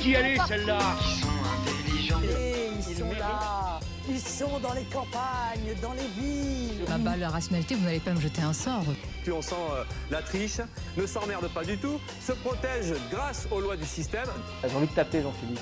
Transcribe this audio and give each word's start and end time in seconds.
qui 0.00 0.12
elle 0.12 0.26
est 0.26 0.46
celle-là 0.46 0.78
Ils 1.00 1.20
sont 1.20 1.28
intelligents. 1.54 2.20
Et 2.22 2.70
ils 2.76 2.96
sont 2.96 3.10
là, 3.18 3.80
ils 4.08 4.20
sont 4.20 4.60
dans 4.60 4.72
les 4.74 4.84
campagnes, 4.84 5.74
dans 5.82 5.92
les 5.92 6.20
villes. 6.20 6.84
Ah 6.90 6.98
bah, 6.98 7.16
la 7.16 7.28
rationalité, 7.28 7.74
vous 7.74 7.84
n'allez 7.84 8.00
pas 8.00 8.12
me 8.12 8.20
jeter 8.20 8.42
un 8.42 8.52
sort. 8.52 8.84
Puis 9.22 9.32
on 9.32 9.42
sent 9.42 9.54
euh, 9.72 9.84
la 10.10 10.22
triche, 10.22 10.60
ne 10.96 11.06
s'emmerde 11.06 11.48
pas 11.48 11.64
du 11.64 11.76
tout, 11.78 11.98
se 12.20 12.32
protège 12.32 12.94
grâce 13.10 13.48
aux 13.50 13.60
lois 13.60 13.76
du 13.76 13.84
système. 13.84 14.28
J'ai 14.66 14.74
envie 14.76 14.86
de 14.86 14.94
taper 14.94 15.22
Jean-Philippe. 15.22 15.60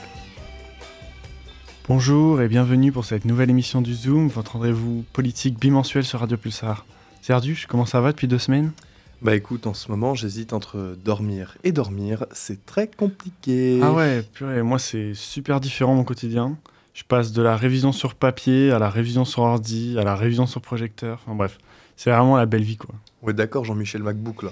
Bonjour 1.88 2.42
et 2.42 2.48
bienvenue 2.48 2.90
pour 2.90 3.04
cette 3.04 3.24
nouvelle 3.24 3.50
émission 3.50 3.80
du 3.80 3.94
Zoom, 3.94 4.28
votre 4.28 4.54
rendez-vous 4.54 5.04
politique 5.12 5.58
bimensuel 5.58 6.04
sur 6.04 6.20
Radio 6.20 6.36
Pulsar. 6.36 6.84
Serduche, 7.22 7.66
comment 7.66 7.86
ça 7.86 8.00
va 8.00 8.12
depuis 8.12 8.26
deux 8.26 8.38
semaines? 8.38 8.72
Bah 9.22 9.34
écoute, 9.34 9.66
en 9.66 9.74
ce 9.74 9.90
moment 9.90 10.14
j'hésite 10.14 10.52
entre 10.52 10.96
dormir 11.02 11.56
et 11.64 11.72
dormir, 11.72 12.26
c'est 12.32 12.66
très 12.66 12.86
compliqué. 12.86 13.80
Ah 13.82 13.92
ouais, 13.92 14.22
purée, 14.22 14.62
moi 14.62 14.78
c'est 14.78 15.14
super 15.14 15.58
différent 15.58 15.94
mon 15.94 16.04
quotidien. 16.04 16.56
Je 16.92 17.02
passe 17.02 17.32
de 17.32 17.42
la 17.42 17.56
révision 17.56 17.92
sur 17.92 18.14
papier 18.14 18.70
à 18.72 18.78
la 18.78 18.90
révision 18.90 19.24
sur 19.24 19.42
ordi, 19.42 19.96
à 19.98 20.04
la 20.04 20.16
révision 20.16 20.46
sur 20.46 20.60
projecteur, 20.60 21.20
enfin 21.24 21.34
bref, 21.34 21.58
c'est 21.96 22.10
vraiment 22.10 22.36
la 22.36 22.46
belle 22.46 22.62
vie 22.62 22.76
quoi. 22.76 22.94
Ouais 23.22 23.32
d'accord 23.32 23.64
Jean-Michel 23.64 24.02
MacBook 24.02 24.42
là. 24.42 24.50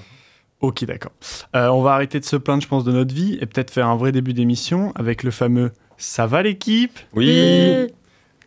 Ok 0.60 0.84
d'accord. 0.84 1.12
Euh, 1.54 1.68
on 1.68 1.82
va 1.82 1.92
arrêter 1.92 2.18
de 2.18 2.24
se 2.24 2.37
plaindre 2.37 2.62
je 2.62 2.68
pense 2.68 2.84
de 2.84 2.92
notre 2.92 3.15
vie 3.15 3.38
et 3.40 3.46
peut-être 3.46 3.70
faire 3.70 3.87
un 3.87 3.96
vrai 3.96 4.12
début 4.12 4.32
d'émission 4.32 4.92
avec 4.95 5.23
le 5.23 5.30
fameux 5.30 5.73
«ça 5.98 6.26
va 6.26 6.42
l'équipe?» 6.42 6.98
Oui 7.15 7.87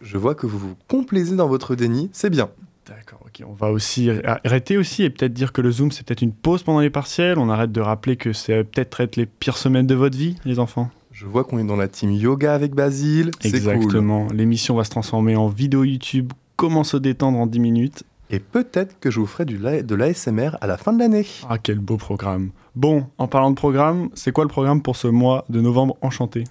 Je 0.02 0.18
vois 0.18 0.34
que 0.34 0.48
vous 0.48 0.58
vous 0.58 0.76
complaisez 0.88 1.36
dans 1.36 1.48
votre 1.48 1.76
déni, 1.76 2.10
c'est 2.12 2.32
bien. 2.32 2.50
D'accord, 2.88 3.20
ok. 3.26 3.46
On 3.48 3.54
va 3.54 3.72
aussi 3.72 4.10
arrêter 4.24 4.78
aussi 4.78 5.04
et 5.04 5.10
peut-être 5.10 5.34
dire 5.34 5.52
que 5.52 5.62
le 5.62 5.72
Zoom 5.72 5.92
c'est 5.92 6.06
peut-être 6.06 6.22
une 6.22 6.32
pause 6.32 6.64
pendant 6.64 6.80
les 6.80 6.90
partiels. 6.90 7.38
On 7.38 7.50
arrête 7.50 7.72
de 7.72 7.82
rappeler 7.82 8.16
que 8.16 8.34
c'est 8.34 8.64
peut-être 8.64 9.02
être 9.02 9.16
les 9.16 9.26
pires 9.26 9.58
semaines 9.58 9.88
de 9.88 9.96
votre 9.96 10.18
vie, 10.18 10.36
les 10.46 10.60
enfants. 10.60 10.90
Je 11.12 11.26
vois 11.26 11.44
qu'on 11.44 11.58
est 11.58 11.64
dans 11.64 11.76
la 11.76 11.88
team 11.88 12.12
yoga 12.12 12.54
avec 12.54 12.76
Basile. 12.76 13.32
Exactement. 13.44 14.28
L'émission 14.32 14.76
va 14.76 14.84
se 14.84 14.92
transformer 14.92 15.36
en 15.36 15.48
vidéo 15.48 15.84
YouTube. 15.84 16.32
Comment 16.56 16.84
se 16.84 16.96
détendre 16.96 17.40
en 17.40 17.48
10 17.48 17.60
minutes? 17.60 18.04
Et 18.30 18.40
peut-être 18.40 19.00
que 19.00 19.10
je 19.10 19.20
vous 19.20 19.26
ferai 19.26 19.46
du 19.46 19.58
de 19.58 19.96
l'ASMR 19.96 20.52
à 20.62 20.68
la 20.68 20.78
fin 20.78 20.94
de 20.94 21.00
l'année. 21.00 21.26
Ah, 21.50 21.58
quel 21.58 21.80
beau 21.80 21.98
programme. 21.98 22.52
Bon, 22.76 23.08
en 23.18 23.28
parlant 23.28 23.50
de 23.50 23.56
programme, 23.56 24.10
c'est 24.14 24.32
quoi 24.32 24.44
le 24.44 24.50
programme 24.50 24.82
pour 24.82 24.96
ce 24.96 25.08
mois 25.08 25.46
de 25.50 25.62
novembre 25.62 25.98
enchanté? 26.02 26.44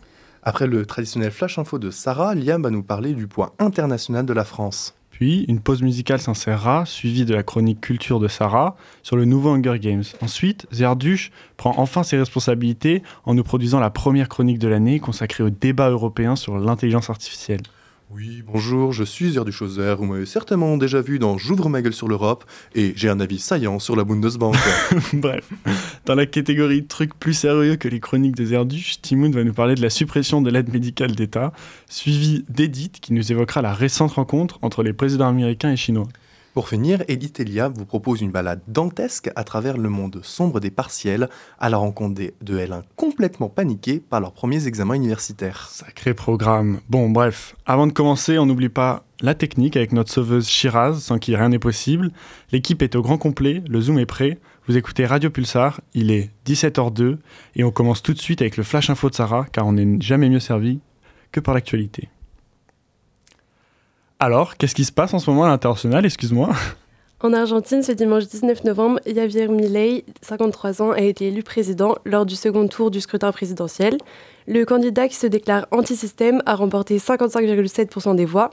Après 0.43 0.67
le 0.67 0.87
traditionnel 0.87 1.31
flash 1.31 1.59
info 1.59 1.79
de 1.79 1.91
Sarah, 1.91 2.35
Liam 2.35 2.63
va 2.63 2.71
nous 2.71 2.83
parler 2.83 3.13
du 3.13 3.27
poids 3.27 3.55
international 3.59 4.27
de 4.27 4.33
la 4.33 4.45
France. 4.45 4.95
Puis, 5.19 5.47
une 5.49 5.61
pause 5.61 5.81
musicale 5.81 6.21
s'insérera, 6.21 6.85
suivie 6.85 7.25
de 7.25 7.33
la 7.33 7.43
chronique 7.43 7.81
culture 7.81 8.21
de 8.21 8.29
Sarah 8.29 8.77
sur 9.03 9.17
le 9.17 9.25
nouveau 9.25 9.49
Hunger 9.49 9.79
Games. 9.79 10.05
Ensuite, 10.21 10.67
Zerduche 10.75 11.31
prend 11.57 11.73
enfin 11.79 12.03
ses 12.03 12.19
responsabilités 12.19 13.03
en 13.25 13.33
nous 13.33 13.43
produisant 13.43 13.81
la 13.81 13.89
première 13.89 14.29
chronique 14.29 14.59
de 14.59 14.69
l'année 14.69 15.01
consacrée 15.01 15.43
au 15.43 15.49
débat 15.49 15.89
européen 15.89 16.37
sur 16.37 16.59
l'intelligence 16.59 17.09
artificielle. 17.09 17.63
Oui, 18.09 18.45
bonjour, 18.47 18.93
je 18.93 19.03
suis 19.03 19.37
Erduschoser, 19.37 19.97
vous 19.99 20.05
m'avez 20.05 20.27
certainement 20.27 20.77
déjà 20.77 21.01
vu 21.01 21.19
dans 21.19 21.39
J'ouvre 21.39 21.69
ma 21.69 21.83
gueule 21.83 21.93
sur 21.93 22.07
l'Europe, 22.07 22.45
et 22.77 22.93
j'ai 22.95 23.09
un 23.09 23.19
avis 23.19 23.41
saillant 23.41 23.81
sur 23.81 23.97
la 23.97 24.05
Bundesbank. 24.05 24.55
Bref, 25.13 25.51
dans 26.05 26.15
la 26.15 26.25
catégorie 26.25 26.87
trucs 26.87 27.19
plus 27.19 27.35
sérieux 27.35 27.75
que 27.75 27.89
les 27.89 27.99
chroniques 27.99 28.37
de 28.37 28.45
Zerduche, 28.45 29.03
Timoun 29.03 29.33
va 29.33 29.43
nous 29.43 29.53
parler 29.53 29.75
de 29.75 29.83
la 29.83 29.91
suppression 29.91 30.41
de 30.41 30.51
l'aide 30.51 30.73
médicale 30.73 31.17
d'État, 31.17 31.53
suivi 31.89 32.45
d'Edith 32.49 33.01
qui 33.01 33.13
nous 33.13 33.33
évoquera 33.33 33.61
la 33.61 33.75
récente 33.75 34.13
rencontre 34.13 34.61
entre 34.63 34.85
les 34.85 34.93
présidents 34.93 35.29
américains 35.29 35.73
et 35.73 35.77
chinois. 35.77 36.07
Pour 36.57 36.71
finir, 36.71 37.05
Edith 37.07 37.39
Elia 37.39 37.69
vous 37.69 37.85
propose 37.85 38.23
une 38.23 38.31
balade 38.31 38.63
dantesque 38.67 39.31
à 39.37 39.45
travers 39.45 39.77
le 39.77 39.91
monde 39.91 40.21
sombre 40.23 40.59
des 40.59 40.71
partiels, 40.71 41.29
à 41.59 41.69
la 41.69 41.77
rencontre 41.77 42.19
de 42.19 42.59
L1 42.59 42.81
complètement 42.97 43.51
paniqués 43.51 44.01
par 44.01 44.23
leurs 44.23 44.33
premiers 44.33 44.67
examens 44.67 44.95
universitaires. 44.95 45.69
Sacré 45.71 46.15
programme. 46.15 46.81
Bon, 46.89 47.11
bref, 47.11 47.57
avant 47.67 47.87
de 47.87 47.93
commencer, 47.93 48.39
on 48.39 48.47
n'oublie 48.47 48.71
pas 48.71 49.05
la 49.21 49.35
technique 49.35 49.77
avec 49.77 49.93
notre 49.93 50.11
sauveuse 50.11 50.49
Shiraz, 50.49 50.95
sans 50.95 51.19
qui 51.19 51.37
rien 51.37 51.51
n'est 51.51 51.59
possible. 51.59 52.11
L'équipe 52.53 52.81
est 52.81 52.97
au 52.97 53.03
grand 53.03 53.19
complet, 53.19 53.63
le 53.69 53.83
Zoom 53.83 53.99
est 53.99 54.07
prêt. 54.07 54.39
Vous 54.67 54.79
écoutez 54.79 55.05
Radio 55.05 55.29
Pulsar, 55.29 55.83
il 55.93 56.11
est 56.11 56.31
17h02 56.47 57.19
et 57.57 57.65
on 57.65 57.71
commence 57.71 58.03
tout 58.03 58.15
de 58.15 58.19
suite 58.19 58.41
avec 58.41 58.57
le 58.57 58.63
flash 58.63 58.89
info 58.89 59.11
de 59.11 59.15
Sarah, 59.15 59.45
car 59.53 59.67
on 59.67 59.73
n'est 59.73 60.01
jamais 60.01 60.31
mieux 60.31 60.41
servi 60.41 60.81
que 61.33 61.41
par 61.41 61.53
l'actualité. 61.53 62.09
Alors, 64.19 64.57
qu'est-ce 64.57 64.75
qui 64.75 64.85
se 64.85 64.93
passe 64.93 65.13
en 65.15 65.19
ce 65.19 65.29
moment 65.31 65.45
à 65.45 65.49
l'international 65.49 66.05
Excuse-moi. 66.07 66.51
En 67.21 67.33
Argentine, 67.33 67.83
ce 67.83 67.93
dimanche 67.93 68.27
19 68.29 68.65
novembre, 68.65 69.01
Javier 69.07 69.49
Milei, 69.49 70.05
53 70.23 70.83
ans, 70.83 70.91
a 70.93 71.01
été 71.01 71.29
élu 71.29 71.43
président 71.43 71.97
lors 72.05 72.27
du 72.27 72.35
second 72.35 72.69
tour 72.69 72.91
du 72.91 73.01
scrutin 73.01 73.33
présidentiel. 73.33 73.97
Le 74.47 74.65
candidat 74.65 75.09
qui 75.09 75.17
se 75.17 75.27
déclare 75.27 75.67
anti-système 75.71 76.43
a 76.47 76.55
remporté 76.55 76.99
55,7% 76.99 78.15
des 78.17 78.27
voix. 78.27 78.51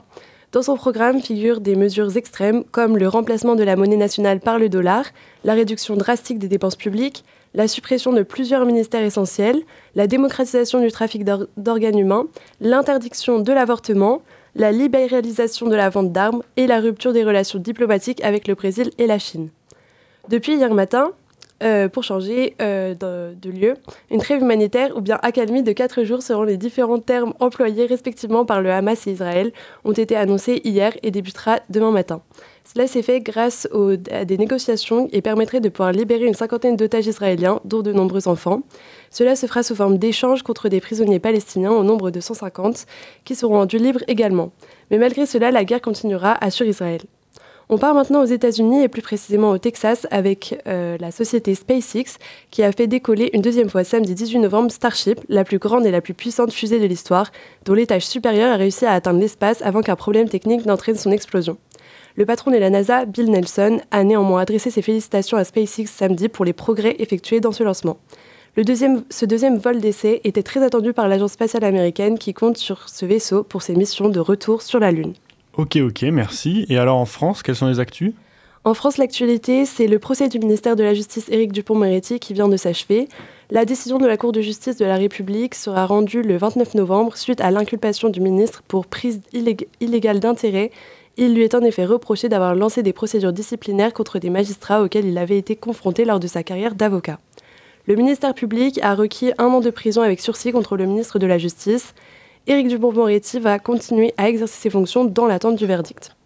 Dans 0.52 0.62
son 0.62 0.76
programme 0.76 1.20
figurent 1.20 1.60
des 1.60 1.76
mesures 1.76 2.16
extrêmes 2.16 2.64
comme 2.64 2.96
le 2.96 3.08
remplacement 3.08 3.54
de 3.54 3.64
la 3.64 3.76
monnaie 3.76 3.96
nationale 3.96 4.40
par 4.40 4.58
le 4.58 4.68
dollar, 4.68 5.04
la 5.44 5.54
réduction 5.54 5.96
drastique 5.96 6.38
des 6.38 6.48
dépenses 6.48 6.76
publiques, 6.76 7.24
la 7.54 7.68
suppression 7.68 8.12
de 8.12 8.22
plusieurs 8.22 8.64
ministères 8.64 9.02
essentiels, 9.02 9.60
la 9.94 10.06
démocratisation 10.06 10.80
du 10.80 10.90
trafic 10.90 11.24
d'or- 11.24 11.46
d'organes 11.56 11.98
humains, 11.98 12.24
l'interdiction 12.60 13.40
de 13.40 13.52
l'avortement, 13.52 14.22
la 14.54 14.72
libéralisation 14.72 15.68
de 15.68 15.76
la 15.76 15.90
vente 15.90 16.12
d'armes 16.12 16.42
et 16.56 16.66
la 16.66 16.80
rupture 16.80 17.12
des 17.12 17.24
relations 17.24 17.58
diplomatiques 17.58 18.22
avec 18.22 18.46
le 18.46 18.54
Brésil 18.54 18.90
et 18.98 19.06
la 19.06 19.18
Chine. 19.18 19.48
Depuis 20.28 20.54
hier 20.54 20.72
matin, 20.72 21.12
euh, 21.62 21.88
pour 21.88 22.02
changer 22.02 22.56
euh, 22.60 22.94
de, 22.94 23.50
lieu, 23.50 23.74
une 24.10 24.20
trêve 24.20 24.42
humanitaire 24.42 24.96
ou 24.96 25.00
bien 25.00 25.18
accalmie 25.22 25.62
de 25.62 25.72
4 25.72 26.02
jours 26.02 26.20
selon 26.20 26.42
les 26.42 26.56
différents 26.56 26.98
termes 26.98 27.32
employés 27.38 27.86
respectivement 27.86 28.44
par 28.44 28.60
le 28.60 28.70
Hamas 28.70 29.06
et 29.06 29.12
Israël 29.12 29.52
ont 29.84 29.92
été 29.92 30.16
annoncés 30.16 30.60
hier 30.64 30.92
et 31.02 31.10
débutera 31.10 31.60
demain 31.70 31.92
matin. 31.92 32.22
Cela 32.72 32.86
s'est 32.86 33.02
fait 33.02 33.20
grâce 33.20 33.68
à 34.10 34.24
des 34.24 34.38
négociations 34.38 35.08
et 35.12 35.20
permettrait 35.20 35.60
de 35.60 35.68
pouvoir 35.68 35.92
libérer 35.92 36.24
une 36.24 36.34
cinquantaine 36.34 36.76
d'otages 36.76 37.06
israéliens, 37.06 37.60
dont 37.64 37.82
de 37.82 37.92
nombreux 37.92 38.26
enfants. 38.26 38.62
Cela 39.10 39.36
se 39.36 39.46
fera 39.46 39.62
sous 39.62 39.76
forme 39.76 39.98
d'échanges 39.98 40.42
contre 40.42 40.68
des 40.70 40.80
prisonniers 40.80 41.18
palestiniens 41.18 41.72
au 41.72 41.84
nombre 41.84 42.10
de 42.10 42.20
150 42.20 42.86
qui 43.24 43.34
seront 43.34 43.58
rendus 43.58 43.78
libres 43.78 44.02
également. 44.08 44.50
Mais 44.90 44.98
malgré 44.98 45.26
cela, 45.26 45.50
la 45.50 45.64
guerre 45.64 45.82
continuera, 45.82 46.32
assure 46.42 46.66
Israël. 46.66 47.02
On 47.68 47.78
part 47.78 47.94
maintenant 47.94 48.22
aux 48.22 48.26
États-Unis 48.26 48.82
et 48.82 48.88
plus 48.88 49.00
précisément 49.00 49.50
au 49.50 49.58
Texas 49.58 50.06
avec 50.10 50.60
euh, 50.66 50.98
la 51.00 51.10
société 51.10 51.54
SpaceX 51.54 52.18
qui 52.50 52.62
a 52.62 52.72
fait 52.72 52.86
décoller 52.86 53.30
une 53.32 53.40
deuxième 53.40 53.70
fois 53.70 53.84
samedi 53.84 54.14
18 54.14 54.40
novembre 54.40 54.70
Starship, 54.70 55.20
la 55.28 55.44
plus 55.44 55.58
grande 55.58 55.86
et 55.86 55.90
la 55.90 56.02
plus 56.02 56.12
puissante 56.12 56.52
fusée 56.52 56.78
de 56.78 56.86
l'histoire, 56.86 57.30
dont 57.64 57.72
l'étage 57.72 58.06
supérieur 58.06 58.52
a 58.52 58.56
réussi 58.56 58.84
à 58.84 58.92
atteindre 58.92 59.20
l'espace 59.20 59.62
avant 59.62 59.80
qu'un 59.80 59.96
problème 59.96 60.28
technique 60.28 60.66
n'entraîne 60.66 60.96
son 60.96 61.10
explosion. 61.10 61.56
Le 62.16 62.26
patron 62.26 62.50
de 62.52 62.56
la 62.56 62.70
NASA, 62.70 63.06
Bill 63.06 63.30
Nelson, 63.30 63.80
a 63.90 64.04
néanmoins 64.04 64.40
adressé 64.42 64.70
ses 64.70 64.82
félicitations 64.82 65.36
à 65.36 65.44
SpaceX 65.44 65.86
samedi 65.86 66.28
pour 66.28 66.44
les 66.44 66.52
progrès 66.52 66.94
effectués 67.00 67.40
dans 67.40 67.50
ce 67.52 67.64
lancement. 67.64 67.96
Le 68.56 68.62
deuxième, 68.62 69.02
ce 69.10 69.26
deuxième 69.26 69.58
vol 69.58 69.80
d'essai 69.80 70.20
était 70.22 70.44
très 70.44 70.62
attendu 70.62 70.92
par 70.92 71.08
l'agence 71.08 71.32
spatiale 71.32 71.64
américaine 71.64 72.18
qui 72.18 72.32
compte 72.32 72.56
sur 72.56 72.88
ce 72.88 73.04
vaisseau 73.04 73.42
pour 73.42 73.62
ses 73.62 73.74
missions 73.74 74.08
de 74.08 74.20
retour 74.20 74.62
sur 74.62 74.78
la 74.78 74.92
Lune. 74.92 75.14
Ok, 75.56 75.76
ok, 75.76 76.02
merci. 76.02 76.64
Et 76.68 76.78
alors 76.78 76.98
en 76.98 77.04
France, 77.04 77.42
quelles 77.42 77.56
sont 77.56 77.66
les 77.66 77.80
actus? 77.80 78.12
En 78.62 78.74
France, 78.74 78.96
l'actualité, 78.96 79.64
c'est 79.66 79.88
le 79.88 79.98
procès 79.98 80.28
du 80.28 80.38
ministère 80.38 80.76
de 80.76 80.84
la 80.84 80.94
Justice 80.94 81.28
Éric 81.30 81.50
Dupont-Moretti 81.52 82.20
qui 82.20 82.32
vient 82.32 82.48
de 82.48 82.56
s'achever. 82.56 83.08
La 83.50 83.64
décision 83.64 83.98
de 83.98 84.06
la 84.06 84.16
Cour 84.16 84.30
de 84.32 84.40
justice 84.40 84.76
de 84.76 84.84
la 84.86 84.96
République 84.96 85.54
sera 85.56 85.84
rendue 85.84 86.22
le 86.22 86.36
29 86.38 86.74
novembre 86.76 87.16
suite 87.16 87.40
à 87.40 87.50
l'inculpation 87.50 88.08
du 88.08 88.20
ministre 88.20 88.62
pour 88.66 88.86
prise 88.86 89.20
illég- 89.34 89.66
illégale 89.80 90.18
d'intérêt. 90.20 90.70
Il 91.16 91.34
lui 91.34 91.44
est 91.44 91.54
en 91.54 91.62
effet 91.62 91.84
reproché 91.84 92.28
d'avoir 92.28 92.56
lancé 92.56 92.82
des 92.82 92.92
procédures 92.92 93.32
disciplinaires 93.32 93.92
contre 93.92 94.18
des 94.18 94.30
magistrats 94.30 94.82
auxquels 94.82 95.06
il 95.06 95.16
avait 95.16 95.38
été 95.38 95.54
confronté 95.54 96.04
lors 96.04 96.18
de 96.18 96.26
sa 96.26 96.42
carrière 96.42 96.74
d'avocat. 96.74 97.20
Le 97.86 97.94
ministère 97.94 98.34
public 98.34 98.80
a 98.82 98.94
requis 98.94 99.32
un 99.38 99.46
an 99.46 99.60
de 99.60 99.70
prison 99.70 100.02
avec 100.02 100.20
sursis 100.20 100.50
contre 100.50 100.76
le 100.76 100.86
ministre 100.86 101.20
de 101.20 101.26
la 101.26 101.38
Justice. 101.38 101.94
Éric 102.48 102.66
Dupond-Moretti 102.66 103.38
va 103.38 103.60
continuer 103.60 104.12
à 104.16 104.28
exercer 104.28 104.60
ses 104.60 104.70
fonctions 104.70 105.04
dans 105.04 105.26
l'attente 105.26 105.56
du 105.56 105.66
verdict. 105.66 106.16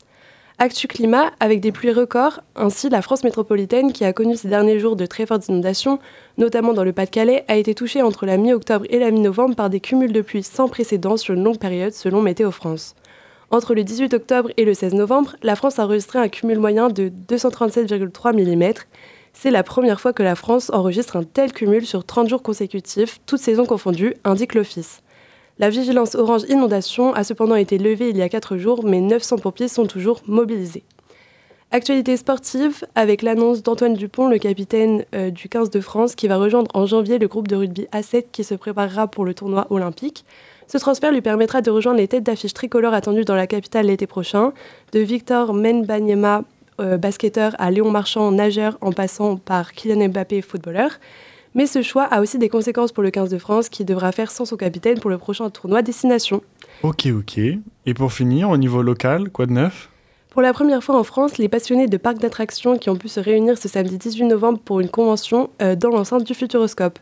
Actu 0.61 0.89
climat, 0.89 1.33
avec 1.39 1.61
des 1.61 1.71
pluies 1.71 1.93
records, 1.93 2.41
ainsi 2.57 2.89
la 2.89 3.03
France 3.03 3.25
métropolitaine, 3.25 3.93
qui 3.93 4.05
a 4.05 4.13
connu 4.13 4.37
ces 4.37 4.49
derniers 4.49 4.81
jours 4.81 4.97
de 4.97 5.07
très 5.07 5.27
fortes 5.27 5.49
inondations, 5.49 5.99
notamment 6.37 6.73
dans 6.73 6.83
le 6.83 6.93
Pas-de-Calais, 6.93 7.45
a 7.47 7.57
été 7.57 7.75
touchée 7.75 8.03
entre 8.03 8.27
la 8.27 8.39
mi-octobre 8.39 8.87
et 8.89 8.99
la 8.99 9.11
mi-novembre 9.11 9.55
par 9.55 9.71
des 9.71 9.81
cumuls 9.81 10.13
de 10.13 10.21
pluie 10.21 10.43
sans 10.43 10.69
précédent 10.69 11.17
sur 11.17 11.35
une 11.35 11.45
longue 11.45 11.59
période, 11.59 11.93
selon 11.93 12.23
Météo 12.23 12.51
France. 12.51 12.97
Entre 13.51 13.75
le 13.75 13.83
18 13.83 14.13
octobre 14.13 14.51
et 14.59 14.67
le 14.67 14.75
16 14.75 14.93
novembre, 14.93 15.37
la 15.43 15.57
France 15.57 15.79
a 15.79 15.85
enregistré 15.85 16.19
un 16.19 16.29
cumul 16.29 16.59
moyen 16.59 16.89
de 16.89 17.11
237,3 17.29 18.35
mm. 18.35 18.75
C'est 19.33 19.51
la 19.51 19.63
première 19.63 20.01
fois 20.01 20.13
que 20.13 20.23
la 20.23 20.35
France 20.35 20.71
enregistre 20.71 21.17
un 21.17 21.23
tel 21.23 21.53
cumul 21.53 21.87
sur 21.87 22.05
30 22.05 22.29
jours 22.29 22.43
consécutifs, 22.43 23.21
toutes 23.25 23.41
saisons 23.41 23.65
confondues, 23.65 24.15
indique 24.25 24.55
l'Office. 24.55 25.01
La 25.59 25.71
vigilance 25.71 26.15
orange 26.15 26.43
inondation 26.51 27.15
a 27.15 27.25
cependant 27.25 27.55
été 27.55 27.79
levée 27.79 28.11
il 28.11 28.19
y 28.19 28.23
a 28.23 28.29
4 28.29 28.59
jours, 28.59 28.85
mais 28.85 29.01
900 29.01 29.39
pompiers 29.39 29.69
sont 29.69 29.87
toujours 29.87 30.21
mobilisés. 30.27 30.85
Actualité 31.71 32.19
sportive, 32.19 32.85
avec 32.95 33.23
l'annonce 33.23 33.63
d'Antoine 33.63 33.95
Dupont, 33.95 34.29
le 34.29 34.39
capitaine 34.39 35.05
euh, 35.15 35.31
du 35.31 35.49
15 35.49 35.71
de 35.71 35.81
France, 35.81 36.15
qui 36.15 36.29
va 36.29 36.37
rejoindre 36.37 36.71
en 36.75 36.85
janvier 36.85 37.19
le 37.19 37.29
groupe 37.29 37.49
de 37.49 37.57
rugby 37.57 37.89
A7 37.93 38.27
qui 38.31 38.45
se 38.45 38.55
préparera 38.55 39.07
pour 39.07 39.25
le 39.25 39.33
tournoi 39.33 39.67
olympique. 39.71 40.25
Ce 40.69 40.77
transfert 40.77 41.13
lui 41.13 41.23
permettra 41.23 41.63
de 41.63 41.71
rejoindre 41.71 41.99
les 41.99 42.09
têtes 42.09 42.25
d'affiche 42.25 42.53
tricolores 42.53 42.93
attendues 42.93 43.25
dans 43.25 43.35
la 43.35 43.47
capitale 43.47 43.87
l'été 43.87 44.07
prochain, 44.07 44.53
de 44.93 45.01
Victor 45.01 45.55
Menbanyema, 45.55 46.45
euh, 46.79 46.99
basketteur, 46.99 47.57
à 47.59 47.71
Léon 47.71 47.91
Marchand, 47.91 48.31
nageur, 48.31 48.77
en 48.83 48.93
passant 48.93 49.37
par 49.37 49.73
Kylian 49.73 50.09
Mbappé, 50.09 50.43
footballeur. 50.43 50.91
Mais 51.55 51.67
ce 51.67 51.81
choix 51.81 52.05
a 52.05 52.21
aussi 52.21 52.37
des 52.37 52.51
conséquences 52.51 52.93
pour 52.93 53.03
le 53.03 53.11
15 53.11 53.31
de 53.31 53.39
France, 53.39 53.71
qui 53.71 53.87
devra 53.87 54.13
faire 54.13 54.31
sans 54.31 54.45
son 54.45 54.59
capitaine 54.59 55.01
pour 55.01 55.09
le 55.09 55.17
prochain 55.17 55.49
tournoi 55.49 55.81
Destination. 55.81 56.43
Ok, 56.83 57.07
ok. 57.07 57.39
Et 57.87 57.95
pour 57.95 58.13
finir, 58.13 58.51
au 58.51 58.59
niveau 58.59 58.83
local, 58.83 59.31
quoi 59.31 59.47
de 59.47 59.53
neuf? 59.53 59.89
Pour 60.29 60.43
la 60.43 60.53
première 60.53 60.85
fois 60.85 60.99
en 60.99 61.03
France, 61.03 61.39
les 61.39 61.49
passionnés 61.49 61.87
de 61.87 61.97
parcs 61.97 62.19
d'attractions 62.19 62.77
qui 62.77 62.91
ont 62.91 62.97
pu 62.97 63.09
se 63.09 63.19
réunir 63.19 63.57
ce 63.57 63.67
samedi 63.67 63.97
18 63.97 64.27
novembre 64.27 64.59
pour 64.59 64.81
une 64.81 64.91
convention 64.91 65.49
euh, 65.63 65.75
dans 65.75 65.89
l'enceinte 65.89 66.25
du 66.25 66.35
Futuroscope. 66.35 66.99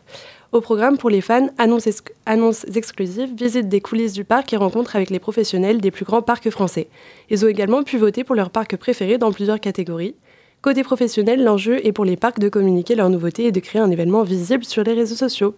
Au 0.53 0.61
programme 0.61 0.97
pour 0.97 1.09
les 1.09 1.19
fans, 1.19 1.49
annonces, 1.57 2.65
exclusives, 2.73 3.33
visites 3.35 3.67
des 3.67 3.81
coulisses 3.81 4.13
du 4.13 4.23
parc 4.23 4.53
et 4.53 4.57
rencontres 4.57 4.95
avec 4.95 5.09
les 5.09 5.19
professionnels 5.19 5.81
des 5.81 5.91
plus 5.91 6.05
grands 6.05 6.21
parcs 6.21 6.49
français. 6.49 6.87
Ils 7.29 7.43
ont 7.43 7.49
également 7.49 7.83
pu 7.83 7.97
voter 7.97 8.23
pour 8.23 8.33
leur 8.33 8.49
parc 8.49 8.77
préféré 8.77 9.17
dans 9.17 9.33
plusieurs 9.33 9.59
catégories. 9.59 10.15
Côté 10.61 10.83
professionnel, 10.83 11.43
l'enjeu 11.43 11.85
est 11.85 11.91
pour 11.91 12.05
les 12.05 12.15
parcs 12.15 12.39
de 12.39 12.47
communiquer 12.47 12.95
leurs 12.95 13.09
nouveautés 13.09 13.45
et 13.45 13.51
de 13.51 13.59
créer 13.59 13.81
un 13.81 13.91
événement 13.91 14.23
visible 14.23 14.63
sur 14.63 14.83
les 14.83 14.93
réseaux 14.93 15.15
sociaux. 15.15 15.53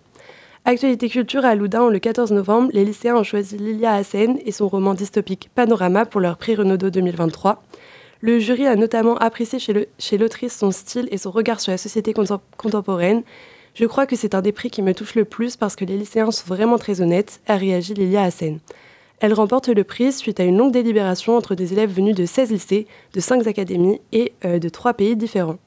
Actualité 0.66 1.08
culture 1.08 1.46
à 1.46 1.54
Loudun 1.54 1.90
le 1.90 2.00
14 2.00 2.32
novembre, 2.32 2.70
les 2.74 2.84
lycéens 2.84 3.16
ont 3.16 3.24
choisi 3.24 3.58
Lilia 3.58 3.94
Hassen 3.94 4.40
et 4.44 4.52
son 4.52 4.68
roman 4.68 4.96
dystopique 4.96 5.50
Panorama 5.54 6.06
pour 6.06 6.20
leur 6.20 6.38
prix 6.38 6.56
Renaudot 6.56 6.90
2023. 6.90 7.64
Le 8.22 8.40
jury 8.40 8.66
a 8.66 8.76
notamment 8.76 9.18
apprécié 9.18 9.60
chez 9.60 10.18
l'autrice 10.18 10.58
son 10.58 10.72
style 10.72 11.08
et 11.12 11.18
son 11.18 11.32
regard 11.32 11.60
sur 11.60 11.72
la 11.72 11.78
société 11.78 12.14
contemporaine. 12.58 13.24
Je 13.80 13.86
crois 13.86 14.06
que 14.06 14.18
c'est 14.18 14.36
un 14.36 14.42
des 14.42 14.52
prix 14.52 14.70
qui 14.70 14.81
me 14.81 14.94
touche 14.94 15.16
le 15.16 15.24
plus 15.24 15.56
parce 15.56 15.78
que 15.78 15.86
les 15.86 15.96
lycéens 15.96 16.31
sont 16.31 16.46
vraiment 16.48 16.78
très 16.78 17.00
honnêtes, 17.00 17.40
a 17.48 17.56
réagi 17.56 17.94
Lilia 17.94 18.24
Hassen. 18.24 18.60
Elle 19.22 19.34
remporte 19.34 19.70
le 19.70 19.86
prix 19.86 20.12
suite 20.12 20.42
à 20.42 20.44
une 20.44 20.58
longue 20.58 20.74
délibération 20.74 21.38
entre 21.38 21.56
des 21.56 21.72
élèves 21.72 21.90
venus 21.90 22.14
de 22.14 22.26
16 22.26 22.52
lycées, 22.52 22.88
de 23.14 23.22
5 23.22 23.48
académies 23.48 24.02
et 24.12 24.34
euh, 24.44 24.60
de 24.60 24.68
3 24.68 24.96
pays 24.96 25.16
différents. 25.16 25.60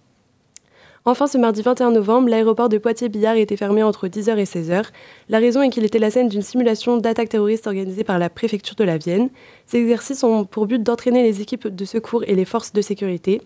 Enfin, 1.07 1.27
ce 1.27 1.39
mardi 1.39 1.63
21 1.63 1.93
novembre, 1.93 2.29
l'aéroport 2.29 2.69
de 2.69 2.77
Poitiers-Billard 2.77 3.37
était 3.37 3.57
fermé 3.57 3.83
entre 3.83 4.09
10h 4.09 4.37
et 4.37 4.45
16h. 4.45 4.89
La 5.31 5.39
raison 5.39 5.63
est 5.63 5.71
qu'il 5.71 5.87
était 5.87 5.99
la 5.99 6.11
scène 6.11 6.29
d'une 6.29 6.43
simulation 6.43 6.99
d'attaque 6.99 7.31
terroriste 7.31 7.67
organisée 7.67 8.05
par 8.05 8.19
la 8.19 8.29
préfecture 8.29 8.77
de 8.77 8.85
la 8.85 8.99
Vienne. 8.99 9.31
Ces 9.65 9.79
exercices 9.79 10.23
ont 10.23 10.45
pour 10.45 10.67
but 10.67 10.83
d'entraîner 10.83 11.23
les 11.23 11.41
équipes 11.41 11.67
de 11.67 11.85
secours 11.87 12.25
et 12.27 12.35
les 12.35 12.45
forces 12.45 12.75
de 12.75 12.83
sécurité. 12.83 13.41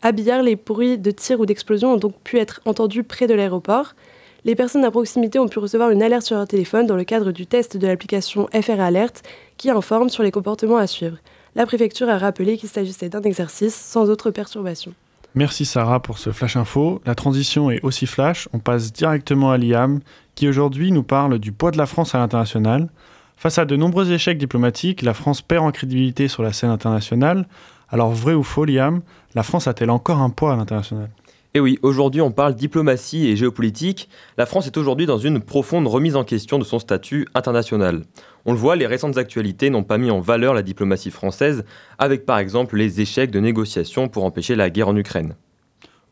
À 0.00 0.12
Billard, 0.12 0.42
les 0.42 0.54
bruits 0.54 0.96
de 0.96 1.10
tir 1.10 1.40
ou 1.40 1.46
d'explosion 1.46 1.94
ont 1.94 1.96
donc 1.96 2.14
pu 2.22 2.38
être 2.38 2.60
entendus 2.66 3.02
près 3.02 3.26
de 3.26 3.34
l'aéroport. 3.34 3.94
Les 4.44 4.54
personnes 4.54 4.84
à 4.84 4.92
proximité 4.92 5.40
ont 5.40 5.48
pu 5.48 5.58
recevoir 5.58 5.90
une 5.90 6.02
alerte 6.02 6.22
sur 6.22 6.36
leur 6.36 6.46
téléphone 6.46 6.86
dans 6.86 6.94
le 6.94 7.02
cadre 7.02 7.32
du 7.32 7.46
test 7.46 7.76
de 7.76 7.86
l'application 7.86 8.48
FR 8.52 8.80
Alert 8.80 9.22
qui 9.56 9.70
informe 9.70 10.08
sur 10.08 10.22
les 10.22 10.30
comportements 10.30 10.76
à 10.76 10.86
suivre. 10.86 11.16
La 11.56 11.66
préfecture 11.66 12.08
a 12.08 12.16
rappelé 12.16 12.56
qu'il 12.56 12.68
s'agissait 12.68 13.08
d'un 13.08 13.22
exercice 13.22 13.74
sans 13.74 14.08
autre 14.08 14.30
perturbation. 14.30 14.94
Merci 15.34 15.64
Sarah 15.64 16.00
pour 16.00 16.18
ce 16.18 16.30
flash 16.30 16.56
info. 16.56 17.02
La 17.04 17.16
transition 17.16 17.68
est 17.70 17.82
aussi 17.82 18.06
flash. 18.06 18.48
On 18.52 18.60
passe 18.60 18.92
directement 18.92 19.50
à 19.50 19.58
Liam, 19.58 19.98
qui 20.36 20.48
aujourd'hui 20.48 20.92
nous 20.92 21.02
parle 21.02 21.40
du 21.40 21.50
poids 21.50 21.72
de 21.72 21.78
la 21.78 21.86
France 21.86 22.14
à 22.14 22.18
l'international. 22.18 22.88
Face 23.36 23.58
à 23.58 23.64
de 23.64 23.76
nombreux 23.76 24.12
échecs 24.12 24.38
diplomatiques, 24.38 25.02
la 25.02 25.14
France 25.14 25.42
perd 25.42 25.64
en 25.64 25.72
crédibilité 25.72 26.28
sur 26.28 26.42
la 26.42 26.52
scène 26.52 26.70
internationale. 26.70 27.46
Alors 27.90 28.12
vrai 28.12 28.34
ou 28.34 28.42
faux, 28.42 28.66
Liam, 28.66 29.00
la 29.34 29.42
France 29.42 29.66
a-t-elle 29.66 29.90
encore 29.90 30.18
un 30.18 30.30
poids 30.30 30.52
à 30.52 30.56
l'international? 30.56 31.08
Eh 31.54 31.60
oui, 31.60 31.78
aujourd'hui 31.82 32.20
on 32.20 32.30
parle 32.30 32.54
diplomatie 32.54 33.28
et 33.28 33.36
géopolitique. 33.36 34.10
La 34.36 34.44
France 34.44 34.66
est 34.66 34.76
aujourd'hui 34.76 35.06
dans 35.06 35.16
une 35.16 35.40
profonde 35.40 35.86
remise 35.86 36.14
en 36.14 36.22
question 36.22 36.58
de 36.58 36.64
son 36.64 36.78
statut 36.78 37.26
international. 37.34 38.04
On 38.44 38.52
le 38.52 38.58
voit, 38.58 38.76
les 38.76 38.86
récentes 38.86 39.16
actualités 39.16 39.70
n'ont 39.70 39.82
pas 39.82 39.96
mis 39.96 40.10
en 40.10 40.20
valeur 40.20 40.52
la 40.52 40.62
diplomatie 40.62 41.10
française, 41.10 41.64
avec 41.98 42.26
par 42.26 42.38
exemple 42.38 42.76
les 42.76 43.00
échecs 43.00 43.30
de 43.30 43.40
négociations 43.40 44.08
pour 44.08 44.24
empêcher 44.24 44.54
la 44.54 44.68
guerre 44.68 44.88
en 44.88 44.96
Ukraine. 44.96 45.34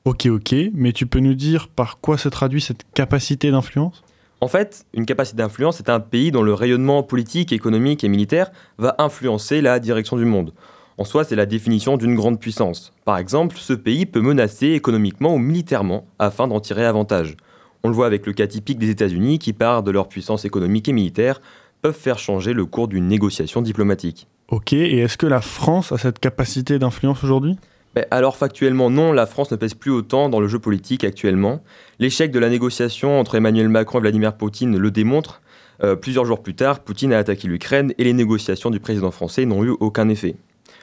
Ok, 0.07 0.27
ok, 0.27 0.55
mais 0.73 0.93
tu 0.93 1.07
peux 1.07 1.21
nous 1.21 1.35
dire 1.35 1.69
par 1.69 2.01
quoi 2.01 2.17
se 2.17 2.31
traduit 2.31 2.63
cette 2.63 2.87
capacité 2.95 3.51
d'influence? 3.51 4.03
En 4.41 4.49
fait, 4.49 4.87
une 4.95 5.05
capacité 5.05 5.39
d'influence 5.39 5.81
est 5.81 5.91
un 5.91 6.01
pays 6.01 6.31
dont 6.31 6.43
le 6.43 6.55
rayonnement 6.55 7.03
politique, 7.03 7.53
économique 7.53 8.05
et 8.05 8.09
militaire 8.09 8.51
va 8.79 8.95
influencer 8.99 9.61
la 9.61 9.79
direction 9.81 10.17
du 10.17 10.25
monde. 10.25 10.53
En 10.99 11.05
soi, 11.05 11.25
c'est 11.25 11.37
la 11.37 11.45
définition 11.45 11.99
d'une 11.99 12.15
grande 12.15 12.41
puissance. 12.41 12.95
Par 13.05 13.19
exemple, 13.19 13.57
ce 13.59 13.75
pays 13.75 14.07
peut 14.07 14.23
menacer 14.23 14.69
économiquement 14.69 15.35
ou 15.35 15.39
militairement 15.39 16.07
afin 16.19 16.49
d'en 16.49 16.59
tirer 16.59 16.87
avantage. 16.87 17.37
On 17.83 17.89
le 17.89 17.95
voit 17.95 18.07
avec 18.07 18.25
le 18.25 18.33
cas 18.33 18.47
typique 18.47 18.79
des 18.79 18.89
États-Unis 18.89 19.39
qui, 19.39 19.53
par 19.53 19.83
de 19.83 19.91
leur 19.91 20.09
puissance 20.09 20.47
économique 20.47 20.89
et 20.89 20.93
militaire, 20.93 21.43
peuvent 21.83 21.95
faire 21.95 22.19
changer 22.19 22.55
le 22.55 22.65
cours 22.65 22.89
d'une 22.89 23.09
négociation 23.09 23.61
diplomatique. 23.61 24.27
Ok, 24.49 24.73
et 24.73 25.01
est-ce 25.01 25.19
que 25.19 25.27
la 25.27 25.43
France 25.43 25.93
a 25.93 25.99
cette 25.99 26.19
capacité 26.19 26.79
d'influence 26.79 27.23
aujourd'hui? 27.23 27.57
Ben, 27.95 28.07
alors 28.11 28.37
factuellement 28.37 28.89
non, 28.89 29.13
la 29.13 29.27
France 29.27 29.51
ne 29.51 29.57
pèse 29.57 29.75
plus 29.75 29.91
autant 29.91 30.31
dans 30.31 30.41
le 30.41 30.49
jeu 30.49 30.59
politique 30.59 31.05
actuellement. 31.05 31.63
L'échec 31.99 32.31
de 32.31 32.39
la 32.39 32.49
négociation 32.49 33.21
entre 33.21 33.35
Emmanuel 33.35 33.69
Macron 33.69 33.99
et 33.99 34.01
Vladimir 34.01 34.35
Poutine 34.35 34.79
le 34.79 34.91
démontre. 34.91 35.43
Euh, 35.85 35.95
plusieurs 35.95 36.25
jours 36.25 36.43
plus 36.43 36.55
tard, 36.55 36.81
Poutine 36.81 37.13
a 37.13 37.19
attaqué 37.19 37.49
l'Ukraine 37.49 37.93
et 37.99 38.05
les 38.05 38.15
négociations 38.15 38.71
du 38.71 38.81
président 38.81 39.11
français 39.11 39.45
n'ont 39.45 39.63
eu 39.63 39.71
aucun 39.81 40.09
effet. 40.09 40.37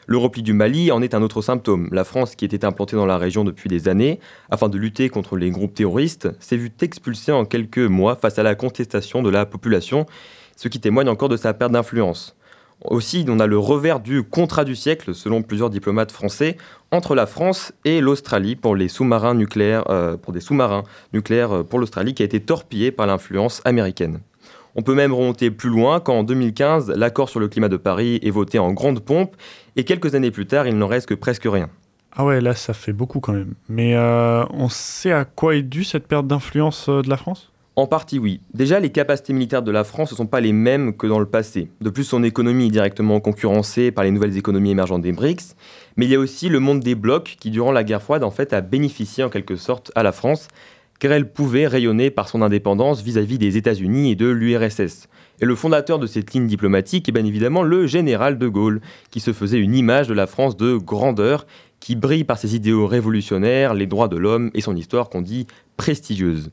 Le 0.05 0.17
repli 0.17 0.43
du 0.43 0.53
Mali 0.53 0.91
en 0.91 1.01
est 1.01 1.13
un 1.13 1.21
autre 1.21 1.41
symptôme. 1.41 1.87
La 1.91 2.03
France, 2.03 2.35
qui 2.35 2.43
était 2.43 2.65
implantée 2.65 2.95
dans 2.95 3.05
la 3.05 3.17
région 3.17 3.43
depuis 3.43 3.69
des 3.69 3.87
années, 3.87 4.19
afin 4.49 4.67
de 4.67 4.77
lutter 4.77 5.09
contre 5.09 5.37
les 5.37 5.49
groupes 5.49 5.73
terroristes, 5.73 6.29
s'est 6.39 6.57
vue 6.57 6.71
expulsée 6.81 7.31
en 7.31 7.45
quelques 7.45 7.77
mois 7.77 8.15
face 8.15 8.37
à 8.37 8.43
la 8.43 8.55
contestation 8.55 9.21
de 9.21 9.29
la 9.29 9.45
population, 9.45 10.05
ce 10.57 10.67
qui 10.67 10.79
témoigne 10.79 11.07
encore 11.07 11.29
de 11.29 11.37
sa 11.37 11.53
perte 11.53 11.71
d'influence. 11.71 12.35
Aussi, 12.85 13.25
on 13.29 13.39
a 13.39 13.47
le 13.47 13.57
revers 13.57 14.01
du 14.01 14.23
contrat 14.23 14.65
du 14.65 14.75
siècle, 14.75 15.15
selon 15.15 15.41
plusieurs 15.41 15.69
diplomates 15.69 16.11
français, 16.11 16.57
entre 16.91 17.15
la 17.15 17.25
France 17.25 17.71
et 17.85 18.01
l'Australie 18.01 18.57
pour 18.57 18.75
euh, 18.75 20.17
pour 20.17 20.33
des 20.33 20.41
sous-marins 20.41 20.83
nucléaires 21.13 21.51
euh, 21.53 21.63
pour 21.63 21.79
l'Australie, 21.79 22.13
qui 22.13 22.23
a 22.23 22.25
été 22.25 22.41
torpillé 22.41 22.91
par 22.91 23.07
l'influence 23.07 23.61
américaine. 23.63 24.19
On 24.75 24.81
peut 24.81 24.95
même 24.95 25.13
remonter 25.13 25.51
plus 25.51 25.69
loin 25.69 25.99
quand 25.99 26.15
en 26.15 26.23
2015, 26.23 26.91
l'accord 26.95 27.29
sur 27.29 27.39
le 27.39 27.47
climat 27.47 27.69
de 27.69 27.77
Paris 27.77 28.19
est 28.23 28.31
voté 28.31 28.57
en 28.59 28.71
grande 28.71 29.01
pompe 29.01 29.35
et 29.75 29.83
quelques 29.83 30.15
années 30.15 30.31
plus 30.31 30.47
tard, 30.47 30.67
il 30.67 30.77
n'en 30.77 30.87
reste 30.87 31.07
que 31.07 31.13
presque 31.13 31.45
rien. 31.45 31.69
Ah 32.15 32.25
ouais, 32.25 32.41
là 32.41 32.53
ça 32.53 32.73
fait 32.73 32.93
beaucoup 32.93 33.19
quand 33.19 33.33
même. 33.33 33.53
Mais 33.69 33.95
euh, 33.95 34.45
on 34.51 34.69
sait 34.69 35.11
à 35.11 35.25
quoi 35.25 35.55
est 35.55 35.63
due 35.63 35.83
cette 35.83 36.07
perte 36.07 36.27
d'influence 36.27 36.87
euh, 36.89 37.01
de 37.01 37.09
la 37.09 37.17
France? 37.17 37.51
En 37.75 37.87
partie 37.87 38.19
oui. 38.19 38.39
Déjà, 38.53 38.79
les 38.79 38.91
capacités 38.91 39.33
militaires 39.33 39.63
de 39.63 39.71
la 39.71 39.83
France 39.83 40.11
ne 40.11 40.17
sont 40.17 40.27
pas 40.27 40.41
les 40.41 40.53
mêmes 40.53 40.95
que 40.95 41.07
dans 41.07 41.17
le 41.17 41.25
passé. 41.25 41.69
De 41.81 41.89
plus, 41.89 42.03
son 42.03 42.23
économie 42.23 42.67
est 42.67 42.71
directement 42.71 43.19
concurrencée 43.19 43.91
par 43.91 44.03
les 44.03 44.11
nouvelles 44.11 44.37
économies 44.37 44.69
émergentes 44.69 45.01
des 45.01 45.11
BRICS. 45.11 45.55
Mais 45.97 46.05
il 46.05 46.11
y 46.11 46.15
a 46.15 46.19
aussi 46.19 46.49
le 46.49 46.59
monde 46.59 46.81
des 46.81 46.93
blocs 46.93 47.35
qui, 47.39 47.49
durant 47.49 47.71
la 47.71 47.83
guerre 47.83 48.03
froide, 48.03 48.23
en 48.23 48.29
fait, 48.29 48.53
a 48.53 48.61
bénéficié 48.61 49.23
en 49.23 49.29
quelque 49.29 49.55
sorte 49.55 49.91
à 49.95 50.03
la 50.03 50.11
France 50.11 50.49
car 50.99 51.11
elle 51.11 51.31
pouvait 51.31 51.67
rayonner 51.67 52.09
par 52.11 52.29
son 52.29 52.41
indépendance 52.41 53.01
vis-à-vis 53.01 53.37
des 53.37 53.57
États-Unis 53.57 54.11
et 54.11 54.15
de 54.15 54.27
l'URSS. 54.27 55.07
Et 55.41 55.45
le 55.45 55.55
fondateur 55.55 55.99
de 55.99 56.07
cette 56.07 56.33
ligne 56.33 56.47
diplomatique 56.47 57.09
est 57.09 57.11
bien 57.11 57.25
évidemment 57.25 57.63
le 57.63 57.87
général 57.87 58.37
de 58.37 58.47
Gaulle, 58.47 58.81
qui 59.11 59.19
se 59.19 59.33
faisait 59.33 59.59
une 59.59 59.75
image 59.75 60.07
de 60.07 60.13
la 60.13 60.27
France 60.27 60.55
de 60.55 60.77
grandeur, 60.77 61.45
qui 61.79 61.95
brille 61.95 62.23
par 62.23 62.37
ses 62.37 62.55
idéaux 62.55 62.87
révolutionnaires, 62.87 63.73
les 63.73 63.87
droits 63.87 64.07
de 64.07 64.15
l'homme 64.15 64.51
et 64.53 64.61
son 64.61 64.75
histoire 64.75 65.09
qu'on 65.09 65.21
dit 65.21 65.47
prestigieuse. 65.75 66.49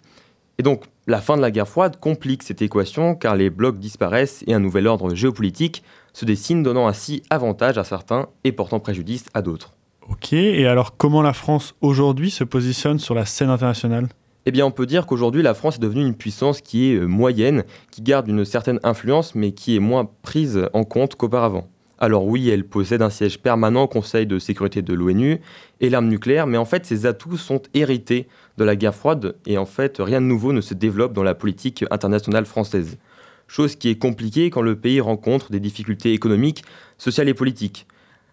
Et 0.59 0.63
donc, 0.63 0.85
la 1.07 1.21
fin 1.21 1.37
de 1.37 1.43
la 1.43 1.51
guerre 1.51 1.69
froide 1.69 1.99
complique 2.01 2.43
cette 2.43 2.63
équation 2.63 3.15
car 3.15 3.37
les 3.37 3.49
blocs 3.49 3.79
disparaissent 3.79 4.45
et 4.47 4.55
un 4.55 4.61
nouvel 4.61 4.87
ordre 4.87 5.15
géopolitique 5.15 5.83
se 6.13 6.25
dessine, 6.25 6.63
donnant 6.63 6.89
ainsi 6.89 7.23
avantage 7.31 7.79
à 7.79 7.85
certains 7.85 8.27
et 8.45 8.53
portant 8.53 8.81
préjudice 8.81 9.27
à 9.33 9.43
d'autres. 9.43 9.73
Ok, 10.09 10.33
et 10.33 10.67
alors 10.67 10.97
comment 10.97 11.23
la 11.23 11.33
France 11.33 11.77
aujourd'hui 11.81 12.31
se 12.31 12.43
positionne 12.43 12.99
sur 12.99 13.15
la 13.15 13.25
scène 13.25 13.51
internationale? 13.51 14.09
Eh 14.47 14.51
bien, 14.51 14.65
on 14.65 14.71
peut 14.71 14.87
dire 14.87 15.07
qu'aujourd'hui, 15.07 15.43
la 15.43 15.55
France 15.55 15.77
est 15.77 15.81
devenue 15.81 16.07
une 16.07 16.15
puissance 16.15 16.61
qui 16.61 16.91
est 16.91 16.97
euh, 16.97 17.07
moyenne, 17.07 17.65
qui 17.91 18.03
garde 18.03 18.29
une 18.29 18.45
certaine 18.45 18.81
influence, 18.83 19.35
mais 19.35 19.53
qui 19.53 19.77
est 19.77 19.81
moins 19.81 20.09
prise 20.23 20.69
en 20.73 20.85
compte 20.85 21.15
qu'auparavant. 21.15 21.69
Alors 21.99 22.25
oui, 22.25 22.49
elle 22.49 22.65
possède 22.65 23.03
un 23.03 23.11
siège 23.11 23.41
permanent 23.41 23.83
au 23.83 23.89
Conseil 23.89 24.27
de 24.27 24.39
sécurité 24.39 24.81
de 24.81 24.95
l'ONU 24.95 25.41
et 25.81 25.91
l'arme 25.91 26.09
nucléaire, 26.09 26.47
mais 26.47 26.57
en 26.57 26.65
fait, 26.65 26.87
ses 26.87 27.05
atouts 27.05 27.37
sont 27.37 27.61
hérités 27.75 28.27
de 28.57 28.65
la 28.65 28.75
guerre 28.75 28.95
froide, 28.95 29.37
et 29.45 29.59
en 29.59 29.67
fait, 29.67 29.99
rien 29.99 30.23
de 30.23 30.27
nouveau 30.27 30.55
ne 30.55 30.63
se 30.63 30.73
développe 30.73 31.13
dans 31.13 31.23
la 31.23 31.35
politique 31.35 31.85
internationale 31.91 32.47
française. 32.47 32.97
Chose 33.47 33.77
qui 33.77 33.91
est 33.91 33.99
compliquée 33.99 34.49
quand 34.49 34.63
le 34.63 34.77
pays 34.77 35.01
rencontre 35.01 35.51
des 35.51 35.61
difficultés 35.61 36.15
économiques, 36.15 36.65
sociales 36.97 37.29
et 37.29 37.35
politiques. 37.35 37.87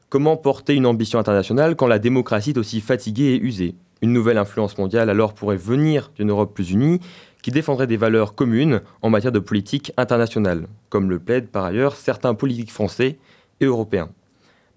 Comment 0.09 0.37
porter 0.37 0.73
une 0.73 0.85
ambition 0.85 1.19
internationale 1.19 1.75
quand 1.75 1.87
la 1.87 1.99
démocratie 1.99 2.51
est 2.51 2.57
aussi 2.57 2.79
fatiguée 2.79 3.33
et 3.33 3.41
usée? 3.41 3.75
Une 4.01 4.13
nouvelle 4.13 4.37
influence 4.37 4.77
mondiale 4.77 5.09
alors 5.09 5.33
pourrait 5.33 5.57
venir 5.57 6.11
d'une 6.15 6.29
Europe 6.29 6.53
plus 6.53 6.71
unie 6.71 6.99
qui 7.41 7.51
défendrait 7.51 7.87
des 7.87 7.97
valeurs 7.97 8.35
communes 8.35 8.81
en 9.01 9.09
matière 9.09 9.31
de 9.31 9.39
politique 9.39 9.91
internationale, 9.97 10.67
comme 10.89 11.09
le 11.09 11.19
plaident 11.19 11.47
par 11.47 11.65
ailleurs 11.65 11.95
certains 11.95 12.33
politiques 12.33 12.71
français 12.71 13.17
et 13.59 13.65
européens. 13.65 14.09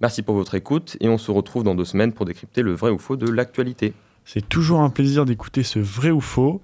Merci 0.00 0.22
pour 0.22 0.34
votre 0.34 0.54
écoute 0.54 0.96
et 1.00 1.08
on 1.08 1.18
se 1.18 1.30
retrouve 1.30 1.64
dans 1.64 1.74
deux 1.74 1.84
semaines 1.84 2.12
pour 2.12 2.26
décrypter 2.26 2.62
le 2.62 2.72
vrai 2.72 2.90
ou 2.90 2.98
faux 2.98 3.16
de 3.16 3.30
l'actualité. 3.30 3.92
C'est 4.24 4.48
toujours 4.48 4.80
un 4.80 4.90
plaisir 4.90 5.24
d'écouter 5.24 5.62
ce 5.62 5.78
vrai 5.78 6.10
ou 6.10 6.20
faux 6.20 6.62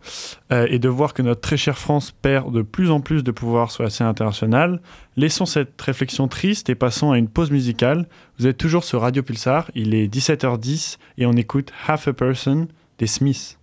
euh, 0.53 0.67
et 0.71 0.79
de 0.79 0.89
voir 0.89 1.15
que 1.15 1.23
notre 1.23 1.41
très 1.41 1.57
chère 1.57 1.79
France 1.79 2.13
perd 2.13 2.53
de 2.53 2.63
plus 2.63 2.91
en 2.91 3.01
plus 3.01 3.25
de 3.25 3.31
pouvoir 3.31 3.71
sur 3.71 3.83
la 3.83 3.91
scène 3.91 4.07
internationale. 4.07 4.81
Laissons 5.17 5.47
cette 5.47 5.81
réflexion 5.81 6.29
triste 6.29 6.71
et 6.71 6.75
passons 6.75 7.11
à 7.11 7.19
une 7.19 7.29
pause 7.29 7.51
musicale. 7.51 8.07
Vous 8.39 8.47
êtes 8.47 8.59
toujours 8.59 8.85
sur 8.85 9.01
Radio 9.01 9.23
Pulsar, 9.23 9.71
il 9.75 9.95
est 9.95 10.07
17h10 10.07 10.99
et 11.19 11.27
on 11.27 11.33
écoute 11.33 11.73
Half 11.89 12.09
a 12.09 12.13
Person 12.13 12.69
des 12.99 13.07
Smiths. 13.07 13.59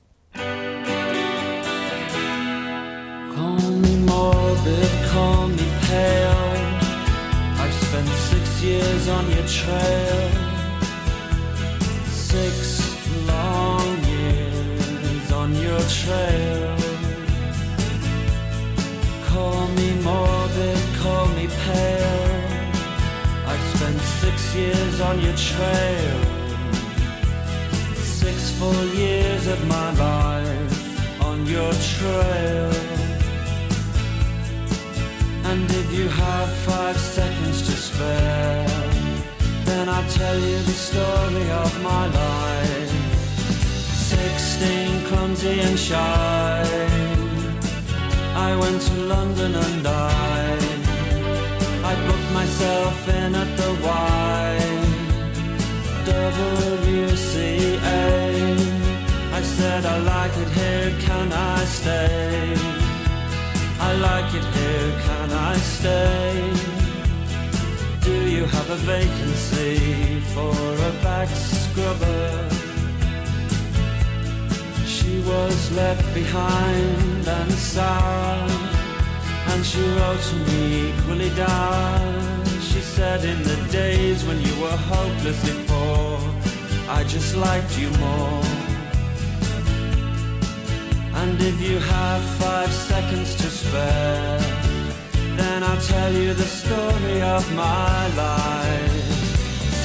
Trail. 16.06 16.78
Call 19.32 19.68
me 19.80 19.90
morbid, 20.10 20.82
call 21.02 21.28
me 21.38 21.48
pale. 21.64 22.44
I've 23.52 23.66
spent 23.76 24.00
six 24.22 24.56
years 24.56 24.96
on 25.02 25.16
your 25.26 25.38
trail. 25.52 26.20
Six 28.22 28.38
full 28.60 28.86
years 29.04 29.48
of 29.48 29.60
my 29.68 29.90
life 30.08 31.22
on 31.22 31.46
your 31.46 31.74
trail. 31.96 32.72
And 35.50 35.66
if 35.82 35.88
you 35.98 36.08
have 36.08 36.50
five 36.70 36.98
seconds 36.98 37.62
to 37.68 37.76
spare, 37.88 38.68
then 39.66 39.88
I'll 39.90 40.10
tell 40.22 40.38
you 40.38 40.58
the 40.70 40.78
story 40.90 41.48
of 41.64 41.72
my 41.82 42.06
life. 42.08 42.93
Sixteen, 44.24 45.04
clumsy 45.08 45.60
and 45.60 45.78
shy. 45.78 46.64
I 48.50 48.56
went 48.56 48.82
to 48.82 48.94
London 49.14 49.54
and 49.54 49.86
I, 49.86 50.58
I 51.92 51.94
booked 52.08 52.32
myself 52.32 53.10
in 53.20 53.36
at 53.36 53.50
the 53.60 53.72
Y. 53.84 54.60
WCA. 56.06 57.66
I 59.40 59.42
said 59.42 59.86
I 59.86 59.98
like 60.14 60.36
it 60.44 60.52
here, 60.60 60.92
can 61.02 61.28
I 61.34 61.66
stay? 61.66 62.56
I 63.88 63.92
like 64.10 64.34
it 64.40 64.48
here, 64.58 64.92
can 65.08 65.30
I 65.52 65.56
stay? 65.76 66.32
Do 68.08 68.16
you 68.36 68.46
have 68.46 68.70
a 68.70 68.80
vacancy 68.94 70.22
for 70.34 70.56
a 70.90 70.92
back 71.04 71.28
scrubber? 71.28 72.53
Was 75.26 75.72
left 75.72 76.14
behind 76.14 77.28
and 77.28 77.52
sad, 77.52 78.50
and 79.52 79.66
she 79.66 79.80
wrote 79.80 80.20
to 80.20 80.36
me 80.36 80.90
equally 80.90 81.30
down. 81.30 82.46
She 82.60 82.82
said, 82.82 83.24
In 83.24 83.42
the 83.44 83.56
days 83.72 84.26
when 84.26 84.40
you 84.42 84.54
were 84.62 84.78
hopelessly 84.92 85.64
poor, 85.68 86.20
I 86.90 87.04
just 87.06 87.36
liked 87.38 87.80
you 87.80 87.90
more. 88.06 88.44
And 91.22 91.42
if 91.42 91.62
you 91.62 91.80
have 91.80 92.22
five 92.44 92.72
seconds 92.72 93.36
to 93.36 93.48
spare, 93.50 94.40
then 95.38 95.64
I'll 95.64 95.82
tell 95.82 96.14
you 96.14 96.34
the 96.34 96.50
story 96.62 97.22
of 97.22 97.44
my 97.56 98.08
life. 98.16 99.14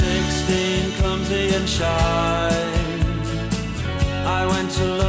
Sixteen, 0.03 0.91
clumsy 0.99 1.55
and 1.55 1.69
shy. 1.69 2.89
I 4.27 4.47
went 4.47 4.71
to 4.73 5.08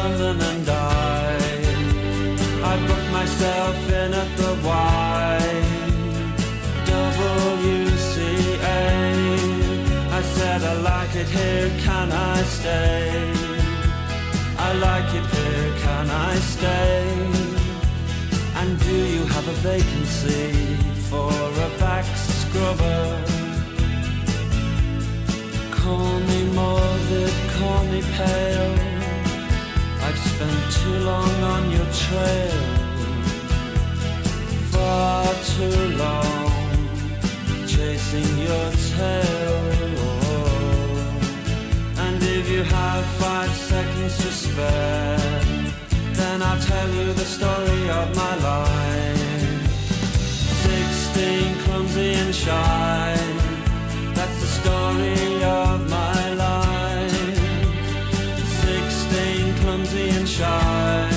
stay? 12.49 13.31
I 14.57 14.73
like 14.87 15.09
it 15.19 15.25
here, 15.35 15.71
can 15.85 16.09
I 16.09 16.35
stay? 16.55 17.05
And 18.59 18.79
do 18.79 18.95
you 19.15 19.23
have 19.35 19.47
a 19.47 19.57
vacancy 19.71 20.51
for 21.09 21.31
a 21.67 21.69
back 21.79 22.05
scrubber? 22.15 23.05
Call 25.79 26.13
me 26.29 26.39
morbid, 26.59 27.33
call 27.55 27.83
me 27.85 28.01
pale. 28.17 28.75
I've 30.05 30.19
spent 30.31 30.61
too 30.77 30.97
long 31.11 31.33
on 31.55 31.63
your 31.75 31.89
trail, 32.05 32.61
far 34.73 35.25
too 35.53 35.81
long, 36.03 36.51
chasing 37.67 38.31
your 38.47 38.71
tail. 38.95 40.18
If 42.31 42.47
you 42.47 42.63
have 42.63 43.05
five 43.17 43.51
seconds 43.55 44.17
to 44.17 44.31
spare, 44.31 45.17
then 46.13 46.41
I'll 46.43 46.61
tell 46.61 46.89
you 46.89 47.11
the 47.13 47.25
story 47.25 47.89
of 47.89 48.15
my 48.15 48.35
life. 48.35 49.71
Sixteen, 50.63 51.55
clumsy 51.63 52.13
and 52.13 52.33
shy, 52.33 53.17
that's 54.13 54.39
the 54.41 54.47
story 54.61 55.43
of 55.43 55.89
my 55.89 56.33
life. 56.45 57.37
Sixteen, 58.63 59.55
clumsy 59.61 60.09
and 60.09 60.29
shy, 60.29 61.09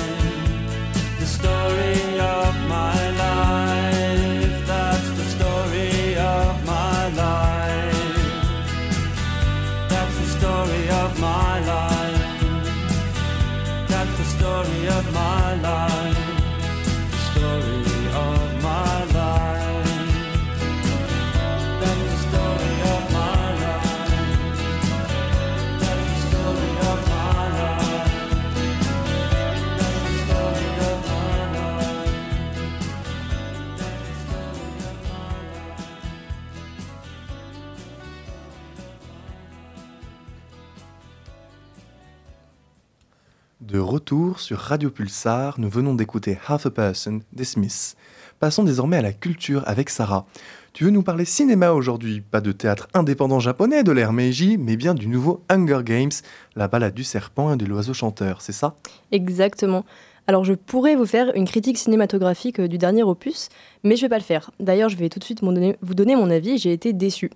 De 43.73 43.79
retour 43.79 44.39
sur 44.39 44.59
Radio 44.59 44.91
Pulsar, 44.91 45.59
nous 45.59 45.67
venons 45.67 45.95
d'écouter 45.95 46.37
Half 46.47 46.67
a 46.67 46.69
Person 46.69 47.21
des 47.33 47.43
Smiths. 47.43 47.95
Passons 48.39 48.63
désormais 48.63 48.97
à 48.97 49.01
la 49.01 49.13
culture 49.13 49.63
avec 49.65 49.89
Sarah. 49.89 50.27
Tu 50.73 50.83
veux 50.83 50.91
nous 50.91 51.01
parler 51.01 51.25
cinéma 51.25 51.71
aujourd'hui, 51.71 52.21
pas 52.21 52.39
de 52.39 52.51
théâtre 52.51 52.87
indépendant 52.93 53.39
japonais 53.39 53.81
de 53.81 53.91
l'ère 53.91 54.13
Meiji, 54.13 54.59
mais 54.59 54.77
bien 54.77 54.93
du 54.93 55.07
nouveau 55.07 55.41
Hunger 55.49 55.79
Games, 55.83 56.11
la 56.55 56.67
balade 56.67 56.93
du 56.93 57.03
serpent 57.03 57.51
et 57.51 57.57
de 57.57 57.65
l'oiseau 57.65 57.95
chanteur, 57.95 58.43
c'est 58.43 58.51
ça? 58.51 58.75
Exactement. 59.11 59.85
Alors 60.27 60.45
je 60.45 60.53
pourrais 60.53 60.95
vous 60.95 61.07
faire 61.07 61.31
une 61.33 61.45
critique 61.45 61.79
cinématographique 61.79 62.59
euh, 62.59 62.67
du 62.67 62.77
dernier 62.77 63.01
opus, 63.01 63.49
mais 63.83 63.95
je 63.95 64.03
vais 64.03 64.09
pas 64.09 64.19
le 64.19 64.23
faire. 64.23 64.51
D'ailleurs, 64.59 64.89
je 64.89 64.97
vais 64.97 65.09
tout 65.09 65.17
de 65.17 65.23
suite 65.23 65.41
vous 65.41 65.95
donner 65.95 66.15
mon 66.15 66.29
avis, 66.29 66.59
j'ai 66.59 66.73
été 66.73 66.93
déçue. 66.93 67.31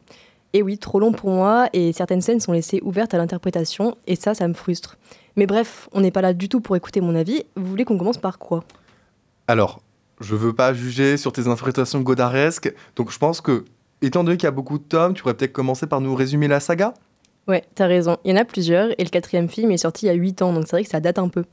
Et 0.58 0.64
oui, 0.64 0.80
trop 0.80 1.00
long 1.00 1.12
pour 1.12 1.30
moi, 1.30 1.70
et 1.72 1.94
certaines 1.94 2.22
scènes 2.22 2.40
sont 2.40 2.52
laissées 2.52 2.80
ouvertes 2.82 3.14
à 3.14 3.20
l'interprétation, 3.20 3.96
et 4.08 4.16
ça, 4.16 4.34
ça 4.34 4.48
me 4.48 4.56
frustre. 4.56 4.98
Mais 5.36 5.46
bref, 5.46 5.88
on 5.92 6.02
n'est 6.02 6.10
pas 6.10 6.22
là 6.22 6.34
du 6.34 6.50
tout 6.50 6.62
pour 6.62 6.76
écouter 6.76 7.00
mon 7.00 7.14
avis. 7.14 7.44
Vous 7.56 7.68
voulez 7.68 7.86
qu'on 7.86 7.96
commence 7.96 8.18
par 8.18 8.40
quoi? 8.40 8.64
Alors, 9.48 9.84
je 10.20 10.36
veux 10.36 10.54
pas 10.54 10.74
juger 10.74 11.16
sur 11.16 11.32
tes 11.32 11.42
interprétations 11.42 12.02
godaresques, 12.02 12.74
donc 12.96 13.12
je 13.12 13.20
pense 13.20 13.40
que, 13.40 13.66
étant 14.02 14.24
donné 14.24 14.36
qu'il 14.36 14.46
y 14.46 14.48
a 14.48 14.52
beaucoup 14.52 14.80
de 14.80 14.84
tomes, 14.84 15.14
tu 15.14 15.22
pourrais 15.22 15.36
peut-être 15.36 15.54
commencer 15.54 15.86
par 15.86 16.02
nous 16.02 16.16
résumer 16.16 16.48
la 16.48 16.60
saga? 16.60 16.96
Ouais, 17.48 17.64
t'as 17.76 17.86
raison, 17.86 18.18
il 18.26 18.32
y 18.32 18.34
en 18.34 18.42
a 18.42 18.44
plusieurs, 18.44 18.90
et 19.00 19.04
le 19.04 19.10
quatrième 19.10 19.50
film 19.50 19.70
est 19.70 19.78
sorti 19.78 20.08
il 20.08 20.10
y 20.10 20.12
a 20.12 20.16
8 20.16 20.42
ans, 20.42 20.54
donc 20.54 20.64
c'est 20.64 20.76
vrai 20.76 20.84
que 20.84 20.90
ça 20.90 21.00
date 21.00 21.20
un 21.20 21.30
peu. 21.30 21.44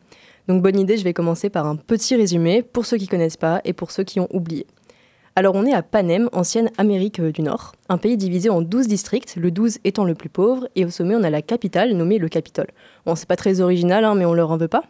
Donc 0.49 0.63
bonne 0.63 0.81
idée, 0.81 0.97
je 0.97 1.05
vais 1.05 1.13
commencer 1.13 1.51
par 1.51 1.67
un 1.67 1.77
petit 1.77 2.17
résumé 2.17 2.63
pour 2.63 2.87
ceux 2.87 2.97
qui 2.97 3.07
connaissent 3.07 3.37
pas 3.37 3.61
et 3.67 3.75
pour 3.75 3.91
ceux 3.91 4.05
qui 4.05 4.19
ont 4.19 4.29
oublié. 4.33 4.67
Alors 5.37 5.57
on 5.57 5.67
est 5.67 5.73
à 5.73 5.83
Panem, 5.83 6.29
ancienne 6.33 6.71
Amérique 6.79 7.19
euh, 7.19 7.33
du 7.33 7.43
Nord, 7.43 7.73
un 7.89 7.99
pays 7.99 8.17
divisé 8.17 8.51
en 8.51 8.63
12 8.63 8.87
districts, 8.87 9.35
le 9.35 9.51
12 9.51 9.79
étant 9.83 10.05
le 10.05 10.15
plus 10.15 10.29
pauvre, 10.29 10.69
et 10.77 10.85
au 10.85 10.91
sommet 10.91 11.17
on 11.17 11.25
a 11.25 11.31
la 11.31 11.43
capitale 11.43 11.93
nommée 11.95 12.19
le 12.19 12.29
Capitole. 12.29 12.69
Bon, 13.05 13.17
c'est 13.17 13.27
pas 13.27 13.35
très 13.35 13.61
original, 13.61 14.05
hein, 14.05 14.15
mais 14.15 14.27
on 14.27 14.33
leur 14.33 14.53
en 14.53 14.57
veut 14.57 14.69
pas. 14.69 14.85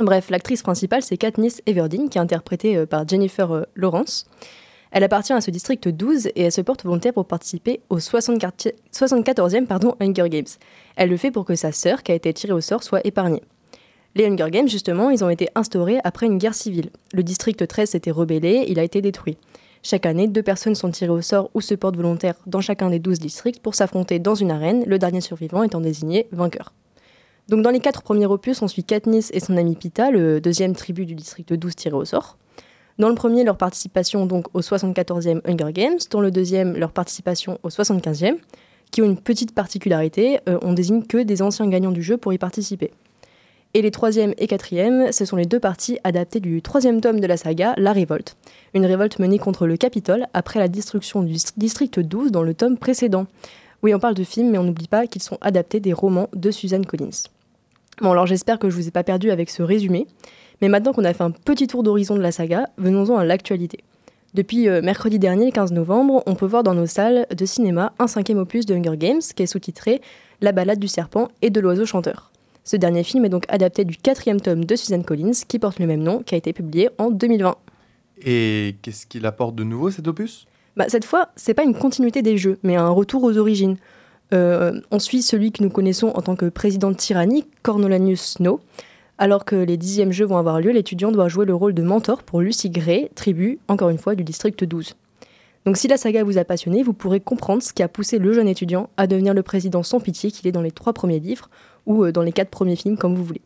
Bref, 0.00 0.30
l'actrice 0.30 0.62
principale 0.62 1.02
c'est 1.02 1.18
Katniss 1.18 1.60
Everdeen, 1.66 2.08
qui 2.08 2.16
est 2.16 2.22
interprétée 2.22 2.74
euh, 2.74 2.86
par 2.86 3.06
Jennifer 3.06 3.52
euh, 3.52 3.64
Lawrence. 3.74 4.24
Elle 4.92 5.04
appartient 5.04 5.34
à 5.34 5.42
ce 5.42 5.50
district 5.50 5.88
12 5.88 6.28
et 6.28 6.44
elle 6.44 6.52
se 6.52 6.62
porte 6.62 6.82
volontaire 6.82 7.12
pour 7.12 7.26
participer 7.26 7.80
au 7.90 7.98
74e 7.98 9.66
pardon, 9.66 9.94
Hunger 10.00 10.30
Games. 10.30 10.46
Elle 10.96 11.10
le 11.10 11.18
fait 11.18 11.30
pour 11.30 11.44
que 11.44 11.54
sa 11.54 11.70
sœur, 11.70 12.02
qui 12.02 12.12
a 12.12 12.14
été 12.14 12.32
tirée 12.32 12.54
au 12.54 12.62
sort, 12.62 12.82
soit 12.82 13.06
épargnée. 13.06 13.42
Les 14.14 14.26
Hunger 14.26 14.50
Games, 14.50 14.68
justement, 14.68 15.10
ils 15.10 15.22
ont 15.22 15.28
été 15.28 15.50
instaurés 15.54 15.98
après 16.02 16.24
une 16.24 16.38
guerre 16.38 16.54
civile. 16.54 16.88
Le 17.12 17.22
district 17.22 17.68
13 17.68 17.90
s'était 17.90 18.10
rebellé, 18.10 18.64
il 18.68 18.78
a 18.78 18.82
été 18.82 19.02
détruit. 19.02 19.36
Chaque 19.88 20.04
année, 20.04 20.26
deux 20.26 20.42
personnes 20.42 20.74
sont 20.74 20.90
tirées 20.90 21.12
au 21.12 21.22
sort 21.22 21.48
ou 21.54 21.60
se 21.60 21.72
portent 21.72 21.94
volontaires 21.94 22.34
dans 22.46 22.60
chacun 22.60 22.90
des 22.90 22.98
12 22.98 23.20
districts 23.20 23.62
pour 23.62 23.76
s'affronter 23.76 24.18
dans 24.18 24.34
une 24.34 24.50
arène, 24.50 24.82
le 24.84 24.98
dernier 24.98 25.20
survivant 25.20 25.62
étant 25.62 25.80
désigné 25.80 26.26
vainqueur. 26.32 26.72
Donc 27.48 27.62
dans 27.62 27.70
les 27.70 27.78
quatre 27.78 28.02
premiers 28.02 28.26
opus, 28.26 28.62
on 28.62 28.66
suit 28.66 28.82
Katniss 28.82 29.30
et 29.32 29.38
son 29.38 29.56
ami 29.56 29.76
Pita, 29.76 30.10
le 30.10 30.40
deuxième 30.40 30.74
tribu 30.74 31.06
du 31.06 31.14
district 31.14 31.52
12 31.52 31.76
tiré 31.76 31.94
au 31.94 32.04
sort. 32.04 32.36
Dans 32.98 33.08
le 33.08 33.14
premier, 33.14 33.44
leur 33.44 33.56
participation 33.56 34.26
au 34.54 34.60
74e 34.60 35.40
Hunger 35.48 35.72
Games. 35.72 35.98
Dans 36.10 36.20
le 36.20 36.32
deuxième, 36.32 36.76
leur 36.76 36.90
participation 36.90 37.60
au 37.62 37.68
75e, 37.68 38.38
qui 38.90 39.02
ont 39.02 39.04
une 39.04 39.20
petite 39.20 39.54
particularité, 39.54 40.40
euh, 40.48 40.58
on 40.62 40.72
désigne 40.72 41.04
que 41.04 41.18
des 41.18 41.42
anciens 41.42 41.68
gagnants 41.68 41.92
du 41.92 42.02
jeu 42.02 42.16
pour 42.16 42.32
y 42.32 42.38
participer. 42.38 42.90
Et 43.76 43.82
les 43.82 43.90
troisième 43.90 44.32
et 44.38 44.46
quatrième, 44.46 45.12
ce 45.12 45.26
sont 45.26 45.36
les 45.36 45.44
deux 45.44 45.60
parties 45.60 45.98
adaptées 46.02 46.40
du 46.40 46.62
troisième 46.62 47.02
tome 47.02 47.20
de 47.20 47.26
la 47.26 47.36
saga, 47.36 47.74
La 47.76 47.92
Révolte. 47.92 48.38
Une 48.72 48.86
révolte 48.86 49.18
menée 49.18 49.38
contre 49.38 49.66
le 49.66 49.76
Capitole 49.76 50.28
après 50.32 50.58
la 50.58 50.68
destruction 50.68 51.20
du 51.20 51.36
district 51.58 52.00
12 52.00 52.32
dans 52.32 52.42
le 52.42 52.54
tome 52.54 52.78
précédent. 52.78 53.26
Oui, 53.82 53.94
on 53.94 53.98
parle 53.98 54.14
de 54.14 54.24
films, 54.24 54.50
mais 54.50 54.56
on 54.56 54.62
n'oublie 54.62 54.88
pas 54.88 55.06
qu'ils 55.06 55.20
sont 55.20 55.36
adaptés 55.42 55.78
des 55.78 55.92
romans 55.92 56.30
de 56.34 56.50
Suzanne 56.50 56.86
Collins. 56.86 57.28
Bon, 58.00 58.12
alors 58.12 58.26
j'espère 58.26 58.58
que 58.58 58.70
je 58.70 58.76
vous 58.76 58.88
ai 58.88 58.90
pas 58.90 59.04
perdu 59.04 59.30
avec 59.30 59.50
ce 59.50 59.62
résumé. 59.62 60.06
Mais 60.62 60.70
maintenant 60.70 60.94
qu'on 60.94 61.04
a 61.04 61.12
fait 61.12 61.24
un 61.24 61.30
petit 61.30 61.66
tour 61.66 61.82
d'horizon 61.82 62.16
de 62.16 62.22
la 62.22 62.32
saga, 62.32 62.70
venons-en 62.78 63.18
à 63.18 63.26
l'actualité. 63.26 63.84
Depuis 64.32 64.70
euh, 64.70 64.80
mercredi 64.80 65.18
dernier, 65.18 65.52
15 65.52 65.72
novembre, 65.72 66.22
on 66.24 66.34
peut 66.34 66.46
voir 66.46 66.62
dans 66.62 66.72
nos 66.72 66.86
salles 66.86 67.26
de 67.36 67.44
cinéma 67.44 67.92
un 67.98 68.06
cinquième 68.06 68.38
opus 68.38 68.64
de 68.64 68.74
Hunger 68.74 68.96
Games 68.96 69.20
qui 69.20 69.42
est 69.42 69.46
sous-titré 69.46 70.00
La 70.40 70.52
balade 70.52 70.78
du 70.78 70.88
serpent 70.88 71.28
et 71.42 71.50
de 71.50 71.60
l'oiseau 71.60 71.84
chanteur. 71.84 72.30
Ce 72.66 72.74
dernier 72.76 73.04
film 73.04 73.24
est 73.24 73.28
donc 73.28 73.44
adapté 73.48 73.84
du 73.84 73.96
quatrième 73.96 74.40
tome 74.40 74.64
de 74.64 74.74
Suzanne 74.74 75.04
Collins 75.04 75.30
qui 75.46 75.60
porte 75.60 75.78
le 75.78 75.86
même 75.86 76.02
nom, 76.02 76.24
qui 76.24 76.34
a 76.34 76.38
été 76.38 76.52
publié 76.52 76.90
en 76.98 77.12
2020. 77.12 77.54
Et 78.24 78.74
qu'est-ce 78.82 79.06
qu'il 79.06 79.24
apporte 79.24 79.54
de 79.54 79.62
nouveau 79.62 79.92
cet 79.92 80.08
opus? 80.08 80.48
Bah, 80.76 80.86
Cette 80.88 81.04
fois, 81.04 81.28
c'est 81.36 81.54
pas 81.54 81.62
une 81.62 81.76
continuité 81.76 82.22
des 82.22 82.36
jeux, 82.36 82.58
mais 82.64 82.74
un 82.74 82.90
retour 82.90 83.22
aux 83.22 83.38
origines. 83.38 83.76
Euh, 84.34 84.80
on 84.90 84.98
suit 84.98 85.22
celui 85.22 85.52
que 85.52 85.62
nous 85.62 85.70
connaissons 85.70 86.08
en 86.08 86.22
tant 86.22 86.34
que 86.34 86.46
président 86.46 86.92
tyrannique, 86.92 87.46
Cornelius 87.62 88.32
Snow, 88.32 88.58
alors 89.18 89.44
que 89.44 89.54
les 89.54 89.76
dixièmes 89.76 90.10
jeux 90.10 90.26
vont 90.26 90.36
avoir 90.36 90.60
lieu, 90.60 90.72
l'étudiant 90.72 91.12
doit 91.12 91.28
jouer 91.28 91.46
le 91.46 91.54
rôle 91.54 91.72
de 91.72 91.84
mentor 91.84 92.24
pour 92.24 92.40
Lucy 92.40 92.70
Gray, 92.70 93.10
tribu, 93.14 93.60
encore 93.68 93.90
une 93.90 93.98
fois, 93.98 94.16
du 94.16 94.24
district 94.24 94.64
12. 94.64 94.96
Donc 95.66 95.76
si 95.76 95.88
la 95.88 95.96
saga 95.96 96.24
vous 96.24 96.38
a 96.38 96.44
passionné, 96.44 96.82
vous 96.82 96.92
pourrez 96.92 97.20
comprendre 97.20 97.62
ce 97.62 97.72
qui 97.72 97.82
a 97.82 97.88
poussé 97.88 98.18
le 98.18 98.32
jeune 98.32 98.46
étudiant 98.48 98.88
à 98.96 99.06
devenir 99.06 99.34
le 99.34 99.42
président 99.42 99.82
sans 99.82 100.00
pitié 100.00 100.30
qu'il 100.30 100.46
est 100.46 100.52
dans 100.52 100.62
les 100.62 100.70
trois 100.70 100.92
premiers 100.92 101.18
livres, 101.18 101.48
ou 101.86 102.04
euh, 102.04 102.12
dans 102.12 102.22
les 102.22 102.32
quatre 102.32 102.50
premiers 102.50 102.76
films, 102.76 102.96
comme 102.96 103.14
vous 103.14 103.24
voulez. 103.24 103.42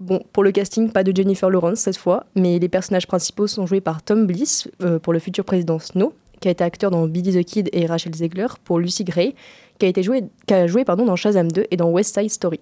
Bon, 0.00 0.22
pour 0.32 0.44
le 0.44 0.52
casting, 0.52 0.90
pas 0.90 1.02
de 1.02 1.14
Jennifer 1.14 1.50
Lawrence 1.50 1.80
cette 1.80 1.96
fois, 1.96 2.26
mais 2.36 2.58
les 2.58 2.68
personnages 2.68 3.06
principaux 3.06 3.46
sont 3.46 3.66
joués 3.66 3.80
par 3.80 4.02
Tom 4.02 4.26
Bliss 4.26 4.68
euh, 4.82 4.98
pour 4.98 5.12
le 5.12 5.18
futur 5.18 5.44
président 5.44 5.78
Snow, 5.78 6.12
qui 6.40 6.48
a 6.48 6.50
été 6.52 6.62
acteur 6.62 6.90
dans 6.90 7.06
Billy 7.08 7.32
the 7.32 7.44
Kid 7.44 7.68
et 7.72 7.86
Rachel 7.86 8.14
Zegler 8.14 8.46
pour 8.64 8.78
Lucy 8.78 9.02
Gray, 9.04 9.34
qui 9.78 9.86
a, 9.86 9.88
été 9.88 10.02
joué, 10.02 10.24
qui 10.46 10.54
a 10.54 10.66
joué 10.68 10.84
pardon, 10.84 11.04
dans 11.04 11.16
Shazam 11.16 11.50
2 11.50 11.64
et 11.70 11.76
dans 11.76 11.90
West 11.90 12.18
Side 12.18 12.30
Story. 12.30 12.60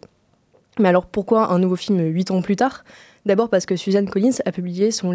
Mais 0.79 0.89
alors 0.89 1.07
pourquoi 1.07 1.51
un 1.51 1.59
nouveau 1.59 1.77
film 1.77 2.01
8 2.01 2.31
ans 2.31 2.43
plus 2.43 2.57
tard? 2.57 2.85
D'abord 3.27 3.49
parce 3.49 3.67
que 3.67 3.75
Suzanne 3.77 4.09
Collins 4.09 4.39
a 4.45 4.53
publié 4.53 4.91
son, 4.93 5.13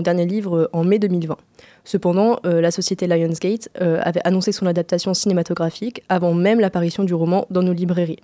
dernier 0.00 0.24
livre 0.24 0.70
en 0.72 0.84
mai 0.84 0.98
2020. 0.98 1.36
Cependant, 1.84 2.38
euh, 2.46 2.60
la 2.60 2.70
société 2.70 3.06
Lionsgate 3.06 3.68
euh, 3.80 4.00
avait 4.02 4.22
annoncé 4.24 4.52
son 4.52 4.66
adaptation 4.66 5.12
cinématographique 5.12 6.02
avant 6.08 6.32
même 6.32 6.60
l'apparition 6.60 7.04
du 7.04 7.12
roman 7.12 7.46
dans 7.50 7.62
nos 7.62 7.74
librairies. 7.74 8.20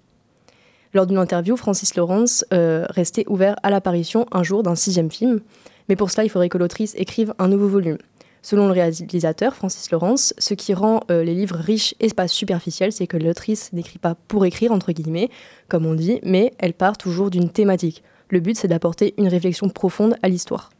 Lors 0.94 1.06
d'une 1.06 1.18
interview, 1.18 1.56
Francis 1.56 1.94
Lawrence 1.96 2.44
euh, 2.52 2.86
restait 2.88 3.24
ouvert 3.28 3.56
à 3.62 3.70
l'apparition 3.70 4.26
un 4.32 4.42
jour 4.42 4.62
d'un 4.62 4.74
sixième 4.74 5.10
film, 5.10 5.40
mais 5.88 5.96
pour 5.96 6.10
cela 6.10 6.24
il 6.24 6.30
faudrait 6.30 6.48
que 6.48 6.58
l'autrice 6.58 6.94
écrive 6.96 7.34
un 7.38 7.48
nouveau 7.48 7.68
volume. 7.68 7.98
Selon 8.40 8.66
le 8.66 8.72
réalisateur 8.72 9.54
Francis 9.54 9.90
Lawrence, 9.90 10.32
ce 10.38 10.54
qui 10.54 10.72
rend 10.72 11.00
euh, 11.10 11.24
les 11.24 11.34
livres 11.34 11.56
riches 11.56 11.94
et 12.00 12.08
pas 12.08 12.28
superficiels, 12.28 12.92
c'est 12.92 13.06
que 13.06 13.16
l'autrice 13.16 13.72
n'écrit 13.72 13.98
pas 13.98 14.14
pour 14.28 14.46
écrire, 14.46 14.72
entre 14.72 14.92
guillemets, 14.92 15.28
comme 15.68 15.84
on 15.84 15.94
dit, 15.94 16.20
mais 16.22 16.52
elle 16.58 16.72
part 16.72 16.96
toujours 16.96 17.30
d'une 17.30 17.50
thématique. 17.50 18.02
Le 18.30 18.40
but, 18.40 18.56
c'est 18.56 18.68
d'apporter 18.68 19.14
une 19.18 19.28
réflexion 19.28 19.68
profonde 19.68 20.16
à 20.22 20.28
l'histoire. 20.28 20.70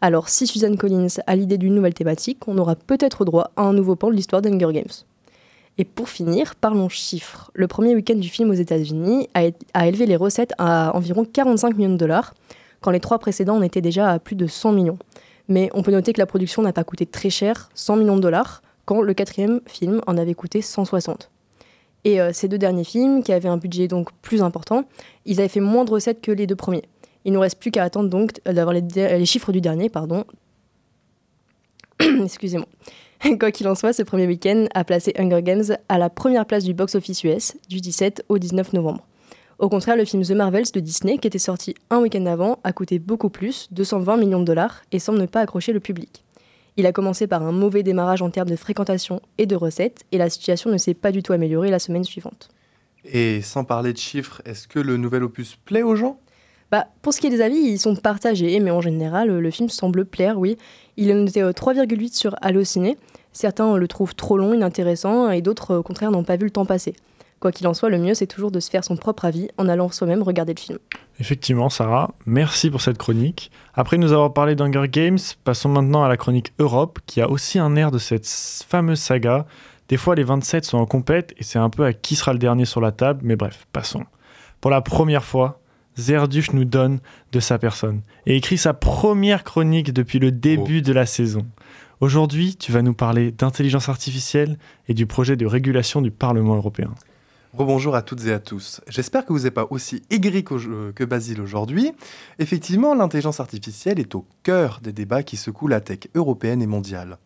Alors, 0.00 0.28
si 0.28 0.46
Suzanne 0.46 0.76
Collins 0.76 1.06
a 1.26 1.36
l'idée 1.36 1.56
d'une 1.56 1.74
nouvelle 1.74 1.94
thématique, 1.94 2.46
on 2.48 2.58
aura 2.58 2.74
peut-être 2.76 3.24
droit 3.24 3.52
à 3.56 3.62
un 3.62 3.72
nouveau 3.72 3.96
pan 3.96 4.10
de 4.10 4.14
l'histoire 4.14 4.42
d'Hunger 4.42 4.72
Games. 4.72 4.92
Et 5.76 5.84
pour 5.84 6.08
finir, 6.08 6.54
parlons 6.54 6.88
chiffres. 6.88 7.50
Le 7.54 7.66
premier 7.66 7.94
week-end 7.94 8.14
du 8.14 8.28
film 8.28 8.50
aux 8.50 8.54
États-Unis 8.54 9.28
a, 9.34 9.86
élevé 9.86 10.06
les 10.06 10.16
recettes 10.16 10.52
à 10.58 10.94
environ 10.96 11.24
45 11.24 11.76
millions 11.76 11.92
de 11.92 11.96
dollars, 11.96 12.34
quand 12.80 12.90
les 12.90 13.00
trois 13.00 13.18
précédents 13.18 13.56
en 13.56 13.62
étaient 13.62 13.80
déjà 13.80 14.10
à 14.10 14.18
plus 14.18 14.36
de 14.36 14.46
100 14.46 14.72
millions. 14.72 14.98
Mais 15.48 15.70
on 15.74 15.82
peut 15.82 15.90
noter 15.90 16.12
que 16.12 16.20
la 16.20 16.26
production 16.26 16.62
n'a 16.62 16.72
pas 16.72 16.84
coûté 16.84 17.06
très 17.06 17.30
cher, 17.30 17.70
100 17.74 17.96
millions 17.96 18.16
de 18.16 18.22
dollars, 18.22 18.62
quand 18.84 19.00
le 19.00 19.14
quatrième 19.14 19.60
film 19.66 20.00
en 20.06 20.16
avait 20.16 20.34
coûté 20.34 20.62
160. 20.62 21.30
Et 22.04 22.20
euh, 22.20 22.32
ces 22.32 22.48
deux 22.48 22.58
derniers 22.58 22.84
films, 22.84 23.22
qui 23.22 23.32
avaient 23.32 23.48
un 23.48 23.56
budget 23.56 23.88
donc 23.88 24.10
plus 24.22 24.42
important, 24.42 24.84
ils 25.24 25.40
avaient 25.40 25.48
fait 25.48 25.60
moins 25.60 25.84
de 25.84 25.90
recettes 25.90 26.20
que 26.20 26.30
les 26.30 26.46
deux 26.46 26.56
premiers. 26.56 26.84
Il 27.24 27.32
nous 27.32 27.40
reste 27.40 27.58
plus 27.58 27.70
qu'à 27.70 27.82
attendre 27.82 28.10
donc 28.10 28.32
d'avoir 28.44 28.74
les, 28.74 28.82
les, 28.82 29.26
chiffres 29.26 29.50
du 29.50 29.62
dernier, 29.62 29.88
pardon. 29.88 30.24
Excusez-moi. 32.00 32.68
Quoi 33.40 33.50
qu'il 33.50 33.68
en 33.68 33.74
soit, 33.74 33.92
ce 33.92 34.02
premier 34.02 34.26
week-end 34.26 34.66
a 34.74 34.84
placé 34.84 35.12
Hunger 35.18 35.42
Games 35.42 35.76
à 35.88 35.98
la 35.98 36.10
première 36.10 36.46
place 36.46 36.64
du 36.64 36.74
box-office 36.74 37.24
US 37.24 37.56
du 37.68 37.80
17 37.80 38.24
au 38.28 38.38
19 38.38 38.72
novembre. 38.72 39.06
Au 39.58 39.68
contraire, 39.68 39.96
le 39.96 40.04
film 40.04 40.22
The 40.22 40.32
Marvels 40.32 40.72
de 40.74 40.80
Disney, 40.80 41.18
qui 41.18 41.28
était 41.28 41.38
sorti 41.38 41.74
un 41.90 42.00
week-end 42.00 42.26
avant, 42.26 42.58
a 42.64 42.72
coûté 42.72 42.98
beaucoup 42.98 43.30
plus, 43.30 43.68
220 43.70 44.16
millions 44.16 44.40
de 44.40 44.44
dollars, 44.44 44.82
et 44.90 44.98
semble 44.98 45.20
ne 45.20 45.26
pas 45.26 45.40
accrocher 45.40 45.72
le 45.72 45.80
public. 45.80 46.24
Il 46.76 46.86
a 46.86 46.92
commencé 46.92 47.28
par 47.28 47.42
un 47.42 47.52
mauvais 47.52 47.84
démarrage 47.84 48.20
en 48.20 48.30
termes 48.30 48.50
de 48.50 48.56
fréquentation 48.56 49.20
et 49.38 49.46
de 49.46 49.54
recettes, 49.54 50.04
et 50.10 50.18
la 50.18 50.28
situation 50.28 50.70
ne 50.70 50.76
s'est 50.76 50.94
pas 50.94 51.12
du 51.12 51.22
tout 51.22 51.32
améliorée 51.32 51.70
la 51.70 51.78
semaine 51.78 52.04
suivante. 52.04 52.50
Et 53.04 53.42
sans 53.42 53.64
parler 53.64 53.92
de 53.92 53.98
chiffres, 53.98 54.42
est-ce 54.44 54.66
que 54.66 54.80
le 54.80 54.96
nouvel 54.96 55.22
opus 55.22 55.56
plaît 55.64 55.82
aux 55.82 55.94
gens? 55.94 56.18
Bah, 56.72 56.88
Pour 57.02 57.14
ce 57.14 57.20
qui 57.20 57.28
est 57.28 57.30
des 57.30 57.42
avis, 57.42 57.56
ils 57.56 57.78
sont 57.78 57.94
partagés, 57.94 58.58
mais 58.58 58.72
en 58.72 58.80
général, 58.80 59.28
le 59.28 59.50
film 59.50 59.68
semble 59.68 60.04
plaire, 60.04 60.38
oui. 60.38 60.56
Il 60.96 61.10
est 61.10 61.14
noté 61.14 61.42
3,8 61.42 62.14
sur 62.14 62.36
Allociné. 62.40 62.96
Certains 63.32 63.76
le 63.76 63.88
trouvent 63.88 64.14
trop 64.14 64.38
long, 64.38 64.54
inintéressant, 64.54 65.30
et 65.30 65.42
d'autres, 65.42 65.76
au 65.76 65.82
contraire, 65.82 66.10
n'ont 66.10 66.22
pas 66.22 66.36
vu 66.36 66.44
le 66.44 66.50
temps 66.50 66.66
passer. 66.66 66.94
Quoi 67.40 67.52
qu'il 67.52 67.66
en 67.66 67.74
soit, 67.74 67.90
le 67.90 67.98
mieux, 67.98 68.14
c'est 68.14 68.26
toujours 68.26 68.50
de 68.50 68.60
se 68.60 68.70
faire 68.70 68.84
son 68.84 68.96
propre 68.96 69.24
avis 69.24 69.48
en 69.58 69.68
allant 69.68 69.90
soi-même 69.90 70.22
regarder 70.22 70.54
le 70.54 70.60
film. 70.60 70.78
Effectivement, 71.20 71.68
Sarah, 71.68 72.12
merci 72.26 72.70
pour 72.70 72.80
cette 72.80 72.96
chronique. 72.96 73.50
Après 73.74 73.98
nous 73.98 74.12
avoir 74.12 74.32
parlé 74.32 74.54
d'Hunger 74.54 74.88
Games, 74.88 75.18
passons 75.44 75.68
maintenant 75.68 76.04
à 76.04 76.08
la 76.08 76.16
chronique 76.16 76.52
Europe, 76.58 77.00
qui 77.06 77.20
a 77.20 77.28
aussi 77.28 77.58
un 77.58 77.76
air 77.76 77.90
de 77.90 77.98
cette 77.98 78.26
fameuse 78.26 79.00
saga. 79.00 79.46
Des 79.88 79.96
fois, 79.96 80.14
les 80.14 80.24
27 80.24 80.64
sont 80.64 80.78
en 80.78 80.86
compète 80.86 81.34
et 81.36 81.44
c'est 81.44 81.58
un 81.58 81.70
peu 81.70 81.84
à 81.84 81.92
qui 81.92 82.16
sera 82.16 82.32
le 82.32 82.38
dernier 82.38 82.64
sur 82.64 82.80
la 82.80 82.92
table, 82.92 83.20
mais 83.24 83.36
bref, 83.36 83.66
passons. 83.72 84.04
Pour 84.60 84.70
la 84.70 84.80
première 84.80 85.24
fois, 85.24 85.60
Zerduf 85.96 86.52
nous 86.52 86.64
donne 86.64 87.00
de 87.32 87.40
sa 87.40 87.58
personne 87.58 88.02
et 88.26 88.36
écrit 88.36 88.58
sa 88.58 88.74
première 88.74 89.44
chronique 89.44 89.92
depuis 89.92 90.18
le 90.18 90.32
début 90.32 90.78
oh. 90.78 90.82
de 90.82 90.92
la 90.92 91.06
saison. 91.06 91.46
Aujourd'hui, 92.00 92.56
tu 92.56 92.72
vas 92.72 92.82
nous 92.82 92.94
parler 92.94 93.30
d'intelligence 93.30 93.88
artificielle 93.88 94.58
et 94.88 94.94
du 94.94 95.06
projet 95.06 95.36
de 95.36 95.46
régulation 95.46 96.02
du 96.02 96.10
Parlement 96.10 96.56
européen. 96.56 96.92
Rebonjour 97.56 97.94
à 97.94 98.02
toutes 98.02 98.26
et 98.26 98.32
à 98.32 98.40
tous. 98.40 98.80
J'espère 98.88 99.24
que 99.24 99.32
vous 99.32 99.44
n'êtes 99.44 99.54
pas 99.54 99.68
aussi 99.70 100.02
aigri 100.10 100.42
que 100.42 101.04
Basile 101.04 101.40
aujourd'hui. 101.40 101.92
Effectivement, 102.40 102.96
l'intelligence 102.96 103.38
artificielle 103.38 104.00
est 104.00 104.16
au 104.16 104.26
cœur 104.42 104.80
des 104.82 104.92
débats 104.92 105.22
qui 105.22 105.36
secouent 105.36 105.68
la 105.68 105.80
tech 105.80 106.00
européenne 106.16 106.62
et 106.62 106.66
mondiale. 106.66 107.18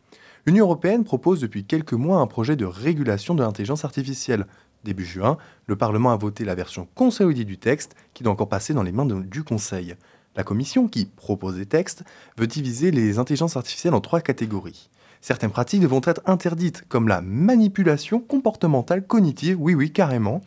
L'Union 0.47 0.67
européenne 0.67 1.05
propose 1.05 1.41
depuis 1.41 1.65
quelques 1.65 1.95
mois 1.95 2.21
un 2.21 2.27
projet 2.27 2.57
de 2.57 2.67
régulation 2.67 3.35
de 3.35 3.43
l'intelligence 3.43 3.87
artificielle. 3.87 4.47
Début 4.85 5.05
juin, 5.05 5.39
le 5.67 5.77
Parlement 5.77 6.13
a 6.13 6.17
voté 6.17 6.45
la 6.45 6.55
version 6.55 6.89
consolidée 6.95 7.45
du 7.45 7.59
texte 7.59 7.95
qui 8.15 8.23
doit 8.23 8.33
encore 8.33 8.49
passer 8.49 8.75
dans 8.75 8.83
les 8.83 8.93
mains 8.93 9.07
du 9.07 9.43
Conseil. 9.43 9.97
La 10.37 10.45
Commission, 10.45 10.87
qui 10.87 11.07
propose 11.07 11.57
des 11.57 11.67
textes, 11.67 12.05
veut 12.37 12.47
diviser 12.47 12.91
les 12.91 13.19
intelligences 13.19 13.57
artificielles 13.57 13.95
en 13.95 14.01
trois 14.01 14.21
catégories. 14.21 14.89
Certaines 15.21 15.51
pratiques 15.51 15.81
devront 15.81 16.01
être 16.05 16.23
interdites, 16.27 16.85
comme 16.89 17.09
la 17.09 17.21
manipulation 17.21 18.21
comportementale 18.21 19.05
cognitive, 19.05 19.57
oui 19.61 19.75
oui 19.75 19.93
carrément. 19.93 20.43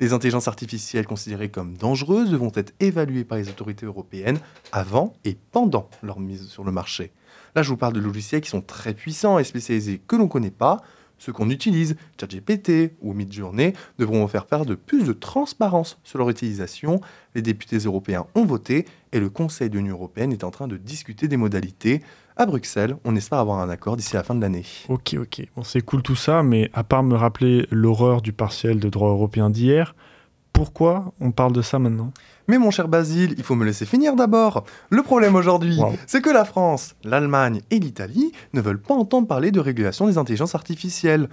Les 0.00 0.12
intelligences 0.12 0.48
artificielles 0.48 1.06
considérées 1.06 1.50
comme 1.50 1.76
dangereuses 1.76 2.30
devront 2.30 2.52
être 2.54 2.72
évaluées 2.80 3.24
par 3.24 3.38
les 3.38 3.48
autorités 3.48 3.86
européennes 3.86 4.38
avant 4.72 5.12
et 5.24 5.36
pendant 5.52 5.88
leur 6.02 6.20
mise 6.20 6.48
sur 6.48 6.64
le 6.64 6.72
marché. 6.72 7.12
Là, 7.54 7.62
je 7.62 7.68
vous 7.68 7.76
parle 7.76 7.92
de 7.92 8.00
logiciels 8.00 8.40
qui 8.40 8.50
sont 8.50 8.62
très 8.62 8.94
puissants 8.94 9.38
et 9.38 9.44
spécialisés 9.44 10.00
que 10.06 10.16
l'on 10.16 10.24
ne 10.24 10.28
connaît 10.28 10.50
pas. 10.50 10.82
Ceux 11.24 11.32
qu'on 11.32 11.48
utilise, 11.48 11.96
ChatGPT 12.20 12.92
ou 13.00 13.14
Midjourney, 13.14 13.72
devront 13.98 14.28
faire 14.28 14.44
part 14.44 14.66
de 14.66 14.74
plus 14.74 15.04
de 15.04 15.14
transparence 15.14 15.98
sur 16.04 16.18
leur 16.18 16.28
utilisation. 16.28 17.00
Les 17.34 17.40
députés 17.40 17.78
européens 17.78 18.26
ont 18.34 18.44
voté 18.44 18.84
et 19.10 19.20
le 19.20 19.30
Conseil 19.30 19.70
de 19.70 19.78
l'Union 19.78 19.94
européenne 19.94 20.32
est 20.32 20.44
en 20.44 20.50
train 20.50 20.68
de 20.68 20.76
discuter 20.76 21.26
des 21.26 21.38
modalités 21.38 22.02
À 22.36 22.44
Bruxelles, 22.44 22.96
on 23.04 23.16
espère 23.16 23.38
avoir 23.38 23.60
un 23.60 23.70
accord 23.70 23.96
d'ici 23.96 24.12
la 24.12 24.22
fin 24.22 24.34
de 24.34 24.42
l'année. 24.42 24.66
Ok, 24.90 25.16
ok. 25.18 25.46
Bon, 25.56 25.62
c'est 25.62 25.80
cool 25.80 26.02
tout 26.02 26.14
ça, 26.14 26.42
mais 26.42 26.68
à 26.74 26.84
part 26.84 27.02
me 27.02 27.14
rappeler 27.14 27.66
l'horreur 27.70 28.20
du 28.20 28.34
partiel 28.34 28.78
de 28.78 28.90
droit 28.90 29.08
européen 29.08 29.48
d'hier, 29.48 29.94
pourquoi 30.52 31.14
on 31.20 31.30
parle 31.30 31.54
de 31.54 31.62
ça 31.62 31.78
maintenant? 31.78 32.12
Mais 32.46 32.58
mon 32.58 32.70
cher 32.70 32.88
Basile, 32.88 33.34
il 33.38 33.42
faut 33.42 33.54
me 33.54 33.64
laisser 33.64 33.86
finir 33.86 34.16
d'abord. 34.16 34.64
Le 34.90 35.02
problème 35.02 35.34
aujourd'hui, 35.34 35.78
Wow. 35.78 35.94
c'est 36.06 36.20
que 36.20 36.30
la 36.30 36.44
France, 36.44 36.94
l'Allemagne 37.02 37.62
et 37.70 37.78
l'Italie 37.78 38.32
ne 38.52 38.60
veulent 38.60 38.80
pas 38.80 38.94
entendre 38.94 39.26
parler 39.26 39.50
de 39.50 39.60
régulation 39.60 40.06
des 40.06 40.18
intelligences 40.18 40.54
artificielles, 40.54 41.28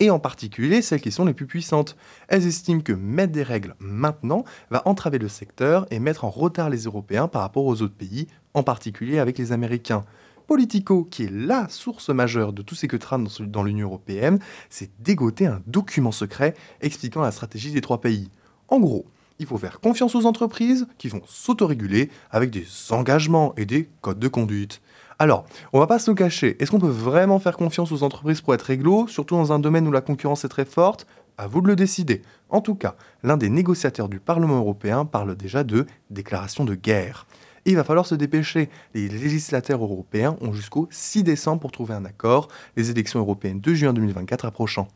et 0.00 0.10
en 0.10 0.18
particulier 0.18 0.82
celles 0.82 1.00
qui 1.02 1.12
sont 1.12 1.24
les 1.24 1.34
plus 1.34 1.46
puissantes. 1.46 1.96
Elles 2.28 2.46
estiment 2.46 2.80
que 2.80 2.92
mettre 2.92 3.32
des 3.32 3.42
règles 3.42 3.76
maintenant 3.78 4.44
va 4.70 4.82
entraver 4.86 5.18
le 5.18 5.28
secteur 5.28 5.86
et 5.90 6.00
mettre 6.00 6.24
en 6.24 6.30
retard 6.30 6.68
les 6.70 6.84
Européens 6.84 7.28
par 7.28 7.42
rapport 7.42 7.66
aux 7.66 7.82
autres 7.82 7.94
pays, 7.94 8.26
en 8.54 8.62
particulier 8.62 9.18
avec 9.18 9.38
les 9.38 9.52
Américains. 9.52 10.04
Politico, 10.48 11.04
qui 11.04 11.24
est 11.24 11.30
la 11.30 11.68
source 11.68 12.08
majeure 12.08 12.52
de 12.52 12.62
tous 12.62 12.74
ces 12.74 12.88
que 12.88 12.96
dans 13.44 13.62
l'Union 13.62 13.86
européenne, 13.86 14.40
s'est 14.68 14.90
dégoté 14.98 15.46
un 15.46 15.60
document 15.68 16.10
secret 16.10 16.54
expliquant 16.80 17.20
la 17.20 17.30
stratégie 17.30 17.70
des 17.70 17.80
trois 17.80 18.00
pays. 18.00 18.30
En 18.66 18.80
gros, 18.80 19.04
il 19.40 19.46
faut 19.46 19.58
faire 19.58 19.80
confiance 19.80 20.14
aux 20.14 20.26
entreprises 20.26 20.86
qui 20.98 21.08
vont 21.08 21.22
s'autoréguler 21.26 22.10
avec 22.30 22.50
des 22.50 22.66
engagements 22.90 23.54
et 23.56 23.64
des 23.64 23.88
codes 24.02 24.20
de 24.20 24.28
conduite. 24.28 24.82
Alors, 25.18 25.44
on 25.72 25.80
va 25.80 25.86
pas 25.86 25.98
se 25.98 26.10
cacher, 26.12 26.56
est-ce 26.60 26.70
qu'on 26.70 26.78
peut 26.78 26.86
vraiment 26.86 27.38
faire 27.38 27.56
confiance 27.56 27.90
aux 27.90 28.02
entreprises 28.02 28.42
pour 28.42 28.54
être 28.54 28.62
réglo, 28.62 29.08
surtout 29.08 29.34
dans 29.34 29.52
un 29.52 29.58
domaine 29.58 29.88
où 29.88 29.92
la 29.92 30.02
concurrence 30.02 30.44
est 30.44 30.48
très 30.48 30.64
forte? 30.64 31.06
À 31.38 31.46
vous 31.46 31.62
de 31.62 31.68
le 31.68 31.76
décider. 31.76 32.20
En 32.50 32.60
tout 32.60 32.74
cas, 32.74 32.96
l'un 33.22 33.38
des 33.38 33.48
négociateurs 33.48 34.10
du 34.10 34.20
Parlement 34.20 34.58
européen 34.58 35.06
parle 35.06 35.34
déjà 35.34 35.64
de 35.64 35.86
déclaration 36.10 36.64
de 36.66 36.74
guerre. 36.74 37.26
Il 37.64 37.76
va 37.76 37.84
falloir 37.84 38.04
se 38.04 38.14
dépêcher. 38.14 38.68
Les 38.92 39.08
législateurs 39.08 39.82
européens 39.82 40.36
ont 40.42 40.52
jusqu'au 40.52 40.86
6 40.90 41.22
décembre 41.22 41.60
pour 41.60 41.72
trouver 41.72 41.94
un 41.94 42.04
accord, 42.04 42.48
les 42.76 42.90
élections 42.90 43.20
européennes 43.20 43.60
de 43.60 43.72
juin 43.72 43.94
2024 43.94 44.44
approchant. 44.44 44.88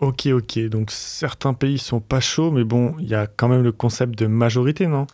Ok, 0.00 0.28
ok. 0.32 0.58
Donc 0.68 0.90
certains 0.90 1.52
pays 1.52 1.78
sont 1.78 2.00
pas 2.00 2.20
chauds, 2.20 2.50
mais 2.50 2.64
bon, 2.64 2.94
il 2.98 3.08
y 3.08 3.14
a 3.14 3.26
quand 3.26 3.48
même 3.48 3.62
le 3.62 3.72
concept 3.72 4.18
de 4.18 4.26
majorité, 4.26 4.86
non? 4.86 5.06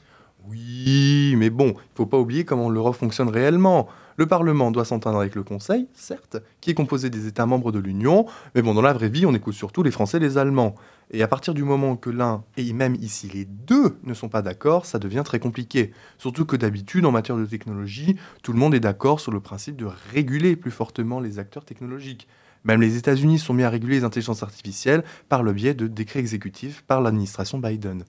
Oui, 0.49 1.35
mais 1.37 1.51
bon, 1.51 1.75
il 1.77 1.97
faut 1.97 2.07
pas 2.07 2.19
oublier 2.19 2.45
comment 2.45 2.71
l'Europe 2.71 2.95
fonctionne 2.95 3.29
réellement. 3.29 3.89
Le 4.17 4.27
Parlement 4.27 4.71
doit 4.71 4.85
s'entendre 4.85 5.19
avec 5.19 5.35
le 5.35 5.43
Conseil, 5.43 5.89
certes, 5.93 6.37
qui 6.61 6.71
est 6.71 6.75
composé 6.75 7.11
des 7.11 7.27
États 7.27 7.47
membres 7.47 7.73
de 7.73 7.81
l'Union, 7.81 8.27
mais 8.55 8.63
bon, 8.63 8.73
dans 8.73 8.81
la 8.81 8.93
vraie 8.93 9.09
vie, 9.09 9.27
on 9.27 9.35
écoute 9.35 9.55
surtout 9.55 9.83
les 9.83 9.91
Français 9.91 10.19
et 10.19 10.21
les 10.21 10.39
Allemands. 10.39 10.77
Et 11.11 11.23
à 11.23 11.29
partir 11.29 11.53
du 11.53 11.65
moment 11.65 11.97
que 11.97 12.09
l'un, 12.09 12.45
et 12.57 12.73
même 12.73 12.95
ici 12.95 13.29
les 13.35 13.45
deux, 13.45 13.99
ne 14.05 14.15
sont 14.15 14.29
pas 14.29 14.41
d'accord, 14.41 14.87
ça 14.87 15.01
devient 15.01 15.23
très 15.25 15.41
compliqué. 15.41 15.91
Surtout 16.17 16.47
que 16.47 16.57
d'habitude, 16.57 17.05
en 17.07 17.11
matière 17.11 17.37
de 17.37 17.45
technologie, 17.45 18.17
tout 18.45 18.53
le 18.53 18.59
monde 18.59 18.75
est 18.75 18.81
d'accord 18.81 19.19
sur 19.19 19.33
le 19.33 19.41
principe 19.41 19.77
de 19.77 19.89
réguler 20.13 20.55
plus 20.55 20.71
fortement 20.71 21.19
les 21.19 21.41
acteurs 21.41 21.65
technologiques. 21.65 22.29
Même 22.67 22.81
les 22.81 22.97
États-Unis 22.97 23.39
sont 23.39 23.55
mis 23.55 23.63
à 23.63 23.71
réguler 23.71 23.95
les 23.97 24.05
intelligences 24.05 24.43
artificielles 24.43 25.05
par 25.29 25.43
le 25.43 25.53
biais 25.53 25.73
de 25.73 25.87
décrets 25.87 26.19
exécutifs 26.19 26.83
par 26.83 27.01
l'administration 27.01 27.59
Biden. 27.59 28.03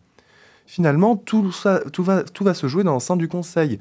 Finalement, 0.65 1.15
tout, 1.15 1.43
va, 1.63 2.53
se 2.53 2.67
jouer 2.67 2.83
dans 2.83 2.91
l'enceinte 2.91 3.19
du 3.19 3.27
Conseil. 3.27 3.79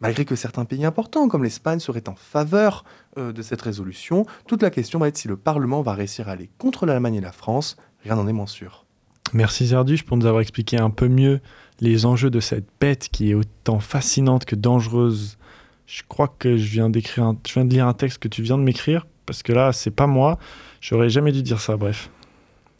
Malgré 0.00 0.24
que 0.24 0.36
certains 0.36 0.64
pays 0.64 0.84
importants, 0.84 1.28
comme 1.28 1.42
l'Espagne, 1.44 1.78
seraient 1.80 2.08
en 2.08 2.14
faveur 2.14 2.84
euh, 3.18 3.32
de 3.32 3.40
cette 3.40 3.62
résolution, 3.62 4.26
toute 4.46 4.62
la 4.62 4.70
question 4.70 4.98
va 4.98 5.08
être 5.08 5.16
si 5.16 5.28
le 5.28 5.36
Parlement 5.36 5.80
va 5.80 5.94
réussir 5.94 6.28
à 6.28 6.32
aller 6.32 6.50
contre 6.58 6.86
l'Allemagne 6.86 7.14
et 7.14 7.20
la 7.20 7.32
France. 7.32 7.76
Rien 8.04 8.16
n'en 8.16 8.26
est 8.28 8.32
moins 8.32 8.46
sûr. 8.46 8.84
Merci 9.32 9.68
Zerduche 9.68 10.02
pour 10.04 10.16
nous 10.16 10.26
avoir 10.26 10.42
expliqué 10.42 10.76
un 10.76 10.90
peu 10.90 11.08
mieux 11.08 11.40
les 11.80 12.04
enjeux 12.04 12.30
de 12.30 12.40
cette 12.40 12.66
bête 12.80 13.08
qui 13.10 13.30
est 13.30 13.34
autant 13.34 13.78
fascinante 13.80 14.44
que 14.44 14.56
dangereuse. 14.56 15.38
Je 15.86 16.02
crois 16.06 16.28
que 16.38 16.56
je 16.56 16.70
viens 16.70 16.90
d'écrire, 16.90 17.24
un- 17.24 17.38
je 17.46 17.54
viens 17.54 17.64
de 17.64 17.72
lire 17.72 17.86
un 17.86 17.94
texte 17.94 18.18
que 18.18 18.28
tu 18.28 18.42
viens 18.42 18.58
de 18.58 18.62
m'écrire 18.62 19.06
parce 19.26 19.42
que 19.42 19.52
là, 19.52 19.72
c'est 19.72 19.90
pas 19.90 20.06
moi. 20.06 20.38
J'aurais 20.80 21.10
jamais 21.10 21.32
dû 21.32 21.42
dire 21.42 21.60
ça. 21.60 21.76
Bref. 21.76 22.10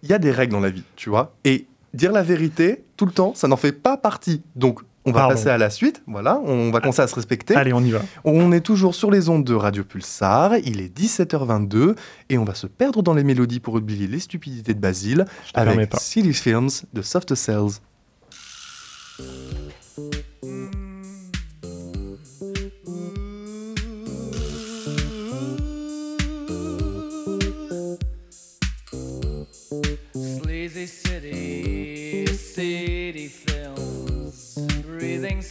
Il 0.02 0.09
y 0.09 0.12
a 0.12 0.18
des 0.18 0.33
règles 0.33 0.52
dans 0.52 0.61
la 0.61 0.70
vie, 0.70 0.83
tu 0.96 1.11
vois, 1.11 1.35
et 1.44 1.66
dire 1.94 2.11
la 2.12 2.22
vérité 2.22 2.85
tout 2.96 3.07
le 3.07 3.12
temps, 3.12 3.35
ça 3.35 3.46
n'en 3.48 3.57
fait 3.57 3.72
pas 3.72 3.96
partie. 3.96 4.42
Donc, 4.57 4.81
on 5.05 5.11
va 5.11 5.20
Pardon. 5.20 5.35
passer 5.35 5.48
à 5.48 5.59
la 5.59 5.68
suite, 5.70 6.02
voilà, 6.07 6.40
on 6.44 6.70
va 6.70 6.81
commencer 6.81 7.02
à 7.02 7.09
se 7.09 7.14
respecter. 7.14 7.57
Allez, 7.57 7.72
on 7.72 7.81
y 7.81 7.90
va. 7.90 8.02
On 8.24 8.52
est 8.52 8.61
toujours 8.61 8.94
sur 8.94 9.11
les 9.11 9.28
ondes 9.28 9.44
de 9.44 9.55
Radio 9.55 9.83
Pulsar, 9.85 10.57
il 10.59 10.81
est 10.81 10.96
17h22 10.96 11.96
et 12.31 12.38
on 12.38 12.44
va 12.44 12.55
se 12.55 12.66
perdre 12.68 13.02
dans 13.02 13.14
les 13.14 13.24
mélodies 13.24 13.59
pour 13.61 13.74
oublier 13.74 14.07
les 14.07 14.20
stupidités 14.20 14.74
de 14.74 14.81
Basile 14.81 15.24
permets 15.55 15.72
avec 15.72 15.90
pas. 15.90 15.98
Silly 15.98 16.33
Films 16.35 16.70
de 16.92 17.02
Soft 17.02 17.35
Cells. 17.35 17.81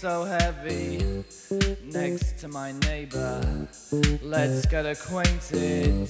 So 0.01 0.23
heavy 0.23 1.23
next 1.83 2.39
to 2.39 2.47
my 2.47 2.71
neighbor. 2.87 3.39
Let's 4.23 4.65
get 4.65 4.87
acquainted, 4.87 6.09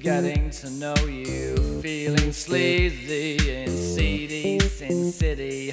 getting 0.00 0.50
to 0.50 0.70
know 0.70 0.96
you, 1.06 1.80
feeling 1.80 2.32
sleazy 2.32 3.62
in 3.62 3.68
seedy 3.68 4.58
Sin 4.58 5.12
City, 5.12 5.70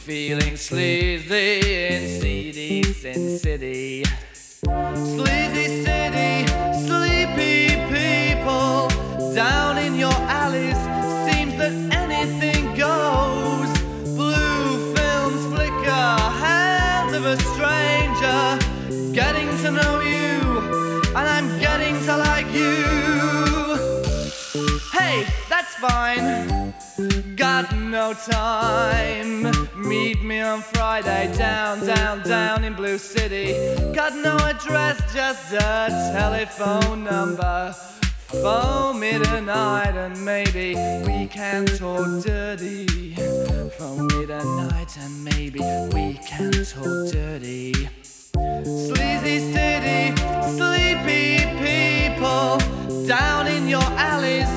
feeling 0.00 0.58
sleazy 0.58 1.86
in 1.86 2.20
seedy 2.20 2.82
Sin 2.82 3.38
City. 3.38 4.04
Sleazy 4.94 5.87
fine. 25.80 26.74
Got 27.36 27.76
no 27.76 28.12
time. 28.12 29.42
Meet 29.76 30.22
me 30.22 30.40
on 30.40 30.60
Friday 30.62 31.32
down, 31.36 31.86
down, 31.86 32.22
down 32.22 32.64
in 32.64 32.74
Blue 32.74 32.98
City. 32.98 33.52
Got 33.94 34.14
no 34.16 34.36
address, 34.36 34.98
just 35.12 35.52
a 35.52 35.88
telephone 36.12 37.04
number. 37.04 37.74
Phone 38.42 39.00
me 39.00 39.12
tonight 39.12 39.94
and 39.96 40.24
maybe 40.24 40.74
we 41.06 41.26
can 41.28 41.64
talk 41.64 42.22
dirty. 42.24 43.14
Phone 43.78 44.06
me 44.08 44.26
tonight 44.26 44.96
and 45.00 45.24
maybe 45.24 45.60
we 45.94 46.18
can 46.26 46.52
talk 46.52 47.12
dirty. 47.12 47.88
Sleazy 48.64 49.52
city, 49.52 50.14
sleepy 50.56 51.46
people 51.64 52.58
down 53.06 53.46
in 53.46 53.68
your 53.68 53.88
alleys. 53.96 54.48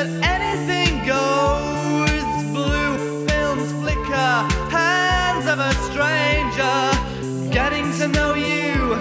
That 0.00 0.08
anything 0.40 1.04
goes. 1.04 2.24
Blue 2.56 3.26
films 3.28 3.70
flicker, 3.80 4.32
hands 4.72 5.44
of 5.46 5.58
a 5.58 5.72
stranger. 5.88 7.52
Getting 7.52 7.92
to 7.98 8.08
know 8.08 8.32
you, 8.32 8.94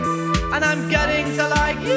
and 0.54 0.66
I'm 0.66 0.90
getting 0.90 1.34
to 1.38 1.48
like 1.48 1.80
you. 1.80 1.89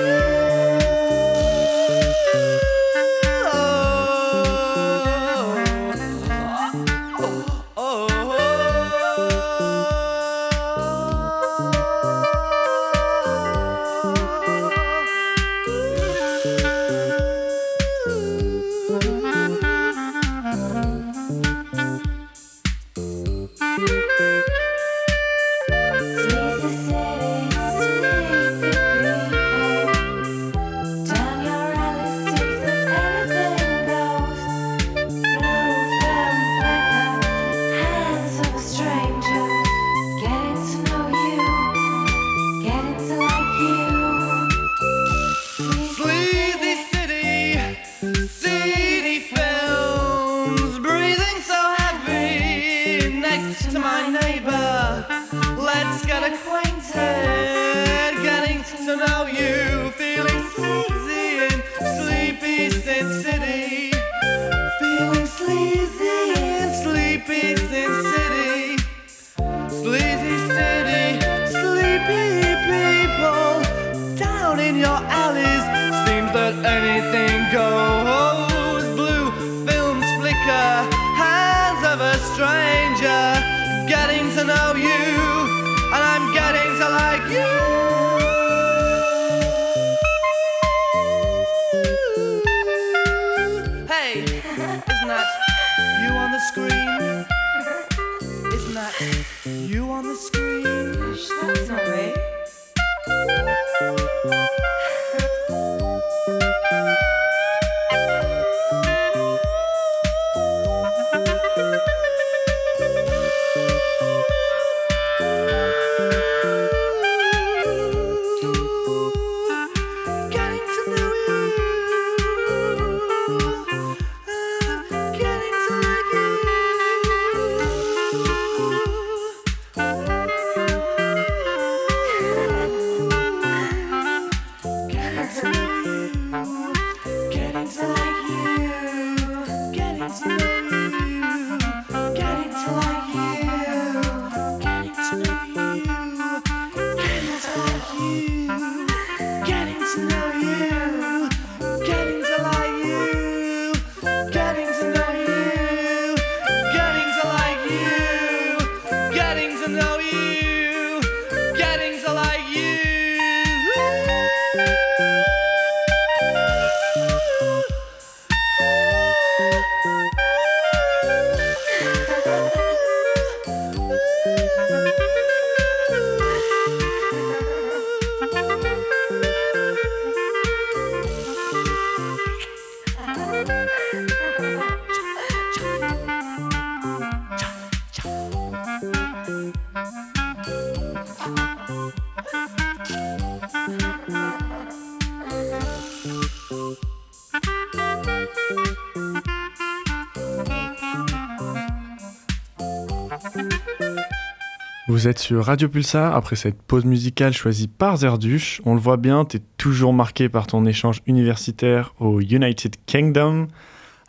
Vous 205.03 205.09
êtes 205.09 205.19
sur 205.19 205.45
Radio 205.47 205.69
Pulsar 205.69 206.15
après 206.15 206.37
cette 206.37 206.63
pause 206.63 206.85
musicale 206.85 207.33
choisie 207.33 207.67
par 207.67 207.97
Zerduche. 207.97 208.63
On 208.65 208.75
le 208.75 208.81
voit 208.81 208.99
bien, 208.99 209.25
tu 209.25 209.39
es 209.39 209.41
toujours 209.57 209.93
marqué 209.93 210.29
par 210.29 210.47
ton 210.47 210.65
échange 210.65 211.03
universitaire 211.09 211.93
au 211.99 212.21
United 212.21 212.77
Kingdom 212.87 213.49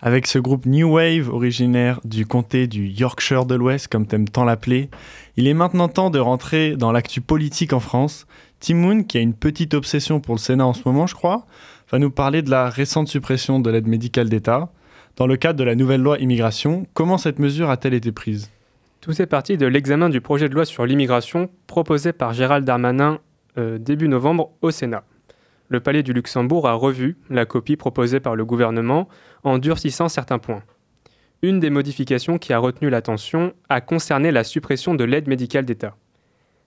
avec 0.02 0.28
ce 0.28 0.38
groupe 0.38 0.68
New 0.68 0.94
Wave 0.94 1.30
originaire 1.30 2.00
du 2.06 2.28
comté 2.28 2.68
du 2.68 2.86
Yorkshire 2.86 3.48
de 3.48 3.56
l'Ouest, 3.56 3.88
comme 3.88 4.06
t'aimes 4.06 4.30
tant 4.30 4.44
l'appeler. 4.44 4.92
Il 5.36 5.48
est 5.48 5.56
maintenant 5.56 5.88
temps 5.88 6.12
de 6.12 6.20
rentrer 6.20 6.76
dans 6.78 6.92
l'actu 6.92 7.22
politique 7.22 7.74
en 7.74 7.80
France. 7.80 8.28
Timoun, 8.60 9.08
qui 9.08 9.18
a 9.18 9.22
une 9.22 9.34
petite 9.34 9.74
obsession 9.74 10.20
pour 10.20 10.36
le 10.36 10.40
Sénat 10.40 10.68
en 10.68 10.74
ce 10.74 10.84
moment, 10.86 11.08
je 11.08 11.16
crois, 11.16 11.48
va 11.92 11.98
nous 11.98 12.12
parler 12.12 12.44
de 12.44 12.52
la 12.52 12.70
récente 12.70 13.08
suppression 13.08 13.60
de 13.60 13.72
l'aide 13.72 13.88
médicale 13.88 14.30
d'État. 14.30 14.70
Dans 15.16 15.26
le 15.26 15.38
cadre 15.38 15.58
de 15.58 15.64
la 15.64 15.74
nouvelle 15.74 16.02
loi 16.02 16.20
immigration, 16.20 16.86
comment 16.94 17.18
cette 17.18 17.40
mesure 17.40 17.72
a-t-elle 17.72 17.96
été 17.96 18.12
prise? 18.12 18.52
Tout 19.04 19.22
est 19.22 19.26
parti 19.26 19.58
de 19.58 19.66
l'examen 19.66 20.08
du 20.08 20.22
projet 20.22 20.48
de 20.48 20.54
loi 20.54 20.64
sur 20.64 20.86
l'immigration 20.86 21.50
proposé 21.68 22.14
par 22.14 22.32
Gérald 22.32 22.64
Darmanin 22.64 23.20
euh, 23.58 23.78
début 23.78 24.08
novembre 24.08 24.54
au 24.62 24.72
Sénat. 24.72 25.04
Le 25.68 25.82
Palais 25.82 26.04
du 26.04 26.14
Luxembourg 26.14 26.70
a 26.70 26.74
revu 26.74 27.18
la 27.30 27.46
copie 27.46 27.76
proposée 27.76 28.22
par 28.22 28.38
le 28.38 28.46
gouvernement 28.46 29.10
en 29.44 29.58
durcissant 29.58 30.08
certains 30.08 30.40
points. 30.40 30.64
Une 31.42 31.60
des 31.60 31.70
modifications 31.70 32.38
qui 32.38 32.54
a 32.54 32.60
retenu 32.60 32.90
l'attention 32.90 33.52
a 33.68 33.82
concerné 33.82 34.32
la 34.32 34.46
suppression 34.46 34.96
de 34.96 35.04
l'aide 35.04 35.28
médicale 35.28 35.66
d'État. 35.66 35.98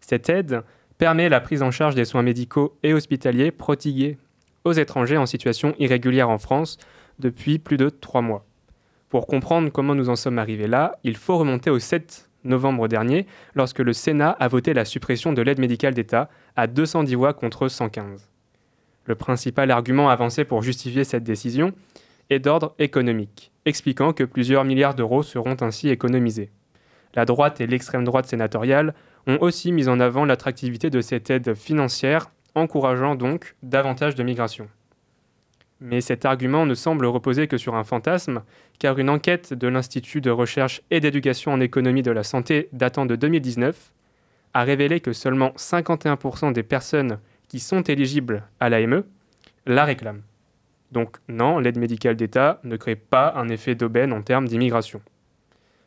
Cette 0.03 0.29
aide 0.29 0.61
permet 0.99 1.31
la 1.31 1.41
prise 1.41 1.63
en 1.63 1.71
charge 1.71 1.95
des 1.95 2.05
soins 2.05 2.23
médicaux 2.23 2.77
et 2.83 2.93
hospitaliers 2.93 3.51
prodigués 3.51 4.19
aux 4.65 4.73
étrangers 4.73 5.17
en 5.17 5.25
situation 5.25 5.75
irrégulière 5.79 6.29
en 6.29 6.37
France 6.37 6.77
depuis 7.19 7.59
plus 7.59 7.79
de 7.79 7.89
trois 7.89 8.21
mois. 8.21 8.45
Pour 9.09 9.27
comprendre 9.27 9.71
comment 9.71 9.95
nous 9.95 10.09
en 10.09 10.17
sommes 10.17 10.39
arrivés 10.39 10.67
là, 10.67 10.99
il 11.05 11.17
faut 11.17 11.39
remonter 11.39 11.71
au 11.71 11.79
7 11.79 12.29
novembre 12.47 12.89
dernier, 12.89 13.27
lorsque 13.55 13.81
le 13.81 13.93
Sénat 13.93 14.31
a 14.31 14.49
voté 14.49 14.73
la 14.73 14.85
suppression 14.85 15.33
de 15.33 15.43
l'aide 15.43 15.59
médicale 15.59 15.95
d'État 15.95 16.31
à 16.55 16.67
210 16.67 17.15
voix 17.15 17.35
contre 17.35 17.69
115. 17.69 18.31
Le 19.05 19.15
principal 19.15 19.71
argument 19.71 20.09
avancé 20.09 20.45
pour 20.45 20.63
justifier 20.63 21.05
cette 21.05 21.25
décision 21.25 21.73
est 22.31 22.39
d'ordre 22.39 22.75
économique, 22.79 23.53
expliquant 23.65 24.13
que 24.13 24.25
plusieurs 24.25 24.65
milliards 24.65 24.95
d'euros 24.95 25.23
seront 25.23 25.57
ainsi 25.61 25.89
économisés. 25.89 26.51
La 27.15 27.25
droite 27.25 27.61
et 27.61 27.67
l'extrême 27.67 28.05
droite 28.05 28.27
sénatoriale 28.27 28.95
ont 29.27 29.39
aussi 29.41 29.73
mis 29.73 29.89
en 29.89 30.01
avant 30.01 30.25
l'attractivité 30.25 30.91
de 30.91 31.01
cette 31.01 31.31
aide 31.31 31.55
financière, 31.55 32.31
encourageant 32.55 33.15
donc 33.15 33.55
davantage 33.63 34.15
de 34.15 34.23
migration. 34.23 34.69
Mais 35.81 36.01
cet 36.01 36.25
argument 36.25 36.65
ne 36.65 36.75
semble 36.75 37.05
reposer 37.07 37.49
que 37.49 37.59
sur 37.59 37.75
un 37.75 37.85
fantasme, 37.85 38.43
car 38.79 38.99
une 38.99 39.11
enquête 39.11 39.53
de 39.53 39.69
l'Institut 39.69 40.21
de 40.21 40.31
recherche 40.31 40.83
et 40.91 41.01
d'éducation 41.01 41.53
en 41.53 41.61
économie 41.61 42.03
de 42.03 42.11
la 42.11 42.23
santé 42.23 42.69
datant 42.73 43.05
de 43.05 43.17
2019 43.17 43.93
a 44.55 44.65
révélé 44.65 45.01
que 45.01 45.13
seulement 45.13 45.53
51% 45.57 46.53
des 46.53 46.63
personnes 46.63 47.19
qui 47.49 47.61
sont 47.61 47.83
éligibles 47.83 48.45
à 48.59 48.71
l'AME 48.71 49.05
la 49.67 49.85
réclament. 49.85 50.23
Donc 50.93 51.19
non, 51.29 51.59
l'aide 51.59 51.79
médicale 51.79 52.17
d'État 52.17 52.61
ne 52.65 52.77
crée 52.77 52.97
pas 52.97 53.35
un 53.37 53.49
effet 53.49 53.75
d'aubaine 53.75 54.13
en 54.13 54.23
termes 54.23 54.49
d'immigration. 54.49 55.03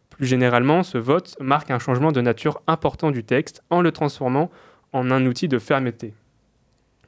Plus 0.09 0.27
généralement, 0.27 0.83
ce 0.83 0.97
vote 0.97 1.35
marque 1.39 1.71
un 1.71 1.79
changement 1.79 2.11
de 2.11 2.21
nature 2.21 2.61
important 2.67 3.09
du 3.09 3.23
texte 3.23 3.63
en 3.69 3.81
le 3.81 3.91
transformant 3.91 4.51
en 4.91 5.09
un 5.11 5.25
outil 5.25 5.47
de 5.47 5.59
fermeté. 5.59 6.13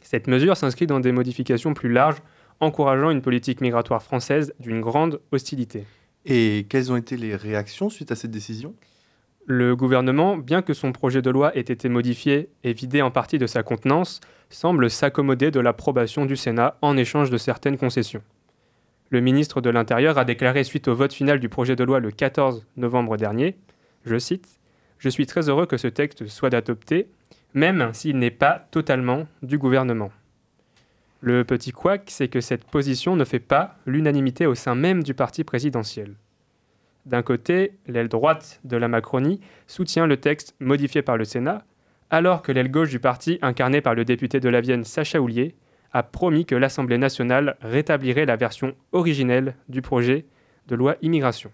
Cette 0.01 0.27
mesure 0.27 0.57
s'inscrit 0.57 0.87
dans 0.87 0.99
des 0.99 1.11
modifications 1.11 1.73
plus 1.73 1.91
larges 1.91 2.21
encourageant 2.61 3.09
une 3.11 3.21
politique 3.21 3.59
migratoire 3.59 4.01
française 4.01 4.53
d'une 4.59 4.79
grande 4.79 5.19
hostilité. 5.31 5.85
Et 6.25 6.65
quelles 6.69 6.91
ont 6.91 6.95
été 6.95 7.17
les 7.17 7.35
réactions 7.35 7.89
suite 7.89 8.11
à 8.11 8.15
cette 8.15 8.31
décision? 8.31 8.73
Le 9.47 9.75
gouvernement, 9.75 10.37
bien 10.37 10.61
que 10.61 10.73
son 10.73 10.91
projet 10.91 11.23
de 11.23 11.31
loi 11.31 11.55
ait 11.57 11.61
été 11.61 11.89
modifié 11.89 12.49
et 12.63 12.73
vidé 12.73 13.01
en 13.01 13.09
partie 13.09 13.39
de 13.39 13.47
sa 13.47 13.63
contenance, 13.63 14.21
semble 14.49 14.89
s'accommoder 14.89 15.49
de 15.49 15.59
l'approbation 15.59 16.25
du 16.25 16.35
Sénat 16.37 16.77
en 16.81 16.95
échange 16.95 17.31
de 17.31 17.37
certaines 17.37 17.77
concessions. 17.77 18.21
Le 19.09 19.19
ministre 19.19 19.59
de 19.59 19.69
l'Intérieur 19.69 20.17
a 20.17 20.25
déclaré 20.25 20.63
suite 20.63 20.87
au 20.87 20.95
vote 20.95 21.11
final 21.11 21.39
du 21.39 21.49
projet 21.49 21.75
de 21.75 21.83
loi 21.83 21.99
le 21.99 22.11
14 22.11 22.65
novembre 22.77 23.17
dernier, 23.17 23.57
je 24.05 24.17
cite, 24.17 24.59
Je 24.99 25.09
suis 25.09 25.25
très 25.25 25.49
heureux 25.49 25.65
que 25.65 25.77
ce 25.77 25.87
texte 25.87 26.27
soit 26.27 26.53
adopté, 26.53 27.07
même 27.53 27.93
s'il 27.93 28.19
n'est 28.19 28.31
pas 28.31 28.67
totalement 28.71 29.27
du 29.41 29.57
gouvernement. 29.57 30.11
Le 31.23 31.43
petit 31.43 31.71
couac, 31.71 32.05
c'est 32.07 32.29
que 32.29 32.41
cette 32.41 32.65
position 32.65 33.15
ne 33.15 33.25
fait 33.25 33.39
pas 33.39 33.75
l'unanimité 33.85 34.47
au 34.47 34.55
sein 34.55 34.73
même 34.73 35.03
du 35.03 35.13
parti 35.13 35.43
présidentiel. 35.43 36.15
D'un 37.05 37.21
côté, 37.21 37.73
l'aile 37.87 38.07
droite 38.07 38.59
de 38.63 38.75
la 38.75 38.87
Macronie 38.87 39.39
soutient 39.67 40.07
le 40.07 40.17
texte 40.17 40.55
modifié 40.59 41.03
par 41.03 41.17
le 41.17 41.25
Sénat, 41.25 41.63
alors 42.09 42.41
que 42.41 42.51
l'aile 42.51 42.71
gauche 42.71 42.89
du 42.89 42.99
parti, 42.99 43.37
incarnée 43.43 43.81
par 43.81 43.93
le 43.93 44.03
député 44.03 44.39
de 44.39 44.49
la 44.49 44.61
Vienne 44.61 44.83
Sacha 44.83 45.21
Houlier, 45.21 45.53
a 45.93 46.01
promis 46.01 46.45
que 46.45 46.55
l'Assemblée 46.55 46.97
nationale 46.97 47.55
rétablirait 47.61 48.25
la 48.25 48.35
version 48.35 48.75
originelle 48.91 49.55
du 49.69 49.83
projet 49.83 50.25
de 50.67 50.75
loi 50.75 50.95
immigration. 51.03 51.51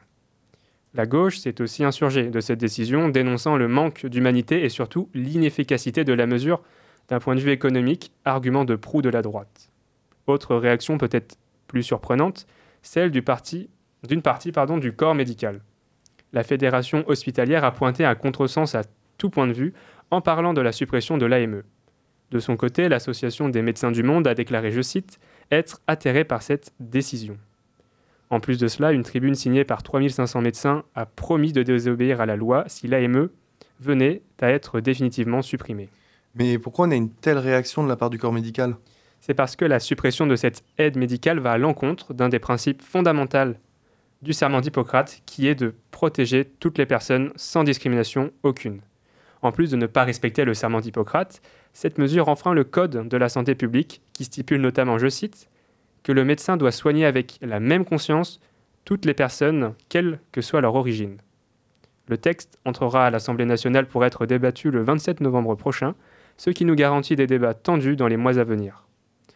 La 0.93 1.05
gauche 1.05 1.39
s'est 1.39 1.61
aussi 1.61 1.83
insurgée 1.83 2.29
de 2.29 2.39
cette 2.39 2.59
décision, 2.59 3.09
dénonçant 3.09 3.57
le 3.57 3.67
manque 3.67 4.05
d'humanité 4.05 4.63
et 4.63 4.69
surtout 4.69 5.09
l'inefficacité 5.13 6.05
de 6.05 6.13
la 6.13 6.25
mesure 6.25 6.63
d'un 7.09 7.19
point 7.19 7.35
de 7.35 7.39
vue 7.39 7.51
économique, 7.51 8.11
argument 8.25 8.65
de 8.65 8.75
proue 8.75 9.01
de 9.01 9.09
la 9.09 9.21
droite. 9.21 9.69
Autre 10.27 10.55
réaction 10.55 10.97
peut-être 10.97 11.37
plus 11.67 11.83
surprenante, 11.83 12.47
celle 12.81 13.11
d'une 13.11 13.23
partie 13.23 13.69
du 14.79 14.93
corps 14.93 15.15
médical. 15.15 15.61
La 16.33 16.43
fédération 16.43 17.03
hospitalière 17.07 17.63
a 17.63 17.71
pointé 17.71 18.05
un 18.05 18.15
contresens 18.15 18.75
à 18.75 18.83
tout 19.17 19.29
point 19.29 19.47
de 19.47 19.53
vue 19.53 19.73
en 20.11 20.21
parlant 20.21 20.53
de 20.53 20.61
la 20.61 20.71
suppression 20.71 21.17
de 21.17 21.25
l'AME. 21.25 21.63
De 22.31 22.39
son 22.39 22.57
côté, 22.57 22.89
l'Association 22.89 23.47
des 23.49 23.61
médecins 23.61 23.91
du 23.91 24.03
monde 24.03 24.27
a 24.27 24.33
déclaré, 24.33 24.71
je 24.71 24.81
cite, 24.81 25.19
être 25.51 25.81
atterrée 25.87 26.25
par 26.25 26.41
cette 26.41 26.73
décision. 26.79 27.37
En 28.29 28.41
plus 28.41 28.57
de 28.57 28.67
cela, 28.67 28.91
une 28.91 29.03
tribune 29.03 29.35
signée 29.35 29.63
par 29.63 29.83
3500 29.83 30.41
médecins 30.41 30.83
a 30.95 31.05
promis 31.05 31.53
de 31.53 31.63
désobéir 31.63 32.19
à 32.19 32.25
la 32.25 32.35
loi 32.35 32.65
si 32.67 32.87
l'AME 32.87 33.29
venait 33.79 34.21
à 34.41 34.49
être 34.49 34.81
définitivement 34.81 35.41
supprimée. 35.41 35.89
Mais 36.37 36.59
pourquoi 36.59 36.87
on 36.87 36.91
a 36.91 36.95
une 36.95 37.09
telle 37.09 37.39
réaction 37.39 37.83
de 37.83 37.89
la 37.89 37.95
part 37.95 38.11
du 38.11 38.19
corps 38.19 38.33
médical? 38.33 38.75
C'est 39.21 39.33
parce 39.33 39.55
que 39.55 39.65
la 39.65 39.79
suppression 39.79 40.27
de 40.27 40.35
cette 40.35 40.63
aide 40.77 40.95
médicale 40.95 41.39
va 41.39 41.53
à 41.53 41.57
l'encontre 41.57 42.13
d'un 42.13 42.29
des 42.29 42.37
principes 42.37 42.83
fondamentaux 42.83 43.55
du 44.21 44.33
serment 44.33 44.61
d'Hippocrate, 44.61 45.21
qui 45.25 45.47
est 45.47 45.55
de 45.55 45.73
protéger 45.89 46.45
toutes 46.59 46.77
les 46.77 46.85
personnes 46.85 47.31
sans 47.35 47.63
discrimination 47.63 48.31
aucune. 48.43 48.81
En 49.41 49.51
plus 49.51 49.71
de 49.71 49.77
ne 49.77 49.87
pas 49.87 50.03
respecter 50.03 50.45
le 50.45 50.53
serment 50.53 50.79
d'Hippocrate, 50.79 51.41
cette 51.73 51.97
mesure 51.97 52.29
enfreint 52.29 52.53
le 52.53 52.63
Code 52.63 53.07
de 53.07 53.17
la 53.17 53.29
santé 53.29 53.55
publique, 53.55 54.01
qui 54.13 54.23
stipule 54.25 54.61
notamment, 54.61 54.97
je 54.97 55.09
cite, 55.09 55.49
que 56.03 56.11
le 56.11 56.23
médecin 56.23 56.57
doit 56.57 56.71
soigner 56.71 57.05
avec 57.05 57.39
la 57.41 57.59
même 57.59 57.85
conscience 57.85 58.39
toutes 58.85 59.05
les 59.05 59.13
personnes, 59.13 59.73
quelle 59.89 60.19
que 60.31 60.41
soit 60.41 60.61
leur 60.61 60.75
origine. 60.75 61.17
Le 62.07 62.17
texte 62.17 62.57
entrera 62.63 63.07
à 63.07 63.09
l'Assemblée 63.11 63.45
nationale 63.45 63.87
pour 63.87 64.05
être 64.05 64.25
débattu 64.25 64.71
le 64.71 64.81
27 64.83 65.19
novembre 65.21 65.55
prochain, 65.55 65.95
ce 66.37 66.49
qui 66.49 66.65
nous 66.65 66.75
garantit 66.75 67.15
des 67.15 67.27
débats 67.27 67.53
tendus 67.53 67.95
dans 67.95 68.07
les 68.07 68.17
mois 68.17 68.39
à 68.39 68.43
venir. 68.43 68.87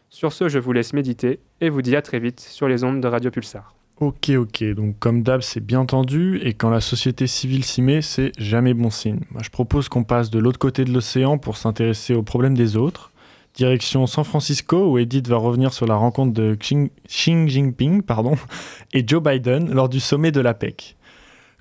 Sur 0.09 0.33
ce, 0.33 0.49
je 0.49 0.59
vous 0.59 0.73
laisse 0.73 0.93
méditer 0.93 1.39
et 1.61 1.69
vous 1.69 1.81
dis 1.81 1.95
à 1.95 2.01
très 2.01 2.19
vite 2.19 2.39
sur 2.39 2.67
les 2.67 2.83
ondes 2.83 3.01
de 3.01 3.07
Radio 3.07 3.31
Pulsar. 3.31 3.75
Ok, 4.01 4.29
ok. 4.29 4.63
Donc, 4.73 4.97
comme 4.99 5.21
d'hab, 5.21 5.41
c'est 5.41 5.63
bien 5.63 5.79
entendu. 5.79 6.39
Et 6.43 6.53
quand 6.53 6.71
la 6.71 6.81
société 6.81 7.27
civile 7.27 7.63
s'y 7.63 7.83
met, 7.83 8.01
c'est 8.01 8.31
jamais 8.39 8.73
bon 8.73 8.89
signe. 8.89 9.19
Moi, 9.29 9.41
je 9.43 9.51
propose 9.51 9.89
qu'on 9.89 10.03
passe 10.03 10.31
de 10.31 10.39
l'autre 10.39 10.57
côté 10.57 10.85
de 10.85 10.91
l'océan 10.91 11.37
pour 11.37 11.55
s'intéresser 11.55 12.15
aux 12.15 12.23
problèmes 12.23 12.57
des 12.57 12.77
autres. 12.77 13.11
Direction 13.53 14.07
San 14.07 14.23
Francisco, 14.23 14.91
où 14.91 14.97
Edith 14.97 15.27
va 15.27 15.37
revenir 15.37 15.71
sur 15.71 15.85
la 15.85 15.95
rencontre 15.95 16.33
de 16.33 16.55
Xi, 16.55 16.89
Jinping 17.07 18.01
et 18.93 19.03
Joe 19.07 19.21
Biden 19.21 19.71
lors 19.71 19.87
du 19.87 19.99
sommet 19.99 20.31
de 20.31 20.41
l'APEC. 20.41 20.95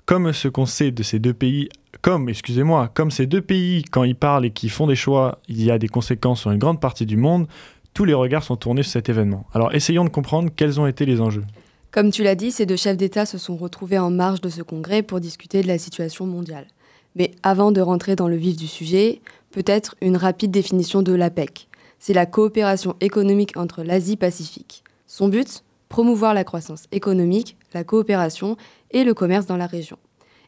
Comme 0.05 0.33
ce 0.33 0.47
qu'on 0.47 0.65
sait 0.65 0.91
de 0.91 1.03
ces 1.03 1.19
deux 1.19 1.33
pays, 1.33 1.69
comme, 2.01 2.29
excusez-moi, 2.29 2.89
comme 2.93 3.11
ces 3.11 3.27
deux 3.27 3.41
pays, 3.41 3.83
quand 3.83 4.03
ils 4.03 4.15
parlent 4.15 4.45
et 4.45 4.51
qu'ils 4.51 4.71
font 4.71 4.87
des 4.87 4.95
choix, 4.95 5.39
il 5.47 5.63
y 5.63 5.71
a 5.71 5.77
des 5.77 5.87
conséquences 5.87 6.41
sur 6.41 6.51
une 6.51 6.59
grande 6.59 6.81
partie 6.81 7.05
du 7.05 7.17
monde, 7.17 7.47
tous 7.93 8.05
les 8.05 8.13
regards 8.13 8.43
sont 8.43 8.55
tournés 8.55 8.83
sur 8.83 8.93
cet 8.93 9.09
événement. 9.09 9.45
Alors, 9.53 9.73
essayons 9.73 10.03
de 10.03 10.09
comprendre 10.09 10.49
quels 10.55 10.79
ont 10.79 10.87
été 10.87 11.05
les 11.05 11.21
enjeux. 11.21 11.43
Comme 11.91 12.09
tu 12.09 12.23
l'as 12.23 12.35
dit, 12.35 12.51
ces 12.51 12.65
deux 12.65 12.77
chefs 12.77 12.97
d'État 12.97 13.25
se 13.25 13.37
sont 13.37 13.57
retrouvés 13.57 13.99
en 13.99 14.09
marge 14.09 14.39
de 14.41 14.49
ce 14.49 14.61
congrès 14.61 15.03
pour 15.03 15.19
discuter 15.19 15.61
de 15.61 15.67
la 15.67 15.77
situation 15.77 16.25
mondiale. 16.25 16.67
Mais 17.15 17.31
avant 17.43 17.73
de 17.73 17.81
rentrer 17.81 18.15
dans 18.15 18.29
le 18.29 18.37
vif 18.37 18.55
du 18.55 18.67
sujet, 18.67 19.21
peut-être 19.51 19.95
une 20.01 20.15
rapide 20.15 20.51
définition 20.51 21.01
de 21.01 21.13
l'APEC. 21.13 21.67
C'est 21.99 22.13
la 22.13 22.25
coopération 22.25 22.95
économique 23.01 23.57
entre 23.57 23.83
l'Asie-Pacifique. 23.83 24.83
Son 25.05 25.27
but? 25.27 25.63
Promouvoir 25.91 26.33
la 26.33 26.45
croissance 26.45 26.85
économique, 26.93 27.57
la 27.73 27.83
coopération 27.83 28.55
et 28.91 29.03
le 29.03 29.13
commerce 29.13 29.45
dans 29.45 29.57
la 29.57 29.67
région. 29.67 29.97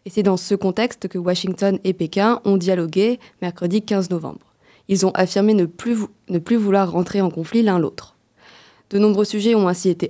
Et 0.05 0.09
c'est 0.09 0.23
dans 0.23 0.37
ce 0.37 0.55
contexte 0.55 1.09
que 1.09 1.17
Washington 1.17 1.79
et 1.83 1.91
Pékin 1.91 2.39
ont 2.45 2.55
dialogué 2.55 3.19
mercredi 3.41 3.81
15 3.81 4.09
novembre. 4.09 4.53
Ils 4.87 5.05
ont 5.05 5.11
affirmé 5.11 5.53
ne 5.53 5.65
plus, 5.65 6.55
vouloir 6.55 6.89
rentrer 6.89 7.19
en 7.19 7.29
conflit 7.29 7.61
l'un 7.61 7.77
l'autre. 7.77 8.15
De 8.89 8.99
nombreux 8.99 9.25
sujets 9.25 9.53
ont 9.53 9.67
ainsi 9.67 9.89
été 9.89 10.07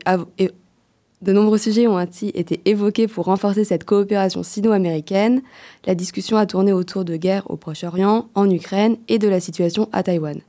de 1.24 1.32
nombreux 1.32 1.58
sujets 1.58 1.88
ont 1.88 1.98
ainsi 1.98 2.32
été 2.36 2.60
évoqués 2.66 3.08
pour 3.08 3.26
renforcer 3.26 3.64
cette 3.64 3.86
coopération 3.86 4.44
sino-américaine. 4.44 5.42
La 5.86 5.96
discussion 5.96 6.36
a 6.36 6.46
tourné 6.46 6.74
autour 6.74 7.06
de 7.06 7.16
guerres 7.16 7.50
au 7.50 7.56
Proche-Orient, 7.56 8.28
en 8.36 8.50
Ukraine 8.50 8.98
et 9.08 9.20
de 9.20 9.30
la 9.30 9.40
situation 9.40 9.88
à 9.94 10.04
Taïwan. 10.04 10.42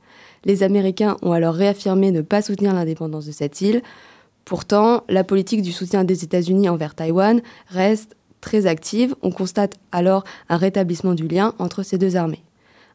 Les 0.43 0.63
Américains 0.63 1.15
ont 1.21 1.31
alors 1.31 1.55
réaffirmé 1.55 2.11
ne 2.11 2.21
pas 2.21 2.41
soutenir 2.41 2.73
l'indépendance 2.73 3.25
de 3.25 3.31
cette 3.31 3.61
île. 3.61 3.81
Pourtant, 4.45 5.03
la 5.09 5.23
politique 5.23 5.63
du 5.63 5.71
soutien 5.71 6.03
des 6.03 6.23
États-Unis 6.23 6.69
envers 6.69 6.93
Taïwan 6.93 7.41
reste 7.67 8.15
très 8.41 8.67
active. 8.67 9.15
On 9.23 9.31
constate 9.31 9.73
alors 9.91 10.23
un 10.49 10.57
rétablissement 10.57 11.15
du 11.15 11.27
lien 11.27 11.55
entre 11.57 11.81
ces 11.81 11.97
deux 11.97 12.15
armées. 12.15 12.43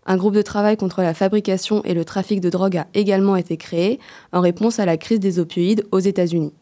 Un 0.06 0.16
groupe 0.16 0.34
de 0.34 0.42
travail 0.42 0.76
contre 0.76 1.02
la 1.02 1.12
fabrication 1.12 1.82
et 1.84 1.92
le 1.92 2.04
trafic 2.04 2.40
de 2.40 2.50
drogue 2.50 2.76
a 2.76 2.86
également 2.94 3.36
été 3.36 3.56
créé 3.56 3.98
en 4.32 4.40
réponse 4.40 4.78
à 4.78 4.86
la 4.86 4.96
crise 4.96 5.20
des 5.20 5.38
opioïdes 5.38 5.86
aux 5.90 5.98
États-Unis 5.98 6.52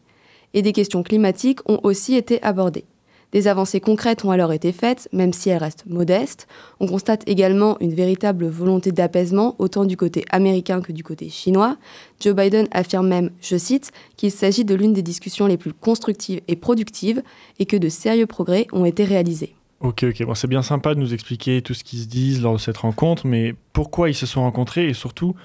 et 0.53 0.61
des 0.61 0.73
questions 0.73 1.03
climatiques 1.03 1.59
ont 1.69 1.79
aussi 1.83 2.15
été 2.15 2.41
abordées. 2.43 2.85
Des 3.31 3.47
avancées 3.47 3.79
concrètes 3.79 4.25
ont 4.25 4.31
alors 4.31 4.53
été 4.53 4.71
faites, 4.71 5.07
même 5.13 5.33
si 5.33 5.49
elles 5.49 5.59
restent 5.59 5.85
modestes. 5.85 6.47
On 6.79 6.87
constate 6.87 7.21
également 7.27 7.77
une 7.79 7.93
véritable 7.93 8.47
volonté 8.47 8.91
d'apaisement, 8.91 9.55
autant 9.59 9.85
du 9.85 9.97
côté 9.97 10.25
américain 10.31 10.81
que 10.81 10.91
du 10.91 11.03
côté 11.03 11.29
chinois. 11.29 11.77
Joe 12.19 12.35
Biden 12.35 12.67
affirme 12.71 13.07
même, 13.07 13.29
je 13.39 13.55
cite, 13.57 13.91
qu'il 14.17 14.31
s'agit 14.31 14.65
de 14.65 14.73
l'une 14.73 14.93
des 14.93 15.03
discussions 15.03 15.45
les 15.45 15.57
plus 15.57 15.73
constructives 15.73 16.41
et 16.47 16.55
productives 16.55 17.21
et 17.59 17.67
que 17.67 17.77
de 17.77 17.87
sérieux 17.89 18.25
progrès 18.25 18.65
ont 18.71 18.85
été 18.85 19.03
réalisés. 19.03 19.53
Ok, 19.81 20.03
ok, 20.03 20.23
bon, 20.25 20.33
c'est 20.33 20.47
bien 20.47 20.63
sympa 20.63 20.95
de 20.95 20.99
nous 20.99 21.13
expliquer 21.13 21.61
tout 21.61 21.73
ce 21.73 21.83
qui 21.83 21.99
se 21.99 22.07
disent 22.07 22.41
lors 22.41 22.53
de 22.53 22.59
cette 22.59 22.77
rencontre, 22.77 23.27
mais 23.27 23.53
pourquoi 23.73 24.09
ils 24.09 24.15
se 24.15 24.25
sont 24.25 24.41
rencontrés 24.41 24.89
et 24.89 24.93
surtout, 24.93 25.35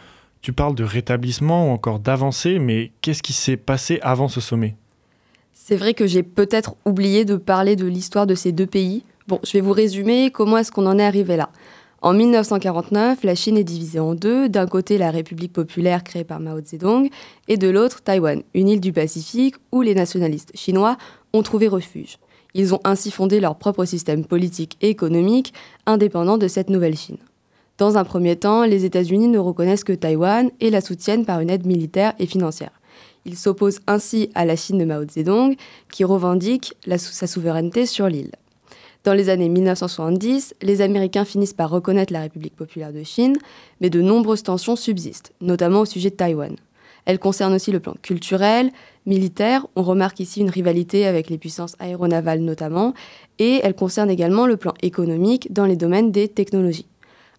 tu 0.40 0.52
parles 0.52 0.74
de 0.74 0.84
rétablissement 0.84 1.68
ou 1.68 1.70
encore 1.70 2.00
d'avancée, 2.00 2.58
mais 2.58 2.92
qu'est-ce 3.00 3.22
qui 3.22 3.32
s'est 3.32 3.56
passé 3.56 3.98
avant 4.02 4.28
ce 4.28 4.40
sommet? 4.40 4.74
C'est 5.66 5.76
vrai 5.76 5.94
que 5.94 6.06
j'ai 6.06 6.22
peut-être 6.22 6.74
oublié 6.84 7.24
de 7.24 7.36
parler 7.36 7.74
de 7.74 7.86
l'histoire 7.86 8.26
de 8.26 8.34
ces 8.34 8.52
deux 8.52 8.66
pays. 8.66 9.02
Bon, 9.28 9.40
je 9.44 9.52
vais 9.52 9.62
vous 9.62 9.72
résumer 9.72 10.30
comment 10.30 10.58
est-ce 10.58 10.70
qu'on 10.70 10.84
en 10.84 10.98
est 10.98 11.04
arrivé 11.04 11.38
là. 11.38 11.48
En 12.02 12.12
1949, 12.12 13.24
la 13.24 13.34
Chine 13.34 13.56
est 13.56 13.64
divisée 13.64 13.98
en 13.98 14.14
deux. 14.14 14.50
D'un 14.50 14.66
côté, 14.66 14.98
la 14.98 15.10
République 15.10 15.54
populaire 15.54 16.04
créée 16.04 16.22
par 16.22 16.38
Mao 16.38 16.60
Zedong, 16.62 17.08
et 17.48 17.56
de 17.56 17.70
l'autre, 17.70 18.02
Taïwan, 18.02 18.42
une 18.52 18.68
île 18.68 18.80
du 18.80 18.92
Pacifique 18.92 19.54
où 19.72 19.80
les 19.80 19.94
nationalistes 19.94 20.52
chinois 20.54 20.98
ont 21.32 21.42
trouvé 21.42 21.66
refuge. 21.66 22.18
Ils 22.52 22.74
ont 22.74 22.80
ainsi 22.84 23.10
fondé 23.10 23.40
leur 23.40 23.56
propre 23.56 23.86
système 23.86 24.26
politique 24.26 24.76
et 24.82 24.90
économique 24.90 25.54
indépendant 25.86 26.36
de 26.36 26.46
cette 26.46 26.68
nouvelle 26.68 26.98
Chine. 26.98 27.16
Dans 27.78 27.96
un 27.96 28.04
premier 28.04 28.36
temps, 28.36 28.64
les 28.64 28.84
États-Unis 28.84 29.28
ne 29.28 29.38
reconnaissent 29.38 29.82
que 29.82 29.94
Taïwan 29.94 30.50
et 30.60 30.68
la 30.68 30.82
soutiennent 30.82 31.24
par 31.24 31.40
une 31.40 31.48
aide 31.48 31.64
militaire 31.64 32.12
et 32.18 32.26
financière. 32.26 32.82
Il 33.26 33.36
s'oppose 33.36 33.80
ainsi 33.86 34.30
à 34.34 34.44
la 34.44 34.56
Chine 34.56 34.78
de 34.78 34.84
Mao 34.84 35.04
Zedong, 35.08 35.56
qui 35.90 36.04
revendique 36.04 36.74
sa 36.96 37.26
souveraineté 37.26 37.86
sur 37.86 38.08
l'île. 38.08 38.32
Dans 39.04 39.14
les 39.14 39.28
années 39.28 39.48
1970, 39.48 40.54
les 40.62 40.80
Américains 40.80 41.24
finissent 41.24 41.52
par 41.52 41.70
reconnaître 41.70 42.12
la 42.12 42.22
République 42.22 42.56
populaire 42.56 42.92
de 42.92 43.02
Chine, 43.02 43.36
mais 43.80 43.90
de 43.90 44.00
nombreuses 44.00 44.42
tensions 44.42 44.76
subsistent, 44.76 45.32
notamment 45.40 45.80
au 45.80 45.84
sujet 45.84 46.10
de 46.10 46.14
Taïwan. 46.14 46.56
Elles 47.04 47.18
concernent 47.18 47.54
aussi 47.54 47.70
le 47.70 47.80
plan 47.80 47.94
culturel, 48.00 48.70
militaire, 49.04 49.66
on 49.76 49.82
remarque 49.82 50.20
ici 50.20 50.40
une 50.40 50.48
rivalité 50.48 51.06
avec 51.06 51.28
les 51.28 51.36
puissances 51.36 51.76
aéronavales 51.78 52.40
notamment, 52.40 52.94
et 53.38 53.60
elles 53.62 53.74
concernent 53.74 54.10
également 54.10 54.46
le 54.46 54.56
plan 54.56 54.72
économique 54.80 55.52
dans 55.52 55.66
les 55.66 55.76
domaines 55.76 56.10
des 56.10 56.28
technologies. 56.28 56.86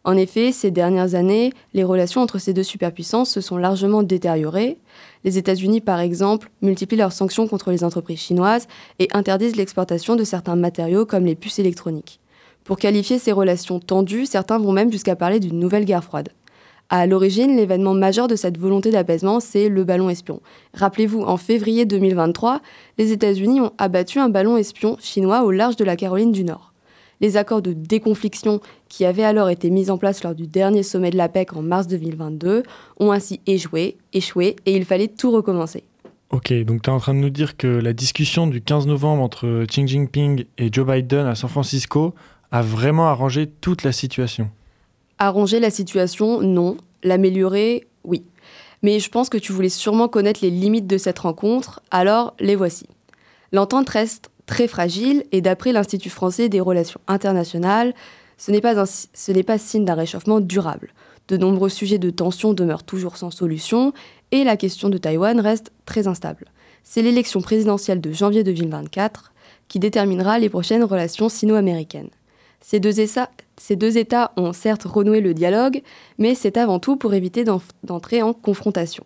En 0.06 0.16
effet, 0.18 0.52
ces 0.52 0.70
dernières 0.70 1.16
années, 1.16 1.52
les 1.74 1.84
relations 1.84 2.22
entre 2.22 2.38
ces 2.38 2.54
deux 2.54 2.64
superpuissances 2.64 3.32
se 3.32 3.42
sont 3.42 3.58
largement 3.58 4.04
détériorées. 4.04 4.78
Les 5.24 5.40
États-Unis, 5.40 5.82
par 5.82 6.00
exemple, 6.00 6.52
multiplient 6.62 6.98
leurs 6.98 7.12
sanctions 7.12 7.48
contre 7.48 7.72
les 7.72 7.84
entreprises 7.84 8.20
chinoises 8.20 8.68
et 9.00 9.08
interdisent 9.14 9.56
l'exportation 9.56 10.16
de 10.16 10.24
certains 10.24 10.56
matériaux 10.56 11.08
comme 11.08 11.26
les 11.26 11.34
puces 11.34 11.58
électroniques. 11.58 12.20
Pour 12.64 12.78
qualifier 12.78 13.18
ces 13.18 13.32
relations 13.32 13.80
tendues, 13.80 14.28
certains 14.28 14.60
vont 14.60 14.72
même 14.72 14.92
jusqu'à 14.92 15.16
parler 15.16 15.40
d'une 15.40 15.60
nouvelle 15.60 15.86
guerre 15.86 16.04
froide. 16.04 16.30
À 16.90 17.08
l'origine, 17.08 17.58
l'événement 17.58 17.96
majeur 17.96 18.28
de 18.28 18.36
cette 18.36 18.60
volonté 18.60 18.92
d'apaisement, 18.92 19.40
c'est 19.40 19.70
le 19.70 19.84
ballon 19.84 20.12
espion. 20.12 20.40
Rappelez-vous, 20.76 21.24
en 21.24 21.38
février 21.38 21.86
2023, 21.86 22.62
les 23.00 23.12
États-Unis 23.12 23.60
ont 23.60 23.74
abattu 23.80 24.20
un 24.20 24.30
ballon 24.30 24.56
espion 24.56 24.98
chinois 25.00 25.44
au 25.46 25.50
large 25.50 25.78
de 25.78 25.84
la 25.84 25.96
Caroline 25.96 26.32
du 26.32 26.44
Nord. 26.44 26.74
Les 27.22 27.38
accords 27.38 27.64
de 27.64 27.74
déconfliction 27.74 28.60
qui 28.96 29.04
avaient 29.04 29.26
alors 29.26 29.50
été 29.50 29.72
mis 29.72 29.90
en 29.90 29.98
place 29.98 30.24
lors 30.24 30.34
du 30.34 30.48
dernier 30.48 30.82
sommet 30.82 31.10
de 31.10 31.18
la 31.18 31.28
PEC 31.28 31.54
en 31.58 31.62
mars 31.62 31.86
2022 31.88 32.64
ont 32.98 33.12
ainsi 33.12 33.42
échoué, 33.46 33.98
échoué 34.14 34.56
et 34.66 34.74
il 34.74 34.86
fallait 34.86 35.10
tout 35.10 35.32
recommencer. 35.32 35.84
Ok, 36.30 36.54
donc 36.64 36.82
tu 36.82 36.90
es 36.90 36.94
en 36.94 37.00
train 37.00 37.14
de 37.14 37.20
nous 37.20 37.30
dire 37.30 37.58
que 37.58 37.68
la 37.68 37.92
discussion 37.92 38.48
du 38.48 38.62
15 38.62 38.88
novembre 38.88 39.22
entre 39.22 39.66
Xi 39.66 39.86
Jinping 39.86 40.46
et 40.58 40.70
Joe 40.72 40.88
Biden 40.88 41.26
à 41.26 41.36
San 41.36 41.50
Francisco 41.50 42.16
a 42.52 42.62
vraiment 42.62 43.10
arrangé 43.10 43.48
toute 43.48 43.84
la 43.84 43.92
situation 43.92 44.50
Arranger 45.18 45.60
la 45.60 45.72
situation, 45.72 46.40
non. 46.42 46.78
L'améliorer, 47.04 47.88
oui. 48.06 48.24
Mais 48.82 49.02
je 49.02 49.10
pense 49.10 49.28
que 49.28 49.38
tu 49.38 49.52
voulais 49.52 49.68
sûrement 49.68 50.08
connaître 50.08 50.40
les 50.42 50.50
limites 50.50 50.88
de 50.88 50.98
cette 50.98 51.20
rencontre, 51.20 51.82
alors 51.92 52.34
les 52.40 52.56
voici. 52.56 52.88
L'entente 53.52 53.90
reste 53.90 54.30
très 54.46 54.70
fragile 54.70 55.26
et 55.34 55.42
d'après 55.42 55.74
l'Institut 55.74 56.10
français 56.10 56.48
des 56.48 56.62
relations 56.62 57.02
internationales, 57.10 57.94
ce 58.38 58.52
n'est 58.52 58.62
pas, 59.44 59.58
signe 59.58 59.86
d'un 59.86 59.94
réchauffement 59.94 60.40
durable. 60.40 60.94
De 61.28 61.38
nombreux 61.38 61.70
sujets 61.70 61.98
de 61.98 62.10
tension 62.10 62.54
demeurent 62.54 62.84
toujours 62.84 63.18
sans 63.18 63.32
solution 63.32 63.94
et 64.32 64.44
la 64.44 64.58
question 64.58 64.90
de 64.90 64.98
Taïwan 64.98 65.40
reste 65.40 65.72
très 65.86 66.08
instable. 66.08 66.46
C'est 66.84 67.02
l'élection 67.02 67.42
présidentielle 67.42 68.02
de 68.02 68.12
janvier 68.12 68.44
2024 68.44 69.34
qui 69.68 69.80
déterminera 69.80 70.38
les 70.38 70.50
prochaines 70.50 70.84
relations 70.84 71.30
sino-américaines. 71.30 72.10
Ces 72.62 72.80
deux 72.80 73.98
États 73.98 74.32
ont 74.38 74.54
certes 74.54 74.84
renoué 74.84 75.22
le 75.22 75.34
dialogue, 75.34 75.82
mais 76.18 76.36
c'est 76.36 76.58
avant 76.58 76.80
tout 76.80 76.96
pour 76.96 77.14
éviter 77.14 77.44
d'entrer 77.84 78.22
en 78.22 78.34
confrontation. 78.34 79.04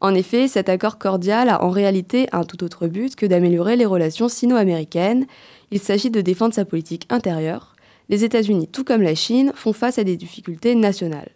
En 0.00 0.14
effet, 0.14 0.46
cet 0.46 0.68
accord 0.68 0.98
cordial 0.98 1.48
a 1.48 1.64
en 1.64 1.70
réalité 1.70 2.28
un 2.32 2.44
tout 2.44 2.62
autre 2.62 2.86
but 2.86 3.16
que 3.16 3.26
d'améliorer 3.26 3.76
les 3.76 3.86
relations 3.86 4.28
sino-américaines. 4.28 5.26
Il 5.70 5.80
s'agit 5.80 6.10
de 6.10 6.20
défendre 6.20 6.54
sa 6.54 6.64
politique 6.64 7.06
intérieure. 7.10 7.74
Les 8.08 8.24
États-Unis, 8.24 8.68
tout 8.68 8.84
comme 8.84 9.02
la 9.02 9.14
Chine, 9.14 9.52
font 9.54 9.74
face 9.74 9.98
à 9.98 10.04
des 10.04 10.16
difficultés 10.16 10.74
nationales. 10.74 11.30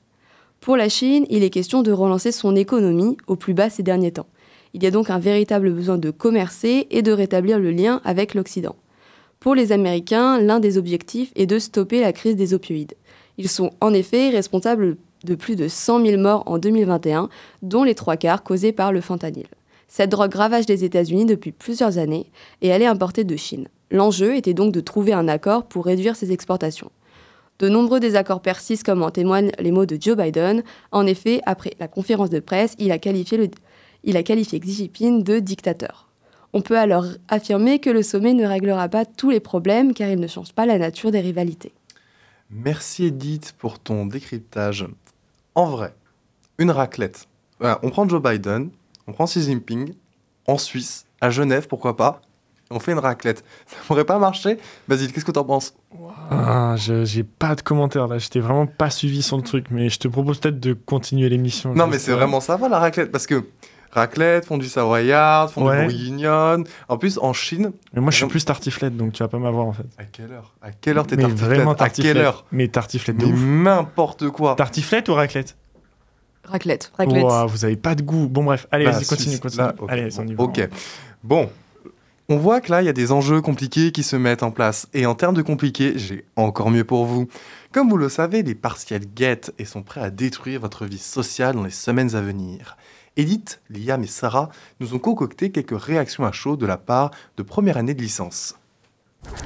Pour 0.61 0.77
la 0.77 0.89
Chine, 0.89 1.27
il 1.29 1.43
est 1.43 1.51
question 1.51 1.83
de 1.83 1.93
relancer 1.93 2.33
son 2.33 2.57
économie 2.57 3.16
au 3.27 3.37
plus 3.37 3.53
bas 3.53 3.68
ces 3.68 3.83
derniers 3.83 4.12
temps. 4.12 4.29
Il 4.73 4.83
y 4.83 4.87
a 4.87 4.91
donc 4.91 5.11
un 5.11 5.18
véritable 5.18 5.70
besoin 5.70 5.99
de 5.99 6.11
commercer 6.11 6.87
et 6.91 7.03
de 7.03 7.12
rétablir 7.12 7.59
le 7.59 7.73
lien 7.73 8.01
avec 8.05 8.35
l'Occident. 8.35 8.77
Pour 9.39 9.55
les 9.55 9.73
Américains, 9.73 10.39
l'un 10.41 10.61
des 10.61 10.79
objectifs 10.79 11.33
est 11.35 11.47
de 11.47 11.59
stopper 11.59 12.01
la 12.01 12.12
crise 12.12 12.37
des 12.37 12.55
opioïdes. 12.55 12.95
Ils 13.37 13.49
sont 13.49 13.73
en 13.81 13.93
effet 13.93 14.31
responsables 14.31 14.97
de 15.25 15.35
plus 15.35 15.57
de 15.57 15.68
100 15.68 16.07
000 16.07 16.23
morts 16.23 16.45
en 16.47 16.59
2021, 16.59 17.29
dont 17.62 17.85
les 17.85 17.95
trois 17.95 18.16
quarts 18.16 18.45
causés 18.45 18.73
par 18.73 18.93
le 18.93 19.01
fentanyl. 19.01 19.47
Cette 19.89 20.11
drogue 20.11 20.35
ravage 20.35 20.68
les 20.68 20.85
États-Unis 20.85 21.27
depuis 21.27 21.53
plusieurs 21.53 21.99
années 21.99 22.31
et 22.62 22.68
elle 22.68 22.81
est 22.81 22.87
importée 22.87 23.25
de 23.25 23.37
Chine. 23.37 23.68
L'enjeu 23.93 24.34
était 24.36 24.55
donc 24.55 24.72
de 24.72 24.80
trouver 24.80 25.12
un 25.12 25.28
accord 25.28 25.66
pour 25.66 25.84
réduire 25.84 26.16
ses 26.16 26.32
exportations. 26.32 26.90
De 27.59 27.68
nombreux 27.68 28.01
désaccords 28.01 28.40
persistent 28.40 28.86
comme 28.86 29.03
en 29.03 29.11
témoignent 29.11 29.53
les 29.59 29.70
mots 29.70 29.84
de 29.84 29.99
Joe 30.01 30.16
Biden. 30.16 30.62
En 30.93 31.07
effet, 31.07 31.43
après 31.45 31.74
la 31.78 31.88
conférence 31.88 32.30
de 32.30 32.40
presse, 32.40 32.74
il 32.78 32.90
a 32.90 32.99
qualifié, 32.99 33.51
Xi 34.03 34.74
Jinping 34.74 35.22
de 35.22 35.38
dictateur. 35.40 36.09
On 36.55 36.62
peut 36.62 36.78
alors 36.78 37.05
affirmer 37.28 37.80
que 37.80 37.90
le 37.90 38.03
sommet 38.03 38.32
ne 38.32 38.47
réglera 38.47 38.88
pas 38.88 39.05
tous 39.05 39.28
les 39.28 39.40
problèmes 39.40 39.93
car 39.93 40.09
il 40.09 40.18
ne 40.18 40.26
change 40.26 40.55
pas 40.55 40.64
la 40.64 40.78
nature 40.78 41.11
des 41.11 41.20
rivalités. 41.20 41.72
Merci 42.51 43.05
Edith 43.05 43.55
pour 43.59 43.78
ton 43.78 44.07
décryptage. 44.07 44.86
En 45.55 45.66
vrai, 45.66 45.95
une 46.57 46.70
raclette. 46.70 47.28
On 47.61 47.90
prend 47.90 48.09
Joe 48.09 48.22
Biden, 48.22 48.70
on 49.07 49.12
prend 49.12 49.26
Xi 49.26 49.43
Jinping, 49.43 49.93
en 50.47 50.57
Suisse, 50.57 51.05
à 51.20 51.28
Genève, 51.28 51.68
pourquoi 51.68 51.97
pas, 51.97 52.22
on 52.75 52.81
fait 52.81 52.93
une 52.93 52.99
raclette. 52.99 53.45
Ça 53.66 53.77
pourrait 53.87 54.05
pas 54.05 54.18
marcher 54.18 54.59
Basile, 54.89 55.12
qu'est-ce 55.12 55.25
que 55.25 55.31
t'en 55.33 55.45
penses? 55.45 55.75
Ah, 56.31 56.75
je- 56.77 57.05
j'ai 57.05 57.23
pas 57.25 57.55
de 57.55 57.61
commentaires 57.62 58.09
là, 58.09 58.18
j'étais 58.18 58.41
vraiment 58.41 58.66
pas 58.66 58.91
suivi 58.91 59.23
sur 59.23 59.37
le 59.37 59.43
truc, 59.43 59.66
mais 59.70 59.89
je 59.89 59.99
te 59.99 60.09
propose 60.09 60.39
peut-être 60.41 60.61
de 60.61 60.73
continuer 60.73 61.29
l'émission. 61.29 61.75
Non, 61.75 61.87
mais 61.87 61.99
c'est 61.99 62.12
vraiment 62.12 62.41
ça 62.41 62.57
va 62.57 62.68
la 62.68 62.79
raclette, 62.79 63.11
parce 63.12 63.27
que 63.27 63.45
raclette, 63.91 64.47
fondue 64.47 64.68
savoyarde, 64.68 65.51
fondue 65.51 65.68
Ouais. 65.68 65.83
bourguignonne. 65.83 66.64
En 66.89 66.97
plus, 66.97 67.18
en 67.18 67.33
Chine. 67.35 67.73
Mais 67.93 68.01
moi 68.01 68.11
je 68.11 68.16
suis 68.16 68.27
plus 68.27 68.45
tartiflette, 68.45 68.97
donc 68.97 69.12
tu 69.12 69.23
vas 69.23 69.29
pas 69.29 69.39
m'avoir 69.39 69.66
en 69.66 69.73
fait. 69.73 69.85
À 69.99 70.05
quelle 70.05 70.33
heure? 70.33 70.55
À 70.62 70.70
quelle 70.73 70.97
heure 70.99 71.07
t'es 71.07 71.16
Mais 71.16 71.23
tartiflette? 71.25 71.49
vraiment 71.51 71.73
À 71.73 71.77
tartiflette. 71.77 72.14
quelle 72.14 72.23
heure? 72.25 72.45
Mais 72.53 72.68
tartiflette 72.68 73.16
de 73.18 73.27
Mais 73.27 73.33
n'importe 73.33 74.29
quoi. 74.31 74.55
Tartiflette 74.55 75.09
ou 75.11 75.14
raclette? 75.14 75.57
Raclette. 76.45 76.91
Ouah, 77.07 77.47
vous 77.47 77.64
avez 77.64 77.77
pas 77.77 77.95
de 77.95 78.03
goût. 78.03 78.27
Bon 78.29 78.43
bref, 78.45 78.66
allez, 78.73 78.85
Bah, 78.87 78.91
vas-y, 78.93 79.05
continue, 79.07 79.39
continue. 79.39 79.62
là, 79.62 79.75
Allez, 79.89 80.09
on 80.18 80.27
y 80.27 80.35
va. 80.35 80.43
Ok. 80.43 80.68
Bon. 81.23 81.49
On 82.29 82.37
voit 82.37 82.61
que 82.61 82.70
là, 82.70 82.83
il 82.83 82.87
y 82.87 82.89
a 82.89 82.93
des 82.93 83.12
enjeux 83.12 83.41
compliqués 83.41 83.93
qui 83.93 84.03
se 84.03 84.16
mettent 84.16 84.43
en 84.43 84.51
place. 84.51 84.87
Et 84.95 85.07
en 85.07 85.14
termes 85.14 85.35
de 85.35 85.43
compliqués, 85.43 85.95
j'ai 85.97 86.25
encore 86.37 86.70
mieux 86.70 86.85
pour 86.85 87.05
vous. 87.05 87.29
Comme 87.73 87.91
vous 87.91 87.97
le 87.97 88.09
savez, 88.09 88.43
les 88.43 88.55
partiels 88.55 89.07
guettent 89.07 89.53
et 89.59 89.64
sont 89.64 89.83
prêts 89.83 90.01
à 90.01 90.11
détruire 90.11 90.61
votre 90.61 90.87
vie 90.87 90.99
sociale 90.99 91.57
dans 91.57 91.64
les 91.64 91.70
semaines 91.70 92.14
à 92.14 92.20
venir. 92.20 92.77
Edith, 93.16 93.61
Liam 93.68 94.03
et 94.03 94.07
Sarah 94.07 94.51
nous 94.81 94.95
ont 94.95 94.99
concocté 94.99 95.51
quelques 95.51 95.79
réactions 95.79 96.25
à 96.25 96.33
chaud 96.33 96.57
de 96.57 96.64
la 96.64 96.79
part 96.79 97.11
de 97.37 97.43
première 97.43 97.77
année 97.77 97.95
de 97.95 98.01
licence. 98.01 98.57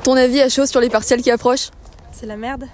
Ton 0.05 0.15
avis 0.15 0.41
à 0.41 0.49
chaud 0.49 0.67
sur 0.67 0.81
les 0.81 0.89
partiels 0.89 1.23
qui 1.23 1.31
approchent? 1.31 1.71
C'est 2.13 2.27
la 2.27 2.37
merde. 2.37 2.67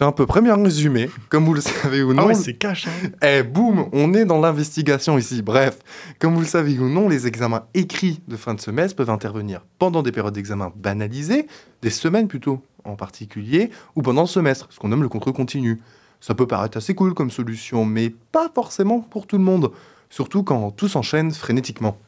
C'est 0.00 0.06
un 0.06 0.12
peu 0.12 0.24
près 0.24 0.40
bien 0.40 0.56
résumé, 0.56 1.10
comme 1.28 1.44
vous 1.44 1.52
le 1.52 1.60
savez 1.60 2.02
ou 2.02 2.14
non. 2.14 2.22
Ah 2.22 2.26
ouais, 2.28 2.34
c'est 2.34 2.54
cash. 2.54 2.86
Hein. 2.86 3.10
Eh 3.20 3.42
boum, 3.42 3.90
on 3.92 4.14
est 4.14 4.24
dans 4.24 4.40
l'investigation 4.40 5.18
ici. 5.18 5.42
Bref, 5.42 5.78
comme 6.18 6.32
vous 6.32 6.40
le 6.40 6.46
savez 6.46 6.78
ou 6.78 6.88
non, 6.88 7.06
les 7.06 7.26
examens 7.26 7.66
écrits 7.74 8.22
de 8.26 8.34
fin 8.36 8.54
de 8.54 8.62
semestre 8.62 8.96
peuvent 8.96 9.10
intervenir 9.10 9.60
pendant 9.78 10.02
des 10.02 10.10
périodes 10.10 10.32
d'examen 10.32 10.72
banalisées, 10.74 11.46
des 11.82 11.90
semaines 11.90 12.28
plutôt 12.28 12.62
en 12.84 12.96
particulier, 12.96 13.68
ou 13.94 14.00
pendant 14.00 14.22
le 14.22 14.26
semestre, 14.26 14.68
ce 14.70 14.78
qu'on 14.78 14.88
nomme 14.88 15.02
le 15.02 15.10
contrôle 15.10 15.34
continu. 15.34 15.82
Ça 16.18 16.34
peut 16.34 16.46
paraître 16.46 16.78
assez 16.78 16.94
cool 16.94 17.12
comme 17.12 17.30
solution, 17.30 17.84
mais 17.84 18.08
pas 18.32 18.50
forcément 18.54 19.00
pour 19.00 19.26
tout 19.26 19.36
le 19.36 19.44
monde, 19.44 19.70
surtout 20.08 20.44
quand 20.44 20.70
tout 20.70 20.88
s'enchaîne 20.88 21.30
frénétiquement. 21.30 21.98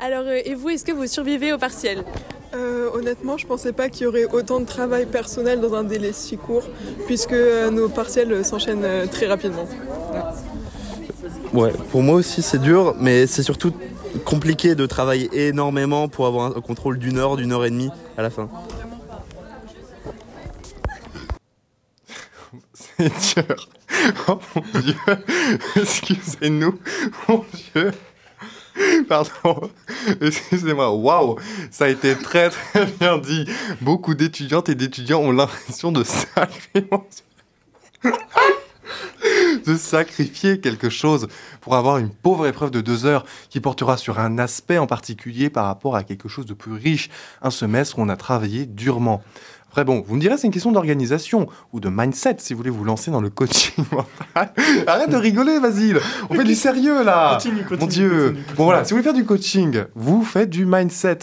Alors, 0.00 0.24
euh, 0.26 0.40
et 0.44 0.56
vous, 0.56 0.70
est-ce 0.70 0.84
que 0.84 0.90
vous 0.90 1.06
survivez 1.06 1.52
au 1.52 1.58
partiel? 1.58 2.04
Euh, 2.52 2.90
honnêtement, 2.94 3.36
je 3.38 3.46
pensais 3.46 3.72
pas 3.72 3.88
qu'il 3.88 4.02
y 4.04 4.06
aurait 4.06 4.24
autant 4.24 4.60
de 4.60 4.64
travail 4.64 5.06
personnel 5.06 5.60
dans 5.60 5.74
un 5.74 5.84
délai 5.84 6.12
si 6.12 6.36
court, 6.36 6.64
puisque 7.06 7.32
euh, 7.32 7.70
nos 7.70 7.88
partiels 7.88 8.32
euh, 8.32 8.42
s'enchaînent 8.42 8.84
euh, 8.84 9.06
très 9.06 9.26
rapidement. 9.26 9.68
Ouais, 11.52 11.72
pour 11.90 12.02
moi 12.02 12.16
aussi 12.16 12.42
c'est 12.42 12.60
dur, 12.60 12.94
mais 12.98 13.26
c'est 13.26 13.42
surtout 13.42 13.72
compliqué 14.24 14.74
de 14.74 14.86
travailler 14.86 15.48
énormément 15.48 16.08
pour 16.08 16.26
avoir 16.26 16.56
un 16.56 16.60
contrôle 16.60 16.98
d'une 16.98 17.18
heure, 17.18 17.36
d'une 17.36 17.52
heure 17.52 17.64
et 17.64 17.70
demie 17.70 17.90
à 18.16 18.22
la 18.22 18.30
fin. 18.30 18.48
C'est 23.18 23.44
dur. 23.46 23.68
Oh 24.28 24.38
mon 24.54 24.80
dieu. 24.80 24.94
Excusez-nous. 25.76 26.78
Mon 27.28 27.44
dieu. 27.74 27.92
Pardon. 29.08 29.70
Excusez-moi. 30.20 30.94
Waouh. 30.94 31.36
Ça 31.70 31.84
a 31.86 31.88
été 31.88 32.14
très 32.16 32.50
très 32.50 32.86
bien 32.86 33.18
dit. 33.18 33.46
Beaucoup 33.80 34.14
d'étudiantes 34.14 34.68
et 34.68 34.74
d'étudiants 34.74 35.20
ont 35.20 35.32
l'impression 35.32 35.92
de 35.92 36.04
sacrifier. 36.04 36.88
de 39.66 39.76
sacrifier 39.76 40.60
quelque 40.60 40.88
chose 40.88 41.28
pour 41.60 41.76
avoir 41.76 41.98
une 41.98 42.10
pauvre 42.10 42.46
épreuve 42.46 42.70
de 42.70 42.80
deux 42.80 43.06
heures 43.06 43.24
qui 43.48 43.60
portera 43.60 43.96
sur 43.96 44.18
un 44.18 44.38
aspect 44.38 44.78
en 44.78 44.86
particulier 44.86 45.50
par 45.50 45.66
rapport 45.66 45.96
à 45.96 46.02
quelque 46.02 46.28
chose 46.28 46.46
de 46.46 46.54
plus 46.54 46.72
riche, 46.72 47.10
un 47.42 47.50
semestre 47.50 47.98
où 47.98 48.02
on 48.02 48.08
a 48.08 48.16
travaillé 48.16 48.66
durement. 48.66 49.22
Après 49.70 49.84
bon, 49.84 50.02
vous 50.04 50.16
me 50.16 50.20
direz 50.20 50.36
c'est 50.36 50.48
une 50.48 50.52
question 50.52 50.72
d'organisation 50.72 51.46
ou 51.72 51.78
de 51.78 51.88
mindset 51.88 52.36
si 52.38 52.54
vous 52.54 52.58
voulez 52.58 52.70
vous 52.70 52.82
lancer 52.82 53.12
dans 53.12 53.20
le 53.20 53.30
coaching 53.30 53.84
mental. 53.92 54.52
Arrête 54.88 55.10
de 55.10 55.16
rigoler 55.16 55.60
Basile, 55.60 56.00
on 56.28 56.34
fait 56.34 56.42
du 56.42 56.56
sérieux 56.56 57.04
là. 57.04 57.34
Continue, 57.34 57.62
continue, 57.64 57.78
Mon 57.80 57.86
Dieu. 57.86 58.24
continue. 58.30 58.44
Bon 58.56 58.64
voilà, 58.64 58.84
si 58.84 58.90
vous 58.90 58.96
voulez 58.96 59.04
faire 59.04 59.14
du 59.14 59.24
coaching, 59.24 59.84
vous 59.94 60.24
faites 60.24 60.50
du 60.50 60.66
mindset. 60.66 61.18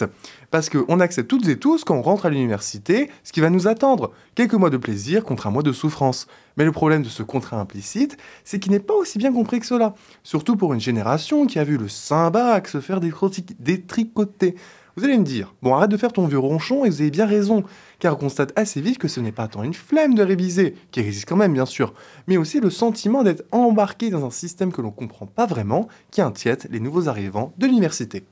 Parce 0.49 0.69
qu'on 0.69 1.01
accepte 1.01 1.27
toutes 1.27 1.45
et 1.49 1.59
tous, 1.59 1.83
quand 1.83 1.95
on 1.97 2.01
rentre 2.01 2.25
à 2.25 2.29
l'université, 2.29 3.09
ce 3.25 3.33
qui 3.33 3.41
va 3.41 3.49
nous 3.49 3.67
attendre. 3.67 4.11
Quelques 4.33 4.53
mois 4.53 4.69
de 4.69 4.77
plaisir 4.77 5.25
contre 5.25 5.45
un 5.47 5.51
mois 5.51 5.61
de 5.61 5.73
souffrance. 5.73 6.25
Mais 6.55 6.63
le 6.63 6.71
problème 6.71 7.03
de 7.03 7.09
ce 7.09 7.21
contrat 7.21 7.59
implicite, 7.59 8.15
c'est 8.45 8.57
qu'il 8.57 8.71
n'est 8.71 8.79
pas 8.79 8.93
aussi 8.93 9.17
bien 9.17 9.33
compris 9.33 9.59
que 9.59 9.65
cela. 9.65 9.93
Surtout 10.23 10.55
pour 10.55 10.73
une 10.73 10.79
génération 10.79 11.47
qui 11.47 11.59
a 11.59 11.65
vu 11.65 11.77
le 11.77 11.89
Saint-Bac 11.89 12.69
se 12.69 12.79
faire 12.79 13.01
détricoter. 13.01 14.55
Vous 14.97 15.03
allez 15.03 15.19
me 15.19 15.23
dire, 15.23 15.53
bon 15.61 15.75
arrête 15.75 15.91
de 15.91 15.97
faire 15.97 16.11
ton 16.11 16.25
vieux 16.25 16.39
ronchon 16.39 16.83
et 16.83 16.89
vous 16.89 17.01
avez 17.01 17.11
bien 17.11 17.27
raison, 17.27 17.63
car 17.99 18.15
on 18.15 18.17
constate 18.17 18.51
assez 18.55 18.81
vite 18.81 18.97
que 18.97 19.07
ce 19.07 19.19
n'est 19.19 19.31
pas 19.31 19.47
tant 19.47 19.61
une 19.61 19.75
flemme 19.75 20.15
de 20.15 20.23
réviser, 20.23 20.73
qui 20.89 21.01
existe 21.01 21.29
quand 21.29 21.35
même 21.35 21.53
bien 21.53 21.67
sûr, 21.67 21.93
mais 22.25 22.35
aussi 22.35 22.59
le 22.59 22.71
sentiment 22.71 23.21
d'être 23.21 23.43
embarqué 23.51 24.09
dans 24.09 24.25
un 24.25 24.31
système 24.31 24.71
que 24.71 24.81
l'on 24.81 24.89
comprend 24.89 25.27
pas 25.27 25.45
vraiment, 25.45 25.87
qui 26.09 26.21
inquiète 26.21 26.67
les 26.71 26.79
nouveaux 26.79 27.09
arrivants 27.09 27.53
de 27.59 27.67
l'université. 27.67 28.23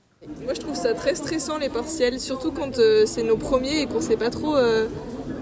Moi, 0.43 0.55
je 0.55 0.59
trouve 0.59 0.73
ça 0.73 0.95
très 0.95 1.13
stressant 1.13 1.59
les 1.59 1.69
partiels, 1.69 2.19
surtout 2.19 2.51
quand 2.51 2.79
euh, 2.79 3.05
c'est 3.05 3.21
nos 3.21 3.37
premiers 3.37 3.81
et 3.81 3.85
qu'on 3.85 4.01
sait 4.01 4.17
pas 4.17 4.31
trop 4.31 4.55
euh, 4.55 4.87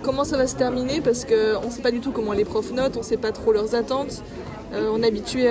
comment 0.02 0.26
ça 0.26 0.36
va 0.36 0.46
se 0.46 0.58
terminer, 0.58 1.00
parce 1.00 1.24
qu'on 1.24 1.72
sait 1.72 1.82
pas 1.82 1.92
du 1.92 2.02
tout 2.02 2.12
comment 2.12 2.34
les 2.34 2.44
profs 2.44 2.74
notent, 2.74 2.98
on 2.98 3.04
sait 3.04 3.16
pas 3.16 3.32
trop 3.32 3.54
leurs 3.54 3.76
attentes. 3.76 4.22
Euh, 4.74 4.92
on 4.92 5.04
est 5.04 5.08
habitué 5.08 5.48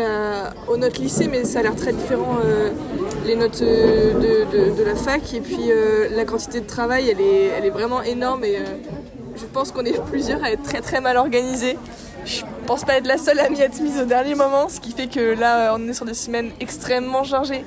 aux 0.69 0.77
notes 0.77 0.99
lycée, 0.99 1.29
mais 1.29 1.45
ça 1.45 1.61
a 1.61 1.63
l'air 1.63 1.77
très 1.77 1.93
différent 1.93 2.39
euh, 2.45 2.71
les 3.25 3.37
notes 3.37 3.63
euh, 3.63 4.15
de, 4.51 4.83
la 4.83 4.97
fac. 4.97 5.35
Et 5.35 5.41
puis 5.41 5.71
la 6.11 6.25
quantité 6.25 6.61
de 6.61 6.67
travail, 6.67 7.09
elle 7.11 7.65
est, 7.65 7.71
vraiment 7.71 8.03
énorme. 8.03 8.45
Et 8.45 8.59
je 9.37 9.47
pense 9.47 9.71
qu'on 9.73 9.85
est 9.85 10.01
plusieurs 10.11 10.43
à 10.43 10.51
être 10.51 10.63
très 10.63 10.81
très 10.81 11.01
mal 11.01 11.17
organisés. 11.17 11.79
Je 12.25 12.43
pense 12.67 12.85
pas 12.85 12.95
être 12.95 13.07
la 13.07 13.19
seule 13.19 13.41
à 13.41 13.49
m'y 13.49 13.61
être 13.61 13.81
mise 13.81 14.01
au 14.01 14.05
dernier 14.05 14.37
moment, 14.37 14.69
ce 14.69 14.79
qui 14.79 14.93
fait 14.93 15.09
que 15.09 15.35
là, 15.35 15.75
on 15.77 15.89
est 15.89 15.93
sur 15.93 16.05
des 16.05 16.15
semaines 16.15 16.53
extrêmement 16.61 17.25
chargées 17.25 17.65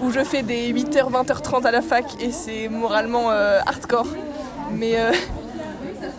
où 0.00 0.12
je 0.12 0.20
fais 0.20 0.42
des 0.42 0.72
8h, 0.72 1.10
20h30 1.10 1.66
à 1.66 1.72
la 1.72 1.82
fac 1.82 2.04
et 2.20 2.30
c'est 2.30 2.68
moralement 2.68 3.30
hardcore. 3.30 4.06
Mais 4.72 4.96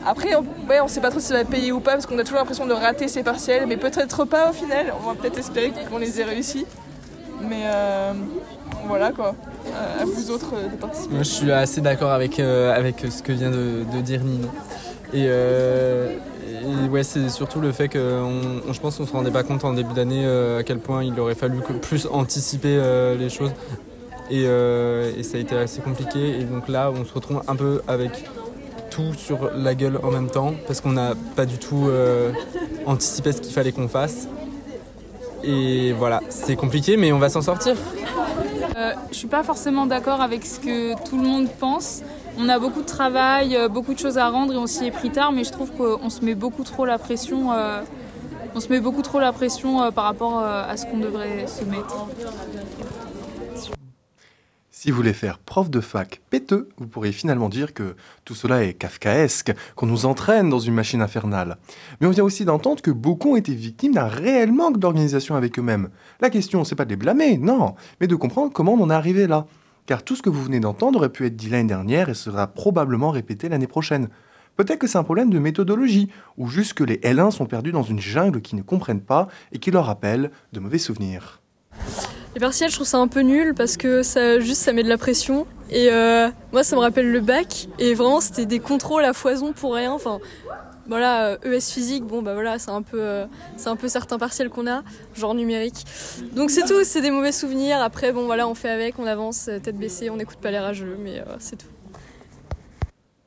après, 0.06 0.36
on, 0.36 0.46
on 0.84 0.88
sait 0.88 1.02
pas 1.02 1.10
trop 1.10 1.20
si 1.20 1.28
ça 1.28 1.36
va 1.36 1.46
payer 1.46 1.72
ou 1.72 1.80
pas 1.80 1.94
parce 1.94 2.06
qu'on 2.06 2.18
a 2.20 2.24
toujours 2.24 2.40
l'impression 2.40 2.66
de 2.66 2.74
rater 2.74 3.08
ses 3.08 3.24
partiels, 3.24 3.66
mais 3.68 3.78
peut-être 3.78 4.26
pas 4.26 4.50
au 4.50 4.54
final. 4.54 4.94
On 5.04 5.10
va 5.10 5.16
peut-être 5.16 5.38
espérer 5.38 5.74
qu'on 5.90 5.98
les 5.98 6.22
ait 6.22 6.24
réussis. 6.24 6.66
Mais 7.42 7.64
euh, 7.66 8.14
voilà 8.88 9.12
quoi. 9.12 9.36
Euh, 9.68 10.02
à 10.02 10.06
vous 10.06 10.32
autres 10.32 10.54
euh, 10.56 10.70
de 10.70 10.76
participer. 10.76 11.14
Moi, 11.14 11.24
je 11.24 11.30
suis 11.30 11.52
assez 11.52 11.82
d'accord 11.82 12.12
avec, 12.12 12.40
avec 12.40 13.06
ce 13.10 13.22
que 13.22 13.32
vient 13.32 13.52
de, 13.52 13.84
dire 14.02 14.24
Nino. 14.24 14.50
Et, 15.14 15.30
ouais, 16.90 17.04
c'est 17.04 17.30
surtout 17.30 17.60
le 17.60 17.72
fait 17.72 17.88
que 17.88 18.22
je 18.72 18.80
pense 18.80 18.98
qu'on 18.98 19.06
se 19.06 19.12
rendait 19.12 19.32
pas 19.32 19.44
compte 19.44 19.64
en 19.64 19.74
début 19.74 19.94
d'année 19.94 20.26
à 20.26 20.64
quel 20.64 20.80
point 20.80 21.04
il 21.04 21.20
aurait 21.20 21.36
fallu 21.36 21.60
plus 21.82 22.08
anticiper 22.12 22.82
les 23.18 23.30
choses. 23.30 23.52
Et 24.30 24.44
ça 25.24 25.38
a 25.38 25.40
été 25.40 25.56
assez 25.56 25.82
compliqué. 25.82 26.40
Et 26.40 26.44
donc 26.44 26.68
là, 26.68 26.92
on 26.92 27.06
se 27.06 27.14
retrouve 27.14 27.42
un 27.48 27.56
peu 27.56 27.82
avec 27.88 28.26
sur 29.16 29.52
la 29.56 29.76
gueule 29.76 30.00
en 30.04 30.12
même 30.12 30.30
temps 30.30 30.54
parce 30.66 30.82
qu'on 30.82 30.92
n'a 30.92 31.14
pas 31.36 31.46
du 31.46 31.58
tout 31.58 31.88
euh, 31.88 32.32
anticipé 32.86 33.32
ce 33.32 33.42
qu'il 33.42 33.54
fallait 33.54 33.72
qu'on 33.72 33.88
fasse. 33.88 34.28
Et 35.44 35.94
voilà, 35.94 36.22
c'est 36.30 36.56
compliqué, 36.56 36.98
mais 36.98 37.12
on 37.12 37.20
va 37.20 37.30
s'en 37.30 37.42
sortir. 37.42 37.76
Euh, 38.76 38.92
je 39.12 39.16
suis 39.16 39.28
pas 39.28 39.44
forcément 39.44 39.86
d'accord 39.86 40.22
avec 40.22 40.46
ce 40.46 40.60
que 40.60 41.04
tout 41.08 41.18
le 41.18 41.28
monde 41.28 41.48
pense. 41.60 42.02
on 42.40 42.50
a 42.50 42.60
beaucoup 42.60 42.82
de 42.82 42.88
travail, 42.88 43.56
euh, 43.56 43.68
beaucoup 43.68 43.94
de 43.94 44.00
choses 44.00 44.18
à 44.18 44.30
rendre 44.30 44.54
et 44.54 44.58
on 44.58 44.68
s'y 44.68 44.86
est 44.86 44.92
pris 44.92 45.10
tard, 45.10 45.32
mais 45.32 45.44
je 45.44 45.52
trouve 45.52 45.72
qu'on 45.72 46.10
se 46.10 46.24
met 46.24 46.36
beaucoup 46.36 46.64
trop 46.64 46.86
la 46.86 46.98
pression. 46.98 47.50
on 48.56 48.60
se 48.60 48.70
met 48.70 48.80
beaucoup 48.80 49.04
trop 49.04 49.20
la 49.20 49.32
pression 49.32 49.92
par 49.92 50.06
rapport 50.06 50.40
à 50.40 50.76
ce 50.76 50.86
qu'on 50.86 50.98
devrait 50.98 51.46
se 51.48 51.64
mettre. 51.66 52.08
Si 54.80 54.92
vous 54.92 54.98
voulez 54.98 55.14
faire 55.14 55.40
prof 55.40 55.72
de 55.72 55.80
fac 55.82 56.22
péteux, 56.30 56.70
vous 56.78 56.86
pourriez 56.86 57.12
finalement 57.12 57.50
dire 57.50 57.74
que 57.74 57.96
tout 58.26 58.36
cela 58.36 58.64
est 58.64 58.76
kafkaesque, 58.76 59.52
qu'on 59.76 59.88
nous 59.88 60.06
entraîne 60.06 60.52
dans 60.52 60.60
une 60.60 60.76
machine 60.76 61.02
infernale. 61.02 61.58
Mais 62.00 62.06
on 62.06 62.12
vient 62.12 62.24
aussi 62.24 62.46
d'entendre 62.46 62.84
que 62.84 62.92
beaucoup 62.92 63.32
ont 63.32 63.38
été 63.38 63.56
victimes 63.56 63.96
d'un 63.96 64.06
réel 64.06 64.52
manque 64.52 64.78
d'organisation 64.78 65.34
avec 65.34 65.58
eux-mêmes. 65.58 65.90
La 66.22 66.30
question, 66.30 66.64
c'est 66.64 66.76
pas 66.76 66.86
de 66.86 66.92
les 66.92 66.96
blâmer, 66.96 67.40
non, 67.40 67.74
mais 68.00 68.06
de 68.06 68.14
comprendre 68.14 68.54
comment 68.54 68.76
on 68.76 68.82
en 68.84 68.92
est 68.92 68.94
arrivé 68.94 69.26
là. 69.26 69.48
Car 69.88 70.04
tout 70.04 70.16
ce 70.16 70.22
que 70.22 70.30
vous 70.30 70.44
venez 70.44 70.60
d'entendre 70.60 71.00
aurait 71.00 71.10
pu 71.10 71.26
être 71.26 71.36
dit 71.36 71.50
l'année 71.50 71.68
dernière 71.68 72.10
et 72.10 72.14
sera 72.14 72.46
probablement 72.46 73.10
répété 73.10 73.50
l'année 73.50 73.66
prochaine. 73.66 74.10
Peut-être 74.58 74.78
que 74.78 74.86
c'est 74.86 75.00
un 75.00 75.04
problème 75.04 75.32
de 75.32 75.40
méthodologie, 75.40 76.12
ou 76.38 76.50
juste 76.50 76.76
que 76.76 76.84
les 76.84 76.98
L1 76.98 77.32
sont 77.32 77.48
perdus 77.48 77.72
dans 77.72 77.82
une 77.82 78.00
jungle 78.00 78.42
qu'ils 78.42 78.60
ne 78.60 78.64
comprennent 78.64 79.02
pas 79.02 79.28
et 79.52 79.58
qui 79.58 79.72
leur 79.72 79.88
rappelle 79.88 80.30
de 80.54 80.60
mauvais 80.60 80.78
souvenirs. 80.78 81.42
Les 82.38 82.42
partiels, 82.42 82.70
je 82.70 82.76
trouve 82.76 82.86
ça 82.86 83.00
un 83.00 83.08
peu 83.08 83.22
nul 83.22 83.56
parce 83.56 83.78
que 83.78 84.04
ça 84.04 84.40
juste 84.40 84.62
ça 84.62 84.72
met 84.72 84.84
de 84.84 84.90
la 84.90 85.00
pression. 85.00 85.48
Et 85.72 85.88
euh, 85.92 86.30
moi, 86.54 86.64
ça 86.64 86.76
me 86.76 86.82
rappelle 86.82 87.12
le 87.12 87.20
bac. 87.20 87.68
Et 87.80 87.96
vraiment, 87.96 88.22
c'était 88.22 88.46
des 88.46 88.60
contrôles 88.60 89.06
à 89.06 89.14
foison 89.14 89.54
pour 89.54 89.74
rien. 89.74 89.92
Enfin, 89.92 90.20
voilà, 90.88 91.30
euh, 91.30 91.58
ES 91.58 91.62
physique, 91.62 92.04
bon 92.04 92.22
bah 92.22 92.36
voilà, 92.36 92.60
c'est 92.60 92.70
un 92.70 92.84
peu, 92.84 93.02
euh, 93.02 93.26
c'est 93.56 93.70
un 93.70 93.76
peu 93.76 93.88
certains 93.88 94.20
partiels 94.20 94.50
qu'on 94.52 94.68
a, 94.68 94.84
genre 95.16 95.34
numérique. 95.34 95.84
Donc 96.36 96.52
c'est 96.52 96.66
tout, 96.66 96.84
c'est 96.84 97.02
des 97.02 97.10
mauvais 97.10 97.32
souvenirs. 97.32 97.82
Après, 97.82 98.12
bon 98.12 98.28
voilà, 98.28 98.48
on 98.48 98.54
fait 98.54 98.70
avec, 98.70 99.00
on 99.00 99.08
avance, 99.08 99.50
tête 99.64 99.80
baissée, 99.80 100.12
on 100.12 100.18
n'écoute 100.18 100.38
pas 100.38 100.52
les 100.52 100.60
rageux, 100.60 100.96
mais 101.00 101.24
c'est 101.40 101.56
tout. 101.56 101.66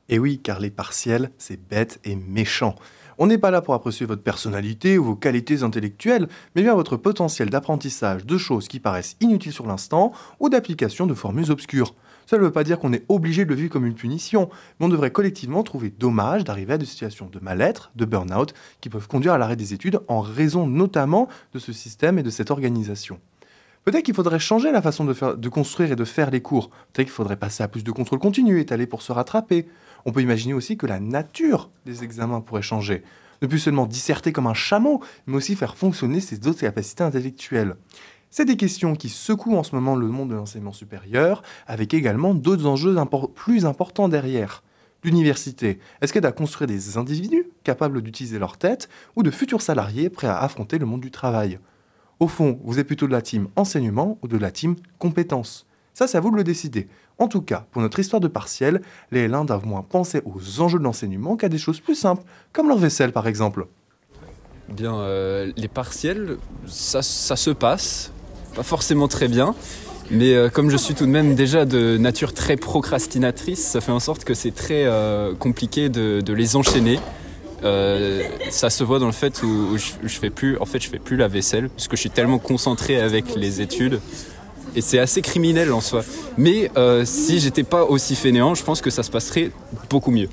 Et 0.07 0.19
oui, 0.19 0.39
car 0.41 0.61
les 0.61 0.71
partiels, 0.71 1.31
c'est 1.37 1.59
bête 1.59 1.99
et 2.05 2.15
méchant. 2.15 2.75
On 3.17 3.27
n'est 3.27 3.37
pas 3.37 3.51
là 3.51 3.61
pour 3.61 3.73
apprécier 3.73 4.05
votre 4.05 4.23
personnalité 4.23 4.97
ou 4.97 5.03
vos 5.03 5.15
qualités 5.15 5.63
intellectuelles, 5.63 6.27
mais 6.55 6.61
bien 6.61 6.75
votre 6.75 6.97
potentiel 6.97 7.49
d'apprentissage 7.49 8.25
de 8.25 8.37
choses 8.37 8.67
qui 8.67 8.79
paraissent 8.79 9.17
inutiles 9.21 9.51
sur 9.51 9.67
l'instant 9.67 10.11
ou 10.39 10.49
d'application 10.49 11.05
de 11.05 11.13
formules 11.13 11.51
obscures. 11.51 11.93
Cela 12.25 12.41
ne 12.41 12.47
veut 12.47 12.53
pas 12.53 12.63
dire 12.63 12.79
qu'on 12.79 12.93
est 12.93 13.03
obligé 13.09 13.43
de 13.43 13.49
le 13.49 13.55
vivre 13.55 13.69
comme 13.69 13.85
une 13.85 13.95
punition, 13.95 14.49
mais 14.79 14.85
on 14.85 14.89
devrait 14.89 15.11
collectivement 15.11 15.63
trouver 15.63 15.89
dommage 15.89 16.43
d'arriver 16.43 16.73
à 16.73 16.77
des 16.77 16.85
situations 16.85 17.29
de 17.31 17.39
mal-être, 17.39 17.91
de 17.95 18.05
burn-out, 18.05 18.53
qui 18.79 18.89
peuvent 18.89 19.07
conduire 19.07 19.33
à 19.33 19.37
l'arrêt 19.37 19.55
des 19.55 19.73
études 19.73 19.99
en 20.07 20.21
raison 20.21 20.67
notamment 20.67 21.27
de 21.53 21.59
ce 21.59 21.73
système 21.73 22.19
et 22.19 22.23
de 22.23 22.29
cette 22.29 22.51
organisation. 22.51 23.19
Peut-être 23.83 24.03
qu'il 24.03 24.13
faudrait 24.13 24.39
changer 24.39 24.71
la 24.71 24.81
façon 24.81 25.05
de, 25.05 25.49
construire 25.49 25.91
et 25.91 25.95
de 25.95 26.05
faire 26.05 26.29
les 26.29 26.41
cours. 26.41 26.69
Peut-être 26.93 27.07
qu'il 27.07 27.15
faudrait 27.15 27.35
passer 27.35 27.63
à 27.63 27.67
plus 27.67 27.83
de 27.83 27.91
contrôle 27.91 28.19
continu, 28.19 28.59
étalé 28.59 28.85
pour 28.85 29.01
se 29.01 29.11
rattraper. 29.11 29.67
On 30.05 30.11
peut 30.11 30.21
imaginer 30.21 30.53
aussi 30.53 30.77
que 30.77 30.85
la 30.85 30.99
nature 30.99 31.69
des 31.85 32.03
examens 32.03 32.41
pourrait 32.41 32.61
changer. 32.61 33.03
Ne 33.41 33.47
plus 33.47 33.59
seulement 33.59 33.85
disserter 33.85 34.31
comme 34.31 34.47
un 34.47 34.53
chameau, 34.53 35.01
mais 35.27 35.37
aussi 35.37 35.55
faire 35.55 35.75
fonctionner 35.75 36.19
ses 36.19 36.47
autres 36.47 36.61
capacités 36.61 37.03
intellectuelles. 37.03 37.75
C'est 38.29 38.45
des 38.45 38.55
questions 38.55 38.95
qui 38.95 39.09
secouent 39.09 39.57
en 39.57 39.63
ce 39.63 39.75
moment 39.75 39.95
le 39.95 40.07
monde 40.07 40.29
de 40.29 40.35
l'enseignement 40.35 40.71
supérieur, 40.71 41.43
avec 41.67 41.93
également 41.93 42.33
d'autres 42.33 42.65
enjeux 42.65 42.95
plus 43.35 43.65
importants 43.65 44.07
derrière. 44.07 44.63
L'université, 45.03 45.79
est-ce 45.99 46.13
qu'elle 46.13 46.25
a 46.25 46.31
construire 46.31 46.67
des 46.67 46.97
individus 46.97 47.47
capables 47.63 48.01
d'utiliser 48.01 48.37
leur 48.37 48.57
tête 48.57 48.87
ou 49.15 49.23
de 49.23 49.31
futurs 49.31 49.61
salariés 49.61 50.09
prêts 50.09 50.27
à 50.27 50.37
affronter 50.37 50.77
le 50.77 50.85
monde 50.85 51.01
du 51.01 51.11
travail? 51.11 51.59
Au 52.19 52.27
fond, 52.27 52.59
vous 52.63 52.77
êtes 52.77 52.85
plutôt 52.85 53.07
de 53.07 53.11
la 53.11 53.23
team 53.23 53.47
enseignement 53.55 54.19
ou 54.21 54.27
de 54.27 54.37
la 54.37 54.51
team 54.51 54.75
compétences? 54.99 55.65
Ça, 55.93 56.07
c'est 56.07 56.17
à 56.17 56.21
vous 56.21 56.31
de 56.31 56.37
le 56.37 56.43
décider. 56.43 56.87
En 57.21 57.27
tout 57.27 57.43
cas, 57.43 57.65
pour 57.69 57.83
notre 57.83 57.99
histoire 57.99 58.19
de 58.19 58.27
partiel, 58.27 58.81
les 59.11 59.29
L1 59.29 59.45
doivent 59.45 59.67
moins 59.67 59.83
penser 59.87 60.23
aux 60.25 60.59
enjeux 60.59 60.79
de 60.79 60.83
l'enseignement 60.83 61.37
qu'à 61.37 61.49
des 61.49 61.59
choses 61.59 61.79
plus 61.79 61.93
simples, 61.93 62.23
comme 62.51 62.67
leur 62.67 62.79
vaisselle 62.79 63.11
par 63.11 63.27
exemple. 63.27 63.67
Bien, 64.69 64.95
euh, 64.95 65.51
les 65.55 65.67
partiels, 65.67 66.37
ça, 66.65 67.03
se 67.03 67.51
passe, 67.51 68.11
pas 68.55 68.63
forcément 68.63 69.07
très 69.07 69.27
bien, 69.27 69.53
mais 70.09 70.33
euh, 70.33 70.49
comme 70.49 70.71
je 70.71 70.77
suis 70.77 70.95
tout 70.95 71.05
de 71.05 71.11
même 71.11 71.35
déjà 71.35 71.65
de 71.65 71.95
nature 71.97 72.33
très 72.33 72.55
procrastinatrice, 72.55 73.63
ça 73.63 73.81
fait 73.81 73.91
en 73.91 73.99
sorte 73.99 74.23
que 74.23 74.33
c'est 74.33 74.55
très 74.55 74.85
euh, 74.85 75.35
compliqué 75.35 75.89
de, 75.89 76.33
les 76.33 76.55
enchaîner. 76.55 76.99
Ça 78.49 78.71
se 78.71 78.83
voit 78.83 78.97
dans 78.97 79.05
le 79.05 79.11
fait 79.11 79.43
où, 79.43 79.45
où 79.45 79.77
je, 79.77 79.91
je 80.01 80.19
fais 80.19 80.31
plus, 80.31 80.57
en 80.57 80.65
fait, 80.65 80.81
je 80.81 80.89
fais 80.89 80.97
plus 80.97 81.17
la 81.17 81.27
vaisselle 81.27 81.69
parce 81.69 81.87
que 81.87 81.95
je 81.95 82.01
suis 82.01 82.09
tellement 82.09 82.39
concentré 82.39 82.99
avec 82.99 83.35
les 83.35 83.61
études. 83.61 83.99
Et 84.75 84.81
c'est 84.81 84.99
assez 84.99 85.21
criminel 85.21 85.71
en 85.73 85.81
soi. 85.81 86.03
Mais 86.37 86.71
euh, 86.77 87.03
si 87.05 87.39
j'étais 87.39 87.63
pas 87.63 87.83
aussi 87.83 88.15
fainéant, 88.15 88.55
je 88.55 88.63
pense 88.63 88.81
que 88.81 88.89
ça 88.89 89.03
se 89.03 89.11
passerait 89.11 89.51
beaucoup 89.89 90.11
mieux. 90.11 90.29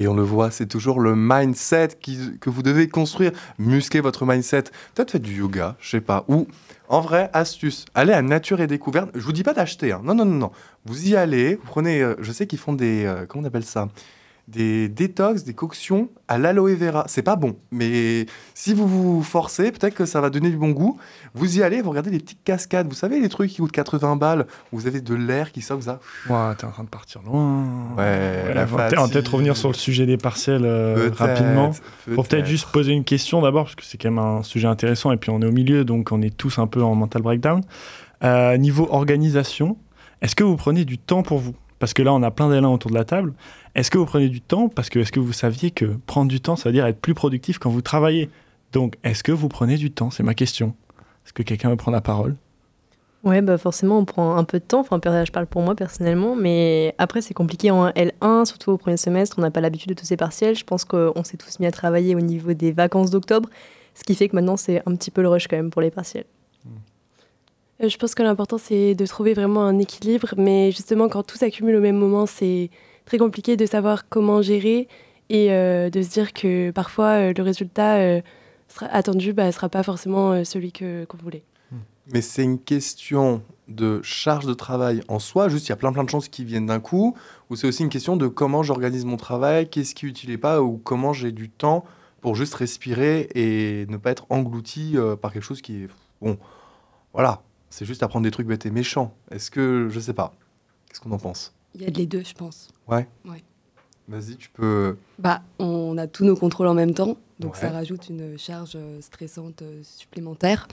Et 0.00 0.06
on 0.06 0.14
le 0.14 0.22
voit, 0.22 0.52
c'est 0.52 0.66
toujours 0.66 1.00
le 1.00 1.16
mindset 1.16 1.88
que 2.40 2.50
vous 2.50 2.62
devez 2.62 2.88
construire. 2.88 3.32
Muscler 3.58 4.00
votre 4.00 4.24
mindset. 4.26 4.64
Peut-être 4.94 5.10
faites 5.10 5.22
du 5.22 5.38
yoga, 5.38 5.76
je 5.80 5.90
sais 5.90 6.00
pas. 6.00 6.24
Ou, 6.28 6.46
en 6.88 7.00
vrai, 7.00 7.30
astuce, 7.32 7.84
allez 7.94 8.12
à 8.12 8.22
Nature 8.22 8.60
et 8.60 8.68
Découverte. 8.68 9.10
Je 9.14 9.20
vous 9.20 9.32
dis 9.32 9.42
pas 9.42 9.54
d'acheter. 9.54 9.90
hein. 9.90 10.00
Non, 10.04 10.14
non, 10.14 10.24
non, 10.24 10.36
non. 10.36 10.50
Vous 10.84 11.08
y 11.08 11.16
allez, 11.16 11.56
vous 11.56 11.66
prenez, 11.66 12.00
euh, 12.00 12.14
je 12.20 12.30
sais 12.30 12.46
qu'ils 12.46 12.60
font 12.60 12.74
des, 12.74 13.06
euh, 13.06 13.26
comment 13.26 13.42
on 13.42 13.46
appelle 13.48 13.64
ça? 13.64 13.88
Des 14.50 14.88
détox, 14.88 15.44
des 15.44 15.52
coctions 15.52 16.08
à 16.26 16.38
l'aloe 16.38 16.74
vera. 16.74 17.04
C'est 17.06 17.20
pas 17.22 17.36
bon, 17.36 17.56
mais 17.70 18.24
si 18.54 18.72
vous 18.72 18.88
vous 18.88 19.22
forcez, 19.22 19.70
peut-être 19.72 19.94
que 19.94 20.06
ça 20.06 20.22
va 20.22 20.30
donner 20.30 20.48
du 20.48 20.56
bon 20.56 20.70
goût. 20.70 20.96
Vous 21.34 21.58
y 21.58 21.62
allez, 21.62 21.82
vous 21.82 21.90
regardez 21.90 22.10
les 22.10 22.18
petites 22.18 22.42
cascades. 22.44 22.88
Vous 22.88 22.94
savez, 22.94 23.20
les 23.20 23.28
trucs 23.28 23.50
qui 23.50 23.58
coûtent 23.58 23.70
80 23.72 24.16
balles, 24.16 24.46
où 24.72 24.78
vous 24.78 24.86
avez 24.86 25.02
de 25.02 25.14
l'air 25.14 25.52
qui 25.52 25.60
sort 25.60 25.82
ça. 25.82 26.00
Ouah, 26.30 26.54
t'es 26.56 26.64
en 26.64 26.70
train 26.70 26.84
de 26.84 26.88
partir 26.88 27.20
loin. 27.22 27.66
Ouais, 27.98 28.54
la 28.54 28.62
on 28.62 28.64
va 28.76 28.88
peut- 28.88 28.96
peut-être 29.10 29.34
revenir 29.34 29.54
sur 29.54 29.68
le 29.68 29.74
sujet 29.74 30.06
des 30.06 30.16
partiels 30.16 30.64
euh, 30.64 31.10
rapidement. 31.14 31.72
Pour 32.14 32.26
peut-être 32.26 32.46
juste 32.46 32.68
poser 32.72 32.92
une 32.92 33.04
question 33.04 33.42
d'abord, 33.42 33.64
parce 33.64 33.74
que 33.74 33.84
c'est 33.84 33.98
quand 33.98 34.10
même 34.10 34.18
un 34.18 34.42
sujet 34.42 34.66
intéressant, 34.66 35.12
et 35.12 35.18
puis 35.18 35.28
on 35.28 35.42
est 35.42 35.46
au 35.46 35.52
milieu, 35.52 35.84
donc 35.84 36.10
on 36.10 36.22
est 36.22 36.34
tous 36.34 36.58
un 36.58 36.66
peu 36.66 36.82
en 36.82 36.94
mental 36.94 37.20
breakdown. 37.20 37.60
Euh, 38.24 38.56
niveau 38.56 38.88
organisation, 38.90 39.76
est-ce 40.22 40.34
que 40.34 40.42
vous 40.42 40.56
prenez 40.56 40.86
du 40.86 40.96
temps 40.96 41.22
pour 41.22 41.38
vous? 41.38 41.54
Parce 41.80 41.94
que 41.94 42.02
là, 42.02 42.12
on 42.12 42.22
a 42.24 42.30
plein 42.32 42.48
d'élans 42.50 42.74
autour 42.74 42.90
de 42.90 42.96
la 42.96 43.04
table. 43.04 43.34
Est-ce 43.78 43.92
que 43.92 43.98
vous 43.98 44.06
prenez 44.06 44.28
du 44.28 44.40
temps? 44.40 44.68
Parce 44.68 44.90
que 44.90 44.98
est-ce 44.98 45.12
que 45.12 45.20
vous 45.20 45.32
saviez 45.32 45.70
que 45.70 45.84
prendre 46.06 46.28
du 46.28 46.40
temps, 46.40 46.56
ça 46.56 46.68
veut 46.68 46.72
dire 46.72 46.84
être 46.84 47.00
plus 47.00 47.14
productif 47.14 47.60
quand 47.60 47.70
vous 47.70 47.80
travaillez? 47.80 48.28
Donc, 48.72 48.96
est-ce 49.04 49.22
que 49.22 49.30
vous 49.30 49.46
prenez 49.46 49.76
du 49.76 49.92
temps? 49.92 50.10
C'est 50.10 50.24
ma 50.24 50.34
question. 50.34 50.74
Est-ce 51.24 51.32
que 51.32 51.44
quelqu'un 51.44 51.70
veut 51.70 51.76
prendre 51.76 51.94
la 51.94 52.00
parole? 52.00 52.34
Ouais, 53.22 53.40
bah 53.40 53.56
forcément, 53.56 53.98
on 53.98 54.04
prend 54.04 54.36
un 54.36 54.42
peu 54.42 54.58
de 54.58 54.64
temps. 54.64 54.80
Enfin, 54.80 54.98
je 55.24 55.30
parle 55.30 55.46
pour 55.46 55.62
moi 55.62 55.76
personnellement, 55.76 56.34
mais 56.34 56.92
après, 56.98 57.20
c'est 57.20 57.34
compliqué 57.34 57.70
en 57.70 57.90
L1, 57.90 58.46
surtout 58.46 58.72
au 58.72 58.78
premier 58.78 58.96
semestre. 58.96 59.36
On 59.38 59.42
n'a 59.42 59.52
pas 59.52 59.60
l'habitude 59.60 59.90
de 59.90 59.94
tous 59.94 60.06
ces 60.06 60.16
partiels. 60.16 60.56
Je 60.56 60.64
pense 60.64 60.84
qu'on 60.84 61.22
s'est 61.22 61.36
tous 61.36 61.60
mis 61.60 61.66
à 61.66 61.70
travailler 61.70 62.16
au 62.16 62.20
niveau 62.20 62.54
des 62.54 62.72
vacances 62.72 63.10
d'octobre, 63.10 63.48
ce 63.94 64.02
qui 64.02 64.16
fait 64.16 64.28
que 64.28 64.34
maintenant, 64.34 64.56
c'est 64.56 64.82
un 64.86 64.96
petit 64.96 65.12
peu 65.12 65.22
le 65.22 65.28
rush 65.28 65.46
quand 65.46 65.56
même 65.56 65.70
pour 65.70 65.82
les 65.82 65.92
partiels. 65.92 66.26
Euh, 67.80 67.88
Je 67.88 67.96
pense 67.96 68.16
que 68.16 68.24
l'important, 68.24 68.58
c'est 68.58 68.96
de 68.96 69.06
trouver 69.06 69.34
vraiment 69.34 69.62
un 69.62 69.78
équilibre, 69.78 70.34
mais 70.36 70.72
justement, 70.72 71.08
quand 71.08 71.22
tout 71.22 71.36
s'accumule 71.36 71.76
au 71.76 71.80
même 71.80 71.96
moment, 71.96 72.26
c'est 72.26 72.70
très 73.08 73.16
compliqué 73.16 73.56
de 73.56 73.64
savoir 73.64 74.06
comment 74.10 74.42
gérer 74.42 74.86
et 75.30 75.50
euh, 75.50 75.88
de 75.88 76.02
se 76.02 76.10
dire 76.10 76.34
que 76.34 76.70
parfois, 76.72 77.30
euh, 77.30 77.32
le 77.34 77.42
résultat 77.42 77.96
euh, 77.96 78.20
attendu 78.82 79.28
ne 79.28 79.32
bah, 79.32 79.50
sera 79.50 79.70
pas 79.70 79.82
forcément 79.82 80.44
celui 80.44 80.72
que- 80.72 81.06
qu'on 81.06 81.16
voulait. 81.16 81.42
Mais 82.12 82.20
c'est 82.20 82.44
une 82.44 82.58
question 82.58 83.42
de 83.66 84.00
charge 84.02 84.44
de 84.44 84.52
travail 84.52 85.02
en 85.08 85.18
soi, 85.18 85.48
juste 85.48 85.66
il 85.66 85.70
y 85.70 85.72
a 85.72 85.76
plein 85.76 85.92
plein 85.92 86.04
de 86.04 86.10
choses 86.10 86.28
qui 86.28 86.44
viennent 86.44 86.66
d'un 86.66 86.80
coup, 86.80 87.16
ou 87.48 87.56
c'est 87.56 87.66
aussi 87.66 87.82
une 87.82 87.88
question 87.88 88.16
de 88.16 88.26
comment 88.28 88.62
j'organise 88.62 89.06
mon 89.06 89.16
travail, 89.16 89.68
qu'est-ce 89.70 89.94
qui 89.94 90.12
et 90.30 90.38
pas, 90.38 90.62
ou 90.62 90.76
comment 90.76 91.14
j'ai 91.14 91.32
du 91.32 91.48
temps 91.48 91.86
pour 92.20 92.34
juste 92.34 92.54
respirer 92.54 93.28
et 93.34 93.86
ne 93.88 93.96
pas 93.96 94.10
être 94.10 94.26
englouti 94.28 94.96
par 95.20 95.32
quelque 95.32 95.44
chose 95.44 95.62
qui 95.62 95.84
est... 95.84 95.88
Bon, 96.20 96.38
voilà, 97.12 97.42
c'est 97.70 97.84
juste 97.84 98.02
apprendre 98.02 98.24
des 98.24 98.30
trucs 98.30 98.46
bêtes 98.46 98.66
et 98.66 98.70
méchants. 98.70 99.14
Est-ce 99.30 99.50
que... 99.50 99.88
Je 99.90 100.00
sais 100.00 100.14
pas. 100.14 100.34
Qu'est-ce 100.88 101.00
qu'on 101.00 101.12
en 101.12 101.18
pense? 101.18 101.54
Il 101.74 101.82
y 101.82 101.86
a 101.86 101.90
de 101.90 101.98
les 101.98 102.06
deux, 102.06 102.22
je 102.24 102.34
pense. 102.34 102.68
Ouais 102.88 103.06
Ouais. 103.28 103.42
Vas-y, 104.08 104.36
tu 104.36 104.48
peux... 104.50 104.96
Bah, 105.18 105.42
on 105.58 105.98
a 105.98 106.06
tous 106.06 106.24
nos 106.24 106.34
contrôles 106.36 106.66
en 106.68 106.74
même 106.74 106.94
temps, 106.94 107.16
donc 107.40 107.54
Ouais. 107.54 107.60
ça 107.60 107.70
rajoute 107.70 108.08
une 108.08 108.38
charge 108.38 108.72
euh, 108.74 109.00
stressante 109.02 109.60
euh, 109.62 109.80
supplémentaire. 109.82 110.66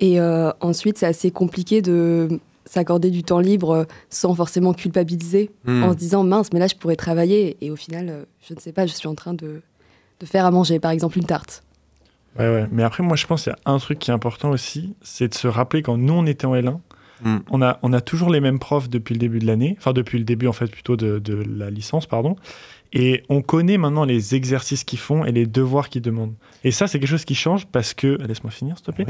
Et 0.00 0.18
euh, 0.18 0.50
ensuite, 0.60 0.96
c'est 0.96 1.04
assez 1.06 1.30
compliqué 1.30 1.82
de 1.82 2.40
s'accorder 2.64 3.10
du 3.10 3.22
temps 3.22 3.38
libre 3.40 3.70
euh, 3.70 3.84
sans 4.08 4.34
forcément 4.34 4.72
culpabiliser, 4.72 5.50
Hmm. 5.66 5.82
en 5.82 5.92
se 5.92 5.96
disant 5.98 6.24
mince, 6.24 6.52
mais 6.54 6.58
là 6.58 6.68
je 6.68 6.74
pourrais 6.76 6.96
travailler. 6.96 7.58
Et 7.60 7.70
au 7.70 7.76
final, 7.76 8.08
euh, 8.08 8.24
je 8.48 8.54
ne 8.54 8.60
sais 8.60 8.72
pas, 8.72 8.86
je 8.86 8.94
suis 8.94 9.08
en 9.08 9.14
train 9.14 9.34
de, 9.34 9.60
de 10.20 10.26
faire 10.26 10.46
à 10.46 10.50
manger, 10.50 10.80
par 10.80 10.90
exemple 10.90 11.18
une 11.18 11.26
tarte. 11.26 11.62
Ouais, 12.38 12.48
ouais. 12.48 12.66
Mais 12.70 12.82
après, 12.84 13.02
moi, 13.02 13.16
je 13.16 13.26
pense 13.26 13.42
qu'il 13.42 13.52
y 13.52 13.54
a 13.54 13.58
un 13.70 13.78
truc 13.78 13.98
qui 13.98 14.10
est 14.10 14.14
important 14.14 14.50
aussi, 14.50 14.94
c'est 15.02 15.28
de 15.28 15.34
se 15.34 15.48
rappeler 15.48 15.82
quand 15.82 15.98
nous, 15.98 16.14
on 16.14 16.24
était 16.26 16.46
en 16.46 16.54
L1, 16.54 16.78
Mm. 17.22 17.38
on, 17.50 17.62
a, 17.62 17.78
on 17.82 17.92
a 17.92 18.00
toujours 18.00 18.30
les 18.30 18.40
mêmes 18.40 18.58
profs 18.58 18.88
depuis 18.88 19.14
le 19.14 19.18
début 19.18 19.38
de 19.38 19.46
l'année, 19.46 19.76
enfin 19.78 19.92
depuis 19.92 20.18
le 20.18 20.24
début, 20.24 20.46
en 20.46 20.52
fait, 20.52 20.68
plutôt 20.68 20.96
de, 20.96 21.18
de 21.18 21.34
la 21.34 21.70
licence, 21.70 22.06
pardon. 22.06 22.36
Et 22.92 23.22
on 23.28 23.40
connaît 23.40 23.78
maintenant 23.78 24.04
les 24.04 24.34
exercices 24.34 24.82
qu'ils 24.82 24.98
font 24.98 25.24
et 25.24 25.30
les 25.30 25.46
devoirs 25.46 25.88
qu'ils 25.88 26.02
demandent. 26.02 26.34
Et 26.64 26.72
ça, 26.72 26.88
c'est 26.88 26.98
quelque 26.98 27.08
chose 27.08 27.24
qui 27.24 27.36
change 27.36 27.66
parce 27.66 27.94
que. 27.94 28.18
Laisse-moi 28.26 28.50
finir, 28.50 28.76
s'il 28.76 28.86
te 28.86 28.90
plaît. 28.90 29.06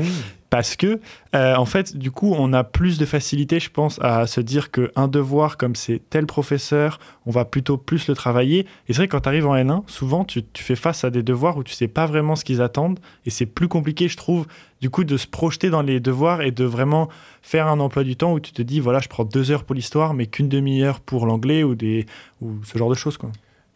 Parce 0.51 0.77
que, 0.77 1.01
euh, 1.35 1.55
en 1.57 1.65
fait, 1.65 1.97
du 1.97 2.11
coup, 2.11 2.35
on 2.37 2.53
a 2.53 2.63
plus 2.63 2.99
de 2.99 3.07
facilité, 3.07 3.59
je 3.59 3.71
pense, 3.71 3.99
à 4.03 4.27
se 4.27 4.41
dire 4.41 4.71
qu'un 4.71 5.09
devoir, 5.09 5.57
comme 5.57 5.75
c'est 5.75 6.03
tel 6.11 6.27
professeur, 6.27 6.99
on 7.25 7.31
va 7.31 7.45
plutôt 7.45 7.79
plus 7.79 8.07
le 8.09 8.15
travailler. 8.15 8.61
Et 8.61 8.93
c'est 8.93 8.97
vrai 8.97 9.07
que 9.09 9.13
quand 9.13 9.23
tu 9.23 9.29
arrives 9.29 9.47
en 9.47 9.57
L1, 9.57 9.83
souvent, 9.87 10.25
tu, 10.25 10.43
tu 10.45 10.63
fais 10.63 10.77
face 10.77 11.05
à 11.05 11.11
des 11.11 11.23
devoirs 11.23 11.57
où 11.57 11.65
tu 11.65 11.73
sais 11.73 11.89
pas 11.89 12.05
vraiment 12.05 12.37
ce 12.37 12.45
qu'ils 12.45 12.61
attendent. 12.61 12.99
Et 13.25 13.31
c'est 13.31 13.47
plus 13.47 13.69
compliqué, 13.69 14.09
je 14.09 14.17
trouve, 14.17 14.47
du 14.83 14.91
coup, 14.91 15.05
de 15.05 15.17
se 15.17 15.27
projeter 15.27 15.71
dans 15.71 15.83
les 15.83 16.01
devoirs 16.01 16.43
et 16.43 16.51
de 16.51 16.65
vraiment 16.65 17.09
faire 17.41 17.67
un 17.67 17.81
emploi 17.81 18.05
du 18.05 18.17
temps 18.17 18.35
où 18.35 18.41
tu 18.41 18.53
te 18.53 18.61
dis, 18.61 18.81
voilà, 18.81 18.99
je 18.99 19.09
prends 19.09 19.25
deux 19.25 19.51
heures 19.51 19.65
pour 19.65 19.75
l'histoire, 19.75 20.13
mais 20.13 20.27
qu'une 20.27 20.49
demi-heure 20.49 21.01
pour 21.01 21.25
l'anglais 21.25 21.63
ou, 21.63 21.75
des, 21.75 22.05
ou 22.43 22.63
ce 22.65 22.77
genre 22.77 22.91
de 22.91 22.95
choses, 22.95 23.17
quoi. 23.17 23.31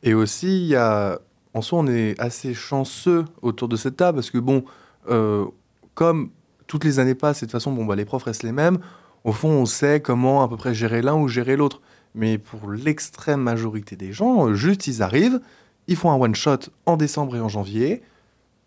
Et 0.05 0.13
aussi, 0.13 0.47
il 0.47 0.67
y 0.67 0.77
a, 0.77 1.19
en 1.55 1.63
soi, 1.63 1.81
on 1.81 1.87
est 1.87 2.15
assez 2.21 2.53
chanceux 2.53 3.25
autour 3.41 3.69
de 3.69 3.77
cette 3.77 3.97
table 3.97 4.17
parce 4.17 4.31
que, 4.31 4.39
bon, 4.39 4.65
euh, 5.09 5.47
comme 5.95 6.31
toutes 6.67 6.85
les 6.85 6.99
années 6.99 7.15
passent 7.15 7.41
de 7.41 7.47
toute 7.47 7.53
façon, 7.53 7.73
bon, 7.73 7.87
bah, 7.87 7.97
les 7.97 8.05
profs 8.05 8.25
restent 8.25 8.43
les 8.43 8.53
mêmes, 8.53 8.79
au 9.25 9.33
fond, 9.33 9.49
on 9.49 9.65
sait 9.65 10.01
comment 10.01 10.43
à 10.43 10.49
peu 10.49 10.59
près 10.59 10.75
gérer 10.75 11.01
l'un 11.01 11.15
ou 11.15 11.27
gérer 11.27 11.57
l'autre. 11.57 11.81
Mais 12.15 12.37
pour 12.37 12.71
l'extrême 12.71 13.41
majorité 13.41 13.97
des 13.97 14.13
gens, 14.13 14.53
juste 14.55 14.87
ils 14.87 15.03
arrivent, 15.03 15.41
ils 15.89 15.97
font 15.97 16.11
un 16.11 16.17
one-shot 16.17 16.71
en 16.85 16.99
décembre 16.99 17.37
et 17.37 17.41
en 17.41 17.49
janvier, 17.49 18.03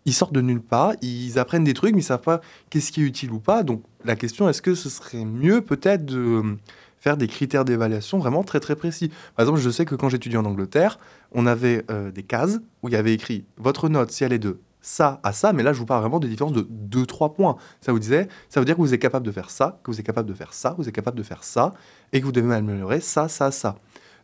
ils 0.04 0.12
sortent 0.12 0.32
de 0.32 0.40
nulle 0.40 0.60
part, 0.60 0.94
ils 1.02 1.38
apprennent 1.38 1.64
des 1.64 1.74
trucs, 1.74 1.94
mais 1.94 2.00
ils 2.00 2.04
savent 2.04 2.20
pas 2.20 2.40
qu'est-ce 2.68 2.90
qui 2.90 3.00
est 3.00 3.04
utile 3.04 3.30
ou 3.30 3.38
pas. 3.38 3.62
Donc 3.62 3.82
la 4.04 4.16
question, 4.16 4.48
est-ce 4.48 4.60
que 4.60 4.74
ce 4.74 4.90
serait 4.90 5.24
mieux 5.24 5.60
peut-être 5.60 6.04
de 6.04 6.56
faire 7.00 7.16
des 7.16 7.28
critères 7.28 7.64
d'évaluation 7.64 8.18
vraiment 8.18 8.42
très 8.42 8.60
très 8.60 8.76
précis. 8.76 9.10
Par 9.36 9.44
exemple, 9.44 9.60
je 9.60 9.70
sais 9.70 9.84
que 9.84 9.94
quand 9.94 10.08
j'étudiais 10.08 10.38
en 10.38 10.44
Angleterre, 10.44 10.98
on 11.32 11.46
avait 11.46 11.84
euh, 11.90 12.10
des 12.10 12.22
cases 12.22 12.58
où 12.82 12.88
il 12.88 12.92
y 12.92 12.96
avait 12.96 13.14
écrit 13.14 13.44
votre 13.56 13.88
note 13.88 14.10
si 14.10 14.24
elle 14.24 14.32
est 14.32 14.38
de 14.38 14.60
ça 14.80 15.20
à 15.22 15.32
ça, 15.32 15.52
mais 15.52 15.62
là 15.62 15.72
je 15.72 15.78
vous 15.78 15.86
parle 15.86 16.00
vraiment 16.00 16.20
des 16.20 16.28
différences 16.28 16.52
de 16.52 16.62
2-3 16.62 17.34
points. 17.34 17.56
Ça 17.80 17.92
vous 17.92 17.98
disait, 17.98 18.28
ça 18.48 18.60
veut 18.60 18.66
dire 18.66 18.76
que 18.76 18.80
vous 18.80 18.94
êtes 18.94 19.02
capable 19.02 19.26
de 19.26 19.32
faire 19.32 19.50
ça, 19.50 19.80
que 19.82 19.90
vous 19.90 19.98
êtes 19.98 20.06
capable 20.06 20.28
de 20.28 20.34
faire 20.34 20.54
ça, 20.54 20.74
vous 20.78 20.88
êtes 20.88 20.94
capable 20.94 21.18
de 21.18 21.22
faire 21.22 21.44
ça, 21.44 21.74
et 22.12 22.20
que 22.20 22.24
vous 22.24 22.32
devez 22.32 22.54
améliorer 22.54 23.00
ça, 23.00 23.28
ça, 23.28 23.50
ça. 23.50 23.76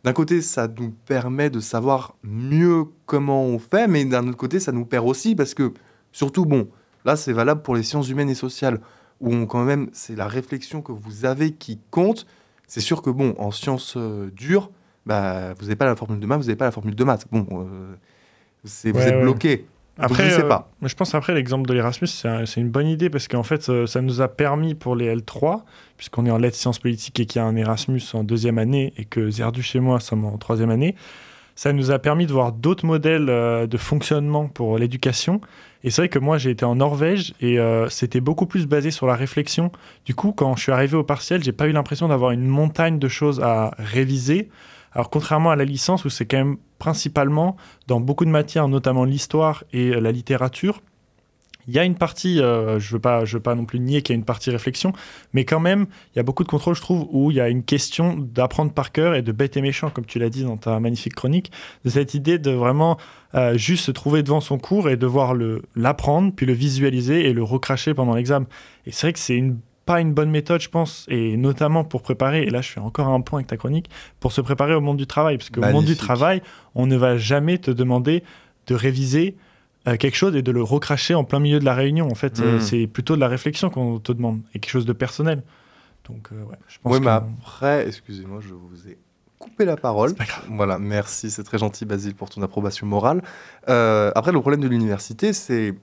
D'un 0.03 0.13
côté, 0.13 0.41
ça 0.41 0.67
nous 0.67 0.91
permet 0.91 1.49
de 1.49 1.59
savoir 1.59 2.15
mieux 2.23 2.85
comment 3.05 3.43
on 3.43 3.59
fait, 3.59 3.87
mais 3.87 4.05
d'un 4.05 4.27
autre 4.27 4.37
côté, 4.37 4.59
ça 4.59 4.71
nous 4.71 4.85
perd 4.85 5.07
aussi 5.07 5.35
parce 5.35 5.53
que, 5.53 5.73
surtout, 6.11 6.45
bon, 6.45 6.69
là 7.05 7.15
c'est 7.15 7.33
valable 7.33 7.61
pour 7.61 7.75
les 7.75 7.83
sciences 7.83 8.09
humaines 8.09 8.29
et 8.29 8.35
sociales, 8.35 8.79
où 9.19 9.45
quand 9.45 9.63
même, 9.63 9.89
c'est 9.93 10.15
la 10.15 10.27
réflexion 10.27 10.81
que 10.81 10.91
vous 10.91 11.25
avez 11.25 11.53
qui 11.53 11.79
compte, 11.89 12.25
c'est 12.67 12.81
sûr 12.81 13.01
que, 13.01 13.09
bon, 13.09 13.35
en 13.37 13.51
sciences 13.51 13.95
euh, 13.97 14.29
dures, 14.31 14.71
bah, 15.05 15.53
vous 15.55 15.63
n'avez 15.65 15.75
pas 15.75 15.85
la 15.85 15.95
formule 15.95 16.19
de 16.19 16.25
maths, 16.25 16.39
vous 16.39 16.45
n'avez 16.45 16.55
pas 16.55 16.65
la 16.65 16.71
formule 16.71 16.95
de 16.95 17.03
maths. 17.03 17.25
Bon, 17.31 17.45
euh, 17.51 17.93
c'est- 18.63 18.91
vous 18.91 18.97
Ouais, 18.99 19.07
êtes 19.07 19.15
ouais. 19.15 19.21
bloqué. 19.21 19.65
Après, 19.97 20.25
je 20.29 20.35
sais 20.35 20.43
euh, 20.43 20.47
pas. 20.49 20.71
mais 20.81 20.89
je 20.89 20.95
pense 20.95 21.15
après 21.15 21.33
l'exemple 21.33 21.69
de 21.69 21.73
l'Erasmus, 21.73 22.07
c'est 22.07 22.27
un- 22.27 22.45
c'est 22.45 22.59
une 22.59 22.69
bonne 22.69 22.87
idée 22.87 23.09
parce 23.09 23.29
qu'en 23.29 23.43
fait, 23.43 23.69
euh, 23.69 23.85
ça 23.87 24.01
nous 24.01 24.19
a 24.19 24.27
permis 24.27 24.75
pour 24.75 24.93
les 24.95 25.05
L3, 25.15 25.63
puisqu'on 25.95 26.25
est 26.25 26.31
en 26.31 26.37
lettres 26.37 26.57
sciences 26.57 26.79
politiques 26.79 27.17
et 27.21 27.25
qu'il 27.25 27.41
y 27.41 27.45
a 27.45 27.47
un 27.47 27.55
Erasmus 27.55 28.01
en 28.13 28.25
deuxième 28.25 28.57
année 28.57 28.93
et 28.97 29.05
que 29.05 29.29
Zerdu 29.29 29.61
chez 29.63 29.79
moi 29.79 30.01
sommes 30.01 30.25
en 30.25 30.37
troisième 30.37 30.69
année, 30.69 30.95
ça 31.55 31.71
nous 31.73 31.91
a 31.91 31.99
permis 31.99 32.25
de 32.25 32.33
voir 32.33 32.51
d'autres 32.51 32.85
modèles 32.85 33.29
euh, 33.29 33.65
de 33.65 33.77
fonctionnement 33.77 34.47
pour 34.47 34.77
l'éducation. 34.77 35.41
Et 35.83 35.89
c'est 35.89 36.01
vrai 36.01 36.09
que 36.09 36.19
moi, 36.19 36.37
j'ai 36.37 36.49
été 36.49 36.65
en 36.65 36.75
Norvège 36.75 37.33
et 37.39 37.59
euh, 37.59 37.89
c'était 37.89 38.19
beaucoup 38.19 38.45
plus 38.45 38.67
basé 38.67 38.91
sur 38.91 39.07
la 39.07 39.15
réflexion. 39.15 39.71
Du 40.03 40.15
coup, 40.15 40.31
quand 40.31 40.55
je 40.55 40.63
suis 40.63 40.71
arrivé 40.71 40.97
au 40.97 41.03
partiel, 41.03 41.43
j'ai 41.43 41.51
pas 41.51 41.67
eu 41.67 41.71
l'impression 41.71 42.07
d'avoir 42.07 42.31
une 42.31 42.47
montagne 42.47 42.99
de 42.99 43.07
choses 43.07 43.39
à 43.39 43.71
réviser. 43.77 44.49
Alors, 44.91 45.09
contrairement 45.09 45.51
à 45.51 45.55
la 45.55 45.65
licence, 45.65 46.03
où 46.05 46.09
c'est 46.09 46.25
quand 46.25 46.37
même 46.37 46.57
principalement 46.79 47.55
dans 47.87 47.99
beaucoup 47.99 48.25
de 48.25 48.29
matières, 48.29 48.67
notamment 48.67 49.05
l'histoire 49.05 49.63
et 49.73 49.91
euh, 49.91 49.99
la 49.99 50.11
littérature, 50.11 50.81
il 51.67 51.73
y 51.73 51.79
a 51.79 51.83
une 51.83 51.95
partie, 51.95 52.39
euh, 52.39 52.79
je 52.79 52.87
ne 52.89 52.91
veux, 52.93 52.99
pas- 52.99 53.25
je 53.25 53.37
veux 53.37 53.41
pas 53.43 53.55
non 53.55 53.65
plus 53.65 53.79
nier 53.79 54.01
qu'il 54.01 54.13
y 54.13 54.15
a 54.15 54.19
une 54.19 54.25
partie 54.25 54.49
réflexion, 54.49 54.93
mais 55.33 55.45
quand 55.45 55.59
même, 55.59 55.87
il 56.13 56.17
y 56.17 56.19
a 56.19 56.23
beaucoup 56.23 56.43
de 56.43 56.47
contrôles, 56.49 56.75
je 56.75 56.81
trouve, 56.81 57.07
où 57.11 57.31
il 57.31 57.37
y 57.37 57.41
a 57.41 57.49
une 57.49 57.63
question 57.63 58.15
d'apprendre 58.17 58.71
par 58.71 58.91
cœur 58.91 59.15
et 59.15 59.21
de 59.21 59.31
bête 59.31 59.57
et 59.57 59.61
méchant, 59.61 59.89
comme 59.89 60.05
tu 60.05 60.19
l'as 60.19 60.29
dit 60.29 60.43
dans 60.43 60.57
ta 60.57 60.79
magnifique 60.79 61.15
chronique, 61.15 61.51
de 61.83 61.89
cette 61.89 62.13
idée 62.13 62.37
de 62.39 62.51
vraiment 62.51 62.97
euh, 63.33 63.57
juste 63.57 63.85
se 63.85 63.91
trouver 63.91 64.23
devant 64.23 64.41
son 64.41 64.57
cours 64.57 64.89
et 64.89 64.95
devoir 64.97 65.33
l'apprendre, 65.75 66.31
puis 66.35 66.45
le 66.45 66.53
visualiser 66.53 67.27
et 67.27 67.33
le 67.33 67.43
recracher 67.43 67.93
pendant 67.93 68.15
l'examen. 68.15 68.45
Et 68.85 68.91
c'est 68.91 69.07
vrai 69.07 69.13
que 69.13 69.19
c'est 69.19 69.35
une 69.35 69.59
pas 69.85 70.01
une 70.01 70.13
bonne 70.15 70.31
méthode, 70.31 70.61
je 70.61 70.69
pense, 70.69 71.05
et 71.09 71.37
notamment 71.37 71.83
pour 71.83 72.01
préparer, 72.01 72.41
et 72.41 72.49
là 72.49 72.59
je 72.61 72.71
fais 72.71 72.79
encore 72.79 73.07
un 73.07 73.21
point 73.21 73.37
avec 73.41 73.47
ta 73.47 73.55
chronique, 73.55 73.87
pour 74.19 74.31
se 74.31 74.41
préparer 74.41 74.73
au 74.73 74.81
monde 74.81 74.97
du 74.97 75.05
travail, 75.05 75.37
parce 75.37 75.51
qu'au 75.51 75.61
monde 75.73 75.85
du 75.85 75.95
travail, 75.95 76.41
on 76.73 76.87
ne 76.87 76.95
va 76.95 77.17
jamais 77.17 77.59
te 77.59 77.69
demander 77.69 78.23
de 78.65 78.73
réviser 78.73 79.35
euh, 79.87 79.97
quelque 79.97 80.15
chose 80.15 80.35
et 80.35 80.41
de 80.41 80.51
le 80.51 80.63
recracher 80.63 81.13
en 81.15 81.23
plein 81.23 81.39
milieu 81.39 81.59
de 81.59 81.65
la 81.65 81.73
réunion. 81.75 82.07
En 82.09 82.15
fait, 82.15 82.39
euh, 82.39 82.57
Mm. 82.57 82.61
c'est 82.61 82.87
plutôt 82.87 83.15
de 83.15 83.21
la 83.21 83.27
réflexion 83.27 83.69
qu'on 83.69 83.99
te 83.99 84.11
demande, 84.11 84.41
et 84.53 84.59
quelque 84.59 84.71
chose 84.71 84.85
de 84.85 84.93
personnel. 84.93 85.43
Donc, 86.07 86.29
euh, 86.31 86.43
ouais, 86.43 86.57
je 86.67 86.77
pense 86.81 86.93
Oui, 86.93 86.99
mais 86.99 87.09
après, 87.11 87.87
excusez-moi, 87.87 88.39
je 88.41 88.53
vous 88.53 88.87
ai 88.87 88.97
coupé 89.39 89.65
la 89.65 89.75
parole. 89.77 90.13
Voilà, 90.49 90.79
merci, 90.79 91.29
c'est 91.31 91.43
très 91.43 91.57
gentil, 91.57 91.85
Basile, 91.85 92.15
pour 92.15 92.29
ton 92.29 92.41
approbation 92.41 92.85
morale. 92.87 93.21
Euh, 93.69 94.11
après, 94.15 94.31
le 94.31 94.39
problème 94.39 94.61
de 94.61 94.67
l'université, 94.67 95.33
c'est 95.33 95.73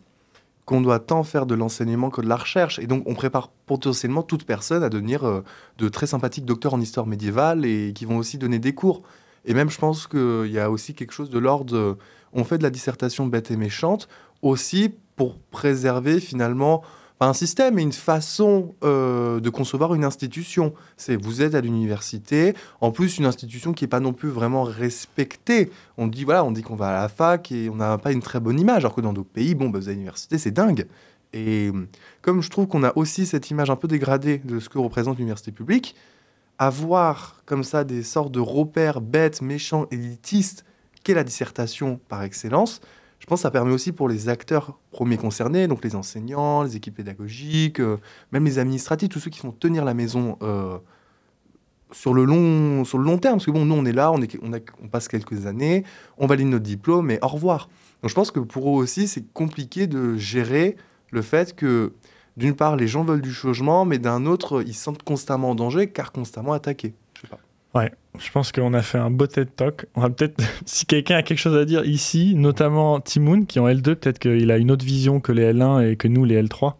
qu'on 0.64 0.80
doit 0.80 1.00
tant 1.00 1.24
faire 1.24 1.44
de 1.44 1.56
l'enseignement 1.56 2.08
que 2.10 2.20
de 2.20 2.28
la 2.28 2.36
recherche. 2.36 2.78
Et 2.78 2.86
donc, 2.86 3.02
on 3.06 3.14
prépare 3.14 3.48
potentiellement 3.66 4.22
toute 4.22 4.44
personne 4.44 4.84
à 4.84 4.88
devenir 4.88 5.24
euh, 5.24 5.42
de 5.78 5.88
très 5.88 6.06
sympathiques 6.06 6.44
docteurs 6.44 6.74
en 6.74 6.80
histoire 6.80 7.06
médiévale 7.06 7.64
et 7.64 7.92
qui 7.92 8.04
vont 8.04 8.16
aussi 8.16 8.38
donner 8.38 8.60
des 8.60 8.72
cours. 8.72 9.02
Et 9.44 9.54
même, 9.54 9.70
je 9.70 9.78
pense 9.78 10.06
qu'il 10.06 10.50
y 10.52 10.60
a 10.60 10.70
aussi 10.70 10.94
quelque 10.94 11.12
chose 11.12 11.30
de 11.30 11.38
l'ordre. 11.40 11.98
On 12.32 12.44
fait 12.44 12.58
de 12.58 12.62
la 12.62 12.70
dissertation 12.70 13.26
bête 13.26 13.50
et 13.50 13.56
méchante 13.56 14.08
aussi 14.42 14.94
pour 15.16 15.38
préserver 15.38 16.20
finalement 16.20 16.82
un 17.26 17.32
système, 17.32 17.74
mais 17.74 17.82
une 17.82 17.92
façon 17.92 18.74
euh, 18.82 19.40
de 19.40 19.50
concevoir 19.50 19.94
une 19.94 20.04
institution. 20.04 20.74
C'est 20.96 21.16
vous 21.16 21.42
êtes 21.42 21.54
à 21.54 21.60
l'université, 21.60 22.54
en 22.80 22.90
plus 22.90 23.18
une 23.18 23.26
institution 23.26 23.72
qui 23.72 23.84
n'est 23.84 23.88
pas 23.88 24.00
non 24.00 24.12
plus 24.12 24.28
vraiment 24.28 24.64
respectée. 24.64 25.70
On 25.98 26.06
dit 26.06 26.24
voilà, 26.24 26.44
on 26.44 26.52
dit 26.52 26.62
qu'on 26.62 26.76
va 26.76 26.88
à 26.88 27.02
la 27.02 27.08
fac 27.08 27.52
et 27.52 27.68
on 27.70 27.76
n'a 27.76 27.98
pas 27.98 28.12
une 28.12 28.22
très 28.22 28.40
bonne 28.40 28.58
image, 28.58 28.84
alors 28.84 28.94
que 28.94 29.00
dans 29.00 29.12
d'autres 29.12 29.30
pays, 29.30 29.54
bon, 29.54 29.68
bah, 29.68 29.78
vous 29.78 29.86
allez 29.86 29.94
à 29.94 29.98
l'université, 29.98 30.38
c'est 30.38 30.50
dingue. 30.50 30.86
Et 31.32 31.70
comme 32.20 32.42
je 32.42 32.50
trouve 32.50 32.66
qu'on 32.66 32.84
a 32.84 32.92
aussi 32.96 33.24
cette 33.24 33.50
image 33.50 33.70
un 33.70 33.76
peu 33.76 33.88
dégradée 33.88 34.38
de 34.38 34.60
ce 34.60 34.68
que 34.68 34.78
représente 34.78 35.16
l'université 35.16 35.50
publique, 35.50 35.94
avoir 36.58 37.42
comme 37.46 37.64
ça 37.64 37.84
des 37.84 38.02
sortes 38.02 38.32
de 38.32 38.40
repères 38.40 39.00
bêtes, 39.00 39.40
méchants, 39.40 39.86
élitistes, 39.90 40.64
qu'est 41.02 41.14
la 41.14 41.24
dissertation 41.24 42.00
par 42.08 42.22
excellence, 42.22 42.80
je 43.22 43.26
pense 43.26 43.38
que 43.38 43.42
ça 43.42 43.52
permet 43.52 43.72
aussi 43.72 43.92
pour 43.92 44.08
les 44.08 44.28
acteurs 44.28 44.80
premiers 44.90 45.16
concernés, 45.16 45.68
donc 45.68 45.84
les 45.84 45.94
enseignants, 45.94 46.64
les 46.64 46.74
équipes 46.74 46.96
pédagogiques, 46.96 47.78
euh, 47.78 47.98
même 48.32 48.44
les 48.44 48.58
administratifs, 48.58 49.10
tous 49.10 49.20
ceux 49.20 49.30
qui 49.30 49.38
font 49.38 49.52
tenir 49.52 49.84
la 49.84 49.94
maison 49.94 50.38
euh, 50.42 50.78
sur, 51.92 52.14
le 52.14 52.24
long, 52.24 52.84
sur 52.84 52.98
le 52.98 53.04
long 53.04 53.18
terme. 53.18 53.34
Parce 53.34 53.46
que 53.46 53.52
bon, 53.52 53.64
nous, 53.64 53.76
on 53.76 53.84
est 53.84 53.92
là, 53.92 54.10
on, 54.10 54.20
on 54.82 54.88
passe 54.88 55.06
quelques 55.06 55.46
années, 55.46 55.84
on 56.18 56.26
valide 56.26 56.48
notre 56.48 56.64
diplôme, 56.64 57.12
et 57.12 57.20
au 57.22 57.28
revoir. 57.28 57.68
Donc 58.02 58.08
je 58.10 58.14
pense 58.16 58.32
que 58.32 58.40
pour 58.40 58.68
eux 58.68 58.82
aussi, 58.82 59.06
c'est 59.06 59.32
compliqué 59.32 59.86
de 59.86 60.16
gérer 60.16 60.76
le 61.12 61.22
fait 61.22 61.54
que, 61.54 61.92
d'une 62.36 62.56
part, 62.56 62.74
les 62.74 62.88
gens 62.88 63.04
veulent 63.04 63.22
du 63.22 63.32
changement, 63.32 63.84
mais 63.84 63.98
d'un 63.98 64.26
autre, 64.26 64.64
ils 64.66 64.74
se 64.74 64.82
sentent 64.82 65.04
constamment 65.04 65.50
en 65.50 65.54
danger, 65.54 65.86
car 65.86 66.10
constamment 66.10 66.54
attaqués. 66.54 66.94
Ouais, 67.74 67.90
je 68.18 68.30
pense 68.30 68.52
qu'on 68.52 68.74
a 68.74 68.82
fait 68.82 68.98
un 68.98 69.10
beau 69.10 69.26
TED 69.26 69.54
Talk. 69.56 69.86
On 69.94 70.02
va 70.02 70.10
peut-être, 70.10 70.42
si 70.66 70.86
quelqu'un 70.86 71.16
a 71.16 71.22
quelque 71.22 71.38
chose 71.38 71.56
à 71.56 71.64
dire 71.64 71.84
ici, 71.84 72.34
notamment 72.34 73.00
Timoun, 73.00 73.46
qui 73.46 73.58
est 73.58 73.60
en 73.60 73.68
L2, 73.68 73.94
peut-être 73.94 74.18
qu'il 74.18 74.50
a 74.50 74.58
une 74.58 74.70
autre 74.70 74.84
vision 74.84 75.20
que 75.20 75.32
les 75.32 75.52
L1 75.52 75.90
et 75.90 75.96
que 75.96 76.08
nous, 76.08 76.24
les 76.24 76.42
L3. 76.42 76.74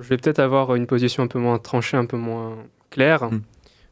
Je 0.00 0.08
vais 0.08 0.16
peut-être 0.16 0.40
avoir 0.40 0.74
une 0.74 0.86
position 0.86 1.22
un 1.22 1.28
peu 1.28 1.38
moins 1.38 1.58
tranchée, 1.58 1.96
un 1.96 2.06
peu 2.06 2.16
moins 2.16 2.56
claire 2.90 3.30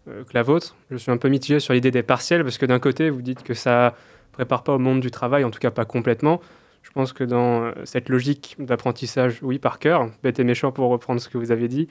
euh, 0.08 0.24
que 0.24 0.30
la 0.34 0.42
vôtre. 0.42 0.76
Je 0.90 0.96
suis 0.96 1.10
un 1.10 1.16
peu 1.16 1.28
mitigé 1.28 1.60
sur 1.60 1.74
l'idée 1.74 1.90
des 1.90 2.02
partiels 2.02 2.42
parce 2.42 2.58
que 2.58 2.66
d'un 2.66 2.78
côté, 2.78 3.08
vous 3.08 3.22
dites 3.22 3.42
que 3.42 3.54
ça 3.54 3.94
prépare 4.32 4.64
pas 4.64 4.74
au 4.74 4.78
monde 4.78 5.00
du 5.00 5.10
travail, 5.10 5.44
en 5.44 5.50
tout 5.50 5.60
cas 5.60 5.70
pas 5.70 5.84
complètement. 5.84 6.40
Je 6.82 6.90
pense 6.90 7.12
que 7.12 7.24
dans 7.24 7.62
euh, 7.62 7.72
cette 7.84 8.08
logique 8.08 8.56
d'apprentissage, 8.58 9.38
oui, 9.42 9.58
par 9.58 9.78
cœur, 9.78 10.10
bête 10.22 10.38
et 10.40 10.44
méchant 10.44 10.72
pour 10.72 10.90
reprendre 10.90 11.20
ce 11.20 11.28
que 11.28 11.38
vous 11.38 11.52
avez 11.52 11.68
dit, 11.68 11.88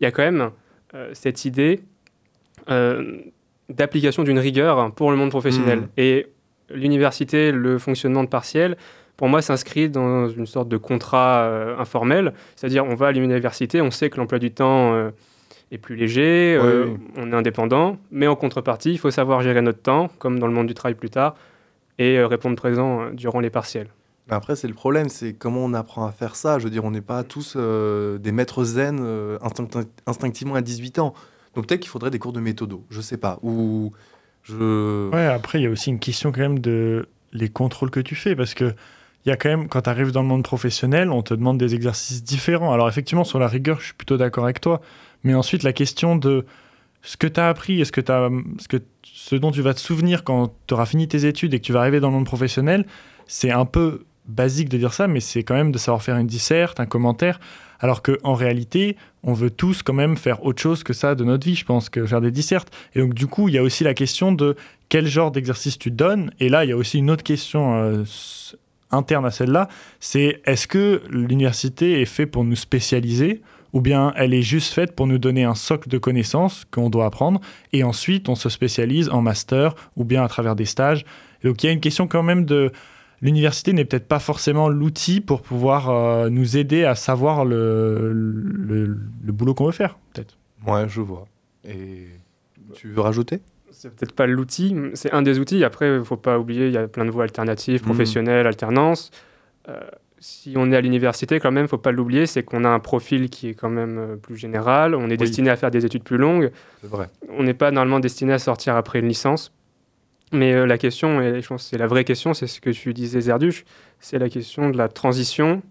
il 0.00 0.04
y 0.04 0.06
a 0.06 0.10
quand 0.10 0.22
même 0.22 0.50
euh, 0.94 1.10
cette 1.14 1.44
idée 1.44 1.80
euh, 2.70 3.18
d'application 3.68 4.22
d'une 4.24 4.38
rigueur 4.38 4.92
pour 4.92 5.10
le 5.10 5.16
monde 5.16 5.30
professionnel. 5.30 5.80
Mhm. 5.80 5.88
Et 5.96 6.26
l'université, 6.70 7.52
le 7.52 7.78
fonctionnement 7.78 8.22
de 8.24 8.28
partiel, 8.28 8.76
pour 9.16 9.28
moi, 9.28 9.42
s'inscrit 9.42 9.88
dans 9.88 10.28
une 10.28 10.46
sorte 10.46 10.68
de 10.68 10.76
contrat 10.76 11.42
euh, 11.44 11.78
informel. 11.78 12.34
C'est-à-dire, 12.56 12.84
on 12.84 12.94
va 12.94 13.08
à 13.08 13.12
l'université, 13.12 13.80
on 13.80 13.90
sait 13.90 14.10
que 14.10 14.16
l'emploi 14.16 14.38
du 14.40 14.50
temps 14.50 14.92
euh, 14.94 15.10
est 15.70 15.78
plus 15.78 15.94
léger, 15.96 16.56
euh, 16.60 16.86
Oui. 16.88 16.96
on 17.16 17.32
est 17.32 17.34
indépendant, 17.34 17.96
mais 18.10 18.26
en 18.26 18.34
contrepartie, 18.36 18.90
il 18.92 18.98
faut 18.98 19.10
savoir 19.12 19.40
gérer 19.40 19.62
notre 19.62 19.80
temps, 19.80 20.10
comme 20.18 20.38
dans 20.38 20.46
le 20.48 20.52
monde 20.52 20.66
du 20.66 20.74
travail 20.74 20.94
plus 20.96 21.10
tard, 21.10 21.36
et 21.98 22.20
répondre 22.24 22.56
présent 22.56 23.10
durant 23.12 23.38
les 23.38 23.50
partiels. 23.50 23.86
Mais 24.28 24.34
Après, 24.34 24.56
c'est 24.56 24.66
le 24.68 24.74
problème, 24.74 25.08
c'est 25.08 25.32
comment 25.34 25.64
on 25.64 25.74
apprend 25.74 26.06
à 26.06 26.10
faire 26.12 26.34
ça. 26.34 26.58
Je 26.58 26.64
veux 26.64 26.70
dire, 26.70 26.84
on 26.84 26.90
n'est 26.90 27.00
pas 27.00 27.22
tous 27.22 27.56
des 27.56 28.32
maîtres 28.32 28.64
zen 28.64 28.98
instinct- 29.42 29.84
instinctivement 30.06 30.54
à 30.56 30.60
18 30.62 30.98
ans. 30.98 31.14
Donc 31.54 31.66
peut-être 31.66 31.80
qu'il 31.80 31.90
faudrait 31.90 32.10
des 32.10 32.18
cours 32.18 32.32
de 32.32 32.40
méthodo, 32.40 32.84
je 32.90 33.00
sais 33.00 33.16
pas. 33.16 33.38
Ou 33.42 33.92
je... 34.42 35.10
Ouais, 35.10 35.26
après, 35.26 35.60
il 35.60 35.64
y 35.64 35.66
a 35.66 35.70
aussi 35.70 35.90
une 35.90 35.98
question 35.98 36.32
quand 36.32 36.40
même 36.40 36.58
de 36.58 37.08
les 37.32 37.48
contrôles 37.48 37.90
que 37.90 38.00
tu 38.00 38.14
fais 38.14 38.36
parce 38.36 38.54
que 38.54 38.74
il 39.24 39.30
y 39.30 39.32
a 39.32 39.36
quand 39.36 39.48
même, 39.48 39.68
quand 39.68 39.82
tu 39.82 39.90
arrives 39.90 40.12
dans 40.12 40.20
le 40.20 40.28
monde 40.28 40.42
professionnel, 40.42 41.10
on 41.10 41.22
te 41.22 41.32
demande 41.32 41.56
des 41.56 41.74
exercices 41.74 42.22
différents. 42.22 42.72
Alors 42.72 42.88
effectivement, 42.88 43.24
sur 43.24 43.38
la 43.38 43.48
rigueur, 43.48 43.80
je 43.80 43.86
suis 43.86 43.94
plutôt 43.94 44.18
d'accord 44.18 44.44
avec 44.44 44.60
toi. 44.60 44.82
Mais 45.22 45.32
ensuite, 45.34 45.62
la 45.62 45.72
question 45.72 46.16
de 46.16 46.44
ce 47.00 47.16
que 47.16 47.26
tu 47.26 47.40
as 47.40 47.48
appris 47.48 47.80
et 47.80 47.84
ce, 47.86 47.92
que 47.92 48.02
t'as- 48.02 48.28
ce, 48.58 48.68
que, 48.68 48.76
ce 49.02 49.34
dont 49.36 49.50
tu 49.50 49.62
vas 49.62 49.72
te 49.72 49.80
souvenir 49.80 50.24
quand 50.24 50.54
tu 50.66 50.74
auras 50.74 50.84
fini 50.86 51.08
tes 51.08 51.24
études 51.26 51.54
et 51.54 51.60
que 51.60 51.64
tu 51.64 51.72
vas 51.72 51.80
arriver 51.80 52.00
dans 52.00 52.08
le 52.08 52.14
monde 52.14 52.26
professionnel, 52.26 52.84
c'est 53.26 53.50
un 53.50 53.64
peu 53.64 54.04
basique 54.26 54.68
de 54.68 54.76
dire 54.76 54.92
ça, 54.92 55.06
mais 55.06 55.20
c'est 55.20 55.42
quand 55.42 55.54
même 55.54 55.72
de 55.72 55.78
savoir 55.78 56.02
faire 56.02 56.16
une 56.16 56.26
disserte, 56.26 56.80
un 56.80 56.86
commentaire. 56.86 57.40
Alors 57.80 58.02
qu'en 58.02 58.34
réalité, 58.34 58.96
on 59.22 59.32
veut 59.32 59.50
tous 59.50 59.82
quand 59.82 59.92
même 59.92 60.16
faire 60.16 60.44
autre 60.44 60.60
chose 60.60 60.82
que 60.82 60.92
ça 60.92 61.14
de 61.14 61.24
notre 61.24 61.46
vie, 61.46 61.54
je 61.54 61.64
pense, 61.64 61.88
que 61.88 62.06
faire 62.06 62.20
des 62.20 62.30
dissertes. 62.30 62.72
Et 62.94 63.00
donc, 63.00 63.14
du 63.14 63.26
coup, 63.26 63.48
il 63.48 63.54
y 63.54 63.58
a 63.58 63.62
aussi 63.62 63.84
la 63.84 63.94
question 63.94 64.32
de 64.32 64.56
quel 64.88 65.06
genre 65.06 65.30
d'exercice 65.30 65.78
tu 65.78 65.90
donnes. 65.90 66.30
Et 66.40 66.48
là, 66.48 66.64
il 66.64 66.68
y 66.68 66.72
a 66.72 66.76
aussi 66.76 66.98
une 66.98 67.10
autre 67.10 67.24
question 67.24 67.74
euh, 67.74 68.04
interne 68.94 69.26
à 69.26 69.30
celle-là, 69.30 69.68
c'est 70.00 70.40
est-ce 70.46 70.66
que 70.66 71.02
l'université 71.10 72.00
est 72.00 72.06
faite 72.06 72.30
pour 72.30 72.44
nous 72.44 72.56
spécialiser 72.56 73.42
ou 73.72 73.80
bien 73.80 74.12
elle 74.16 74.32
est 74.32 74.42
juste 74.42 74.72
faite 74.72 74.94
pour 74.94 75.06
nous 75.06 75.18
donner 75.18 75.44
un 75.44 75.56
socle 75.56 75.88
de 75.88 75.98
connaissances 75.98 76.64
qu'on 76.70 76.90
doit 76.90 77.06
apprendre 77.06 77.40
et 77.72 77.82
ensuite 77.82 78.28
on 78.28 78.36
se 78.36 78.48
spécialise 78.48 79.08
en 79.08 79.20
master 79.20 79.74
ou 79.96 80.04
bien 80.04 80.22
à 80.22 80.28
travers 80.28 80.54
des 80.54 80.64
stages? 80.64 81.04
Et 81.42 81.48
donc 81.48 81.62
il 81.62 81.66
y 81.66 81.68
a 81.68 81.72
une 81.72 81.80
question 81.80 82.06
quand 82.06 82.22
même 82.22 82.44
de 82.44 82.70
l'université 83.24 83.72
n'est 83.72 83.84
peut-être 83.84 84.06
pas 84.06 84.20
forcément 84.20 84.68
l'outil 84.68 85.20
pour 85.20 85.42
pouvoir 85.42 85.90
euh, 85.90 86.28
nous 86.28 86.56
aider 86.56 86.84
à 86.84 86.94
savoir 86.94 87.44
le, 87.44 88.12
le, 88.12 88.96
le 89.24 89.32
boulot 89.32 89.54
qu'on 89.54 89.66
veut 89.66 89.72
faire, 89.72 89.98
peut-être. 90.12 90.36
Ouais, 90.66 90.88
je 90.88 91.00
vois. 91.00 91.24
Et 91.66 92.06
tu 92.74 92.88
veux 92.90 93.00
rajouter? 93.00 93.40
C'est 93.70 93.90
peut-être 93.94 94.12
pas 94.14 94.26
l'outil, 94.26 94.76
c'est 94.94 95.10
un 95.12 95.22
des 95.22 95.38
outils. 95.40 95.64
Après, 95.64 95.96
il 95.96 96.04
faut 96.04 96.16
pas 96.16 96.38
oublier, 96.38 96.66
il 96.68 96.72
y 96.72 96.76
a 96.78 96.86
plein 96.86 97.04
de 97.04 97.10
voies 97.10 97.24
alternatives, 97.24 97.80
Mhm. 97.80 97.86
professionnelles, 97.86 98.46
alternance. 98.46 99.10
Euh, 99.68 99.80
si 100.20 100.54
on 100.56 100.70
est 100.70 100.76
à 100.76 100.80
l'université, 100.80 101.40
quand 101.40 101.50
même, 101.50 101.66
faut 101.68 101.76
pas 101.76 101.90
l'oublier, 101.92 102.26
c'est 102.26 102.42
qu'on 102.44 102.64
a 102.64 102.68
un 102.68 102.78
profil 102.80 103.28
qui 103.30 103.48
est 103.48 103.54
quand 103.54 103.68
même 103.68 103.98
euh, 103.98 104.16
plus 104.16 104.36
général. 104.36 104.94
On 104.94 105.10
est 105.10 105.16
destiné 105.18 105.50
à 105.50 105.56
faire 105.56 105.70
des 105.70 105.84
études 105.84 106.04
plus 106.04 106.16
longues. 106.18 106.50
C'est 106.80 106.86
vrai. 106.90 107.10
On 107.36 107.42
n'est 107.42 107.52
pas 107.52 107.70
normalement 107.72 108.00
destiné 108.00 108.32
à 108.32 108.38
sortir 108.38 108.76
après 108.76 109.00
une 109.00 109.08
licence. 109.08 109.52
Mais 110.34 110.52
euh, 110.52 110.66
la 110.66 110.78
question, 110.78 111.20
et 111.22 111.40
je 111.40 111.46
pense 111.48 111.62
que 111.64 111.68
c'est 111.70 111.78
la 111.78 111.86
vraie 111.86 112.04
question, 112.04 112.34
c'est 112.34 112.46
ce 112.46 112.60
que 112.60 112.70
tu 112.70 112.92
disais, 112.92 113.20
Zerduche, 113.22 113.64
c'est 114.00 114.18
la 114.18 114.28
question 114.28 114.70
de 114.70 114.76
la 114.76 114.88
transition 114.88 115.62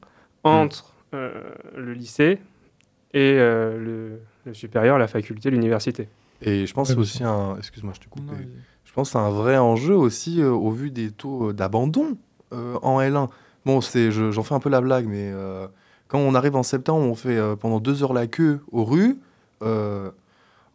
entre 0.44 0.94
euh, 1.14 1.32
le 1.78 1.94
lycée 1.94 2.40
et 3.14 3.36
euh, 3.38 3.78
le, 3.78 4.20
le 4.46 4.54
supérieur, 4.54 4.98
la 4.98 5.08
faculté, 5.08 5.50
l'université. 5.52 6.08
Et 6.42 6.66
je 6.66 6.74
pense 6.74 6.90
aussi 7.02 7.24
un. 7.24 7.56
Excuse-moi, 7.58 7.94
je 7.96 8.00
te 8.02 8.10
coupe. 8.10 8.24
mais 8.32 8.48
Je 8.86 8.92
pense 8.94 9.10
que 9.10 9.14
c'est 9.14 9.18
un 9.24 9.30
vrai 9.30 9.58
enjeu 9.58 9.96
aussi 9.96 10.42
euh, 10.42 10.50
au 10.50 10.72
vu 10.72 10.92
des 10.92 11.12
taux 11.12 11.50
euh, 11.50 11.54
d'abandon 11.54 12.18
euh, 12.54 12.76
en 12.82 13.00
L1. 13.00 13.30
Bon, 13.66 13.80
c'est, 13.82 14.12
je- 14.12 14.32
j'en 14.32 14.44
fais 14.44 14.54
un 14.56 14.60
peu 14.60 14.70
la 14.70 14.82
blague, 14.82 15.06
mais 15.08 15.32
euh, 15.34 15.68
quand 16.08 16.20
on 16.20 16.36
arrive 16.36 16.56
en 16.56 16.64
septembre, 16.64 17.06
on 17.08 17.16
fait 17.16 17.38
euh, 17.38 17.56
pendant 17.56 17.80
deux 17.80 18.04
heures 18.04 18.14
la 18.14 18.28
queue 18.28 18.60
aux 18.72 18.84
rues. 18.84 19.18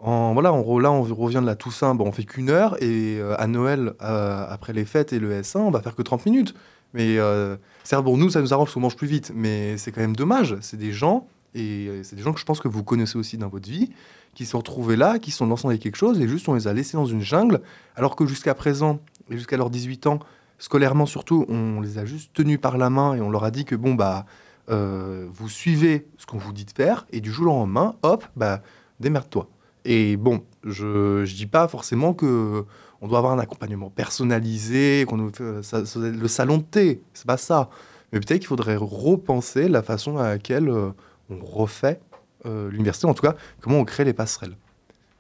En, 0.01 0.33
voilà, 0.33 0.53
on, 0.53 0.79
là, 0.79 0.93
on 0.93 1.03
revient 1.03 1.41
de 1.41 1.47
la 1.47 1.57
Toussaint, 1.57 1.95
bon, 1.95 2.07
on 2.07 2.13
fait 2.13 2.25
qu'une 2.25 2.51
heure, 2.51 2.81
et 2.83 3.19
euh, 3.19 3.35
à 3.39 3.47
Noël, 3.47 3.95
euh, 4.03 4.47
après 4.49 4.73
les 4.73 4.85
fêtes 4.85 5.13
et 5.13 5.19
le 5.19 5.41
S1, 5.41 5.59
on 5.59 5.71
va 5.71 5.81
faire 5.81 5.97
que 5.97 6.03
30 6.03 6.27
minutes. 6.27 6.55
Mais 6.95 7.19
euh, 7.19 7.57
certes, 7.83 8.05
pour 8.05 8.17
nous, 8.17 8.31
ça 8.31 8.41
nous 8.41 8.55
arrange 8.55 8.73
qu'on 8.73 8.81
mange 8.81 8.97
plus 8.97 9.09
vite, 9.09 9.33
mais 9.35 9.77
c'est 9.77 9.91
quand 9.91 10.01
même 10.01 10.17
dommage. 10.17 10.57
C'est 10.61 10.77
des 10.77 10.93
gens, 10.93 11.27
et 11.55 11.89
c'est 12.05 12.15
des 12.15 12.23
gens 12.23 12.33
que 12.33 12.39
je 12.41 12.45
pense 12.45 12.61
que 12.61 12.69
vous 12.69 12.85
connaissez 12.85 13.19
aussi 13.19 13.39
dans 13.39 13.49
votre 13.49 13.69
vie, 13.69 13.91
qui 14.35 14.45
se 14.45 14.53
sont 14.53 14.59
retrouvés 14.59 14.97
là, 14.97 15.19
qui 15.19 15.33
sont 15.33 15.47
lancés 15.47 15.67
dans 15.67 15.77
quelque 15.77 15.97
chose, 15.97 16.21
et 16.21 16.29
juste 16.29 16.49
on 16.49 16.55
les 16.55 16.69
a 16.69 16.73
laissés 16.73 16.97
dans 16.97 17.07
une 17.07 17.23
jungle, 17.23 17.61
alors 17.97 18.15
que 18.15 18.25
jusqu'à 18.25 18.55
présent, 18.55 19.01
et 19.31 19.37
jusqu'à 19.37 19.57
leurs 19.57 19.71
18 19.71 20.07
ans, 20.07 20.21
scolairement 20.59 21.07
surtout, 21.07 21.45
on 21.49 21.81
les 21.81 21.99
a 21.99 22.05
juste 22.05 22.31
tenus 22.35 22.61
par 22.61 22.79
la 22.79 22.89
main 22.89 23.15
et 23.15 23.21
on 23.21 23.31
leur 23.31 23.45
a 23.45 23.51
dit 23.51 23.65
que 23.65 23.75
bon, 23.75 23.95
bah, 23.95 24.27
vous 24.69 25.49
suivez 25.49 26.07
ce 26.19 26.27
qu'on 26.27 26.39
vous 26.39 26.53
dit 26.53 26.65
de 26.65 26.71
faire, 26.71 27.07
et 27.11 27.21
du 27.21 27.33
jour 27.33 27.53
au 27.53 27.59
lendemain, 27.59 27.97
hop, 28.03 28.25
bah, 28.37 28.63
démerde-toi. 29.01 29.49
Et 29.91 30.19
bon, 30.19 30.45
je, 30.65 31.25
je 31.25 31.35
dis 31.35 31.47
pas 31.47 31.67
forcément 31.67 32.13
que 32.13 32.67
on 33.01 33.09
doit 33.09 33.19
avoir 33.19 33.33
un 33.33 33.39
accompagnement 33.39 33.89
personnalisé, 33.89 35.07
qu'on 35.09 35.17
nous 35.17 35.33
fait 35.33 35.97
le 35.97 36.29
salon 36.29 36.59
de 36.59 36.63
thé, 36.63 37.01
c'est 37.15 37.27
pas 37.27 37.39
ça. 37.39 37.71
Mais 38.13 38.21
peut-être 38.21 38.41
qu'il 38.41 38.49
faudrait 38.49 38.77
repenser 38.77 39.67
la 39.67 39.83
façon 39.83 40.19
à 40.19 40.29
laquelle 40.29 40.69
euh, 40.69 40.91
on 41.31 41.43
refait 41.43 42.01
euh, 42.45 42.71
l'université, 42.71 43.07
en 43.07 43.15
tout 43.15 43.23
cas, 43.23 43.35
comment 43.61 43.79
on 43.79 43.85
crée 43.87 44.05
les 44.05 44.13
passerelles. 44.13 44.57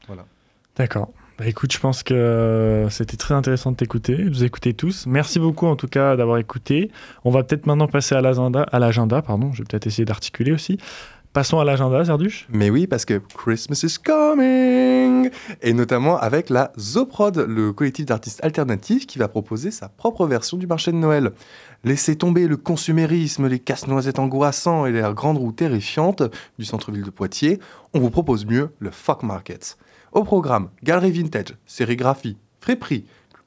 Voilà. 0.07 0.27
D'accord. 0.77 1.09
Bah, 1.39 1.47
écoute, 1.47 1.73
je 1.73 1.79
pense 1.79 2.03
que 2.03 2.13
euh, 2.15 2.91
c'était 2.91 3.17
très 3.17 3.35
intéressant 3.35 3.71
de 3.71 3.77
t'écouter, 3.77 4.17
de 4.17 4.29
vous 4.29 4.45
écouter 4.45 4.75
tous. 4.75 5.07
Merci 5.07 5.39
beaucoup 5.39 5.67
en 5.67 5.77
tout 5.77 5.87
cas 5.87 6.17
d'avoir 6.17 6.39
écouté. 6.39 6.91
On 7.25 7.31
va 7.31 7.45
peut-être 7.45 7.67
maintenant 7.67 7.87
passer 7.87 8.17
à 8.17 8.21
l'agenda, 8.21 8.65
à 8.65 8.79
l'agenda, 8.81 9.23
pardon. 9.23 9.53
Je 9.53 9.59
vais 9.59 9.65
peut-être 9.65 9.87
essayer 9.87 10.05
d'articuler 10.05 10.53
aussi. 10.53 10.79
Passons 11.35 11.61
à 11.61 11.65
l'agenda, 11.65 12.03
Zerduche. 12.05 12.49
Mais 12.51 12.71
oui, 12.71 12.87
parce 12.87 13.05
que 13.05 13.21
Christmas 13.37 13.81
is 13.85 13.97
coming 14.03 15.31
Et 15.61 15.75
notamment 15.75 16.17
avec 16.19 16.49
la 16.49 16.73
Zoprod, 16.79 17.37
le 17.37 17.73
collectif 17.73 18.07
d'artistes 18.07 18.43
alternatifs 18.43 19.07
qui 19.07 19.19
va 19.19 19.29
proposer 19.29 19.71
sa 19.71 19.89
propre 19.89 20.27
version 20.27 20.57
du 20.57 20.67
marché 20.67 20.91
de 20.91 20.97
Noël. 20.97 21.33
Laissez 21.85 22.17
tomber 22.17 22.49
le 22.49 22.57
consumérisme, 22.57 23.47
les 23.47 23.59
casse-noisettes 23.59 24.19
angoissants 24.19 24.87
et 24.87 24.93
les 24.93 25.03
grandes 25.15 25.37
roues 25.37 25.53
terrifiantes 25.53 26.23
du 26.59 26.65
centre-ville 26.65 27.05
de 27.05 27.11
Poitiers. 27.11 27.61
On 27.93 28.01
vous 28.01 28.11
propose 28.11 28.47
mieux 28.47 28.71
le 28.79 28.91
Fuck 28.91 29.23
Market. 29.23 29.77
Au 30.13 30.25
programme, 30.25 30.71
galerie 30.83 31.13
vintage, 31.13 31.57
sérigraphie, 31.67 32.39
friperie, 32.61 33.05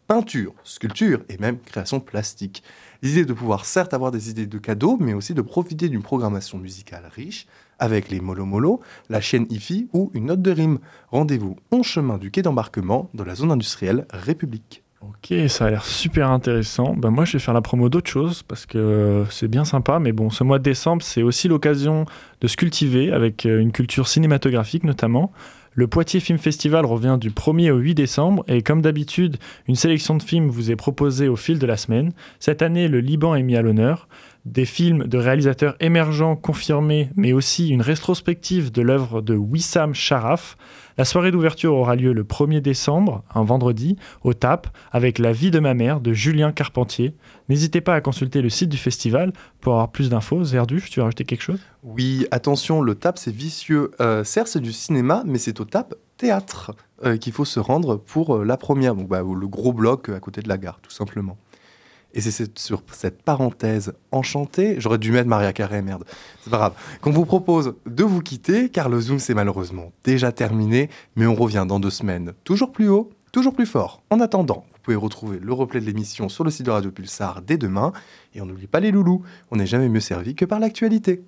peinture, 0.07 0.53
sculpture 0.63 1.21
et 1.29 1.37
même 1.37 1.57
création 1.57 1.99
plastique. 1.99 2.63
L'idée 3.01 3.25
de 3.25 3.33
pouvoir 3.33 3.65
certes 3.65 3.93
avoir 3.93 4.11
des 4.11 4.29
idées 4.29 4.45
de 4.45 4.57
cadeaux, 4.59 4.97
mais 4.99 5.13
aussi 5.13 5.33
de 5.33 5.41
profiter 5.41 5.89
d'une 5.89 6.03
programmation 6.03 6.57
musicale 6.59 7.09
riche 7.15 7.47
avec 7.81 8.09
les 8.09 8.21
Molo 8.21 8.79
la 9.09 9.19
chaîne 9.19 9.45
IFI 9.49 9.89
ou 9.91 10.09
une 10.13 10.27
note 10.27 10.41
de 10.41 10.51
rime. 10.51 10.79
Rendez-vous 11.09 11.57
en 11.71 11.83
chemin 11.83 12.17
du 12.17 12.31
quai 12.31 12.41
d'embarquement 12.41 13.09
dans 13.13 13.25
la 13.25 13.35
zone 13.35 13.51
industrielle 13.51 14.05
République. 14.13 14.83
Ok, 15.01 15.33
ça 15.49 15.65
a 15.65 15.69
l'air 15.71 15.83
super 15.83 16.29
intéressant. 16.29 16.93
Ben 16.95 17.09
moi, 17.09 17.25
je 17.25 17.33
vais 17.33 17.39
faire 17.39 17.55
la 17.55 17.61
promo 17.61 17.89
d'autre 17.89 18.09
chose 18.09 18.43
parce 18.43 18.67
que 18.67 18.77
euh, 18.77 19.25
c'est 19.31 19.47
bien 19.47 19.65
sympa. 19.65 19.97
Mais 19.97 20.11
bon, 20.11 20.29
ce 20.29 20.43
mois 20.43 20.59
de 20.59 20.63
décembre, 20.63 21.01
c'est 21.01 21.23
aussi 21.23 21.47
l'occasion 21.47 22.05
de 22.39 22.47
se 22.47 22.55
cultiver 22.55 23.11
avec 23.11 23.47
euh, 23.47 23.59
une 23.59 23.71
culture 23.71 24.07
cinématographique 24.07 24.83
notamment. 24.83 25.31
Le 25.73 25.87
Poitiers 25.87 26.19
Film 26.19 26.37
Festival 26.37 26.85
revient 26.85 27.17
du 27.19 27.31
1er 27.31 27.71
au 27.71 27.77
8 27.77 27.95
décembre 27.95 28.43
et 28.47 28.61
comme 28.61 28.81
d'habitude, 28.81 29.37
une 29.67 29.75
sélection 29.75 30.15
de 30.17 30.21
films 30.21 30.49
vous 30.49 30.69
est 30.69 30.75
proposée 30.75 31.29
au 31.29 31.37
fil 31.37 31.59
de 31.59 31.65
la 31.65 31.77
semaine. 31.77 32.11
Cette 32.39 32.61
année, 32.61 32.89
le 32.89 32.99
Liban 32.99 33.35
est 33.35 33.43
mis 33.43 33.55
à 33.55 33.61
l'honneur. 33.61 34.09
Des 34.45 34.65
films 34.65 35.05
de 35.05 35.17
réalisateurs 35.17 35.75
émergents 35.79 36.35
confirmés, 36.35 37.09
mais 37.15 37.31
aussi 37.31 37.69
une 37.69 37.81
rétrospective 37.81 38.71
de 38.71 38.81
l'œuvre 38.81 39.21
de 39.21 39.35
Wissam 39.35 39.93
Sharaf. 39.93 40.57
La 40.97 41.05
soirée 41.05 41.31
d'ouverture 41.31 41.73
aura 41.75 41.95
lieu 41.95 42.11
le 42.11 42.23
1er 42.23 42.59
décembre, 42.59 43.23
un 43.33 43.43
vendredi, 43.43 43.97
au 44.23 44.33
TAP, 44.33 44.67
avec 44.91 45.19
La 45.19 45.31
vie 45.31 45.51
de 45.51 45.59
ma 45.59 45.73
mère 45.73 45.99
de 45.99 46.11
Julien 46.11 46.51
Carpentier. 46.51 47.13
N'hésitez 47.49 47.81
pas 47.81 47.93
à 47.93 48.01
consulter 48.01 48.41
le 48.41 48.49
site 48.49 48.69
du 48.69 48.77
festival 48.77 49.31
pour 49.59 49.73
avoir 49.73 49.91
plus 49.91 50.09
d'infos. 50.09 50.43
Zerduche, 50.43 50.89
tu 50.89 50.99
veux 50.99 51.03
rajouter 51.03 51.23
quelque 51.23 51.43
chose? 51.43 51.59
Oui, 51.83 52.25
attention, 52.31 52.81
le 52.81 52.95
TAP 52.95 53.19
c'est 53.19 53.33
vicieux. 53.33 53.91
Euh, 54.01 54.23
certes, 54.23 54.47
c'est 54.47 54.59
du 54.59 54.73
cinéma, 54.73 55.23
mais 55.25 55.37
c'est 55.37 55.59
au 55.59 55.65
TAP 55.65 55.93
théâtre 56.21 56.75
euh, 57.03 57.17
qu'il 57.17 57.33
faut 57.33 57.45
se 57.45 57.59
rendre 57.59 57.95
pour 57.95 58.35
euh, 58.35 58.45
la 58.45 58.55
première. 58.57 58.93
Donc, 58.95 59.07
bah, 59.07 59.21
le 59.21 59.47
gros 59.47 59.73
bloc 59.73 60.09
euh, 60.09 60.15
à 60.15 60.19
côté 60.19 60.41
de 60.41 60.49
la 60.49 60.57
gare, 60.57 60.79
tout 60.81 60.91
simplement. 60.91 61.35
Et 62.13 62.21
c'est 62.21 62.59
sur 62.59 62.83
cette 62.91 63.21
parenthèse 63.21 63.93
enchantée, 64.11 64.75
j'aurais 64.79 64.97
dû 64.97 65.11
mettre 65.11 65.29
Maria 65.29 65.53
Carré, 65.53 65.81
merde, 65.81 66.03
c'est 66.43 66.49
pas 66.49 66.57
grave, 66.57 66.73
qu'on 67.01 67.11
vous 67.11 67.25
propose 67.25 67.75
de 67.85 68.03
vous 68.03 68.21
quitter, 68.21 68.69
car 68.69 68.89
le 68.89 68.99
Zoom 68.99 69.19
c'est 69.19 69.33
malheureusement 69.33 69.91
déjà 70.03 70.31
terminé, 70.31 70.89
mais 71.15 71.25
on 71.25 71.35
revient 71.35 71.65
dans 71.67 71.79
deux 71.79 71.89
semaines, 71.89 72.33
toujours 72.43 72.71
plus 72.71 72.89
haut, 72.89 73.11
toujours 73.31 73.53
plus 73.53 73.65
fort. 73.65 74.01
En 74.09 74.19
attendant, 74.19 74.65
vous 74.73 74.79
pouvez 74.83 74.97
retrouver 74.97 75.39
le 75.39 75.53
replay 75.53 75.79
de 75.79 75.85
l'émission 75.85 76.27
sur 76.27 76.43
le 76.43 76.51
site 76.51 76.65
de 76.65 76.71
Radio 76.71 76.91
Pulsar 76.91 77.41
dès 77.41 77.57
demain, 77.57 77.93
et 78.35 78.41
on 78.41 78.45
n'oublie 78.45 78.67
pas 78.67 78.81
les 78.81 78.91
loulous, 78.91 79.23
on 79.51 79.55
n'est 79.55 79.65
jamais 79.65 79.87
mieux 79.87 80.01
servi 80.01 80.35
que 80.35 80.45
par 80.45 80.59
l'actualité. 80.59 81.23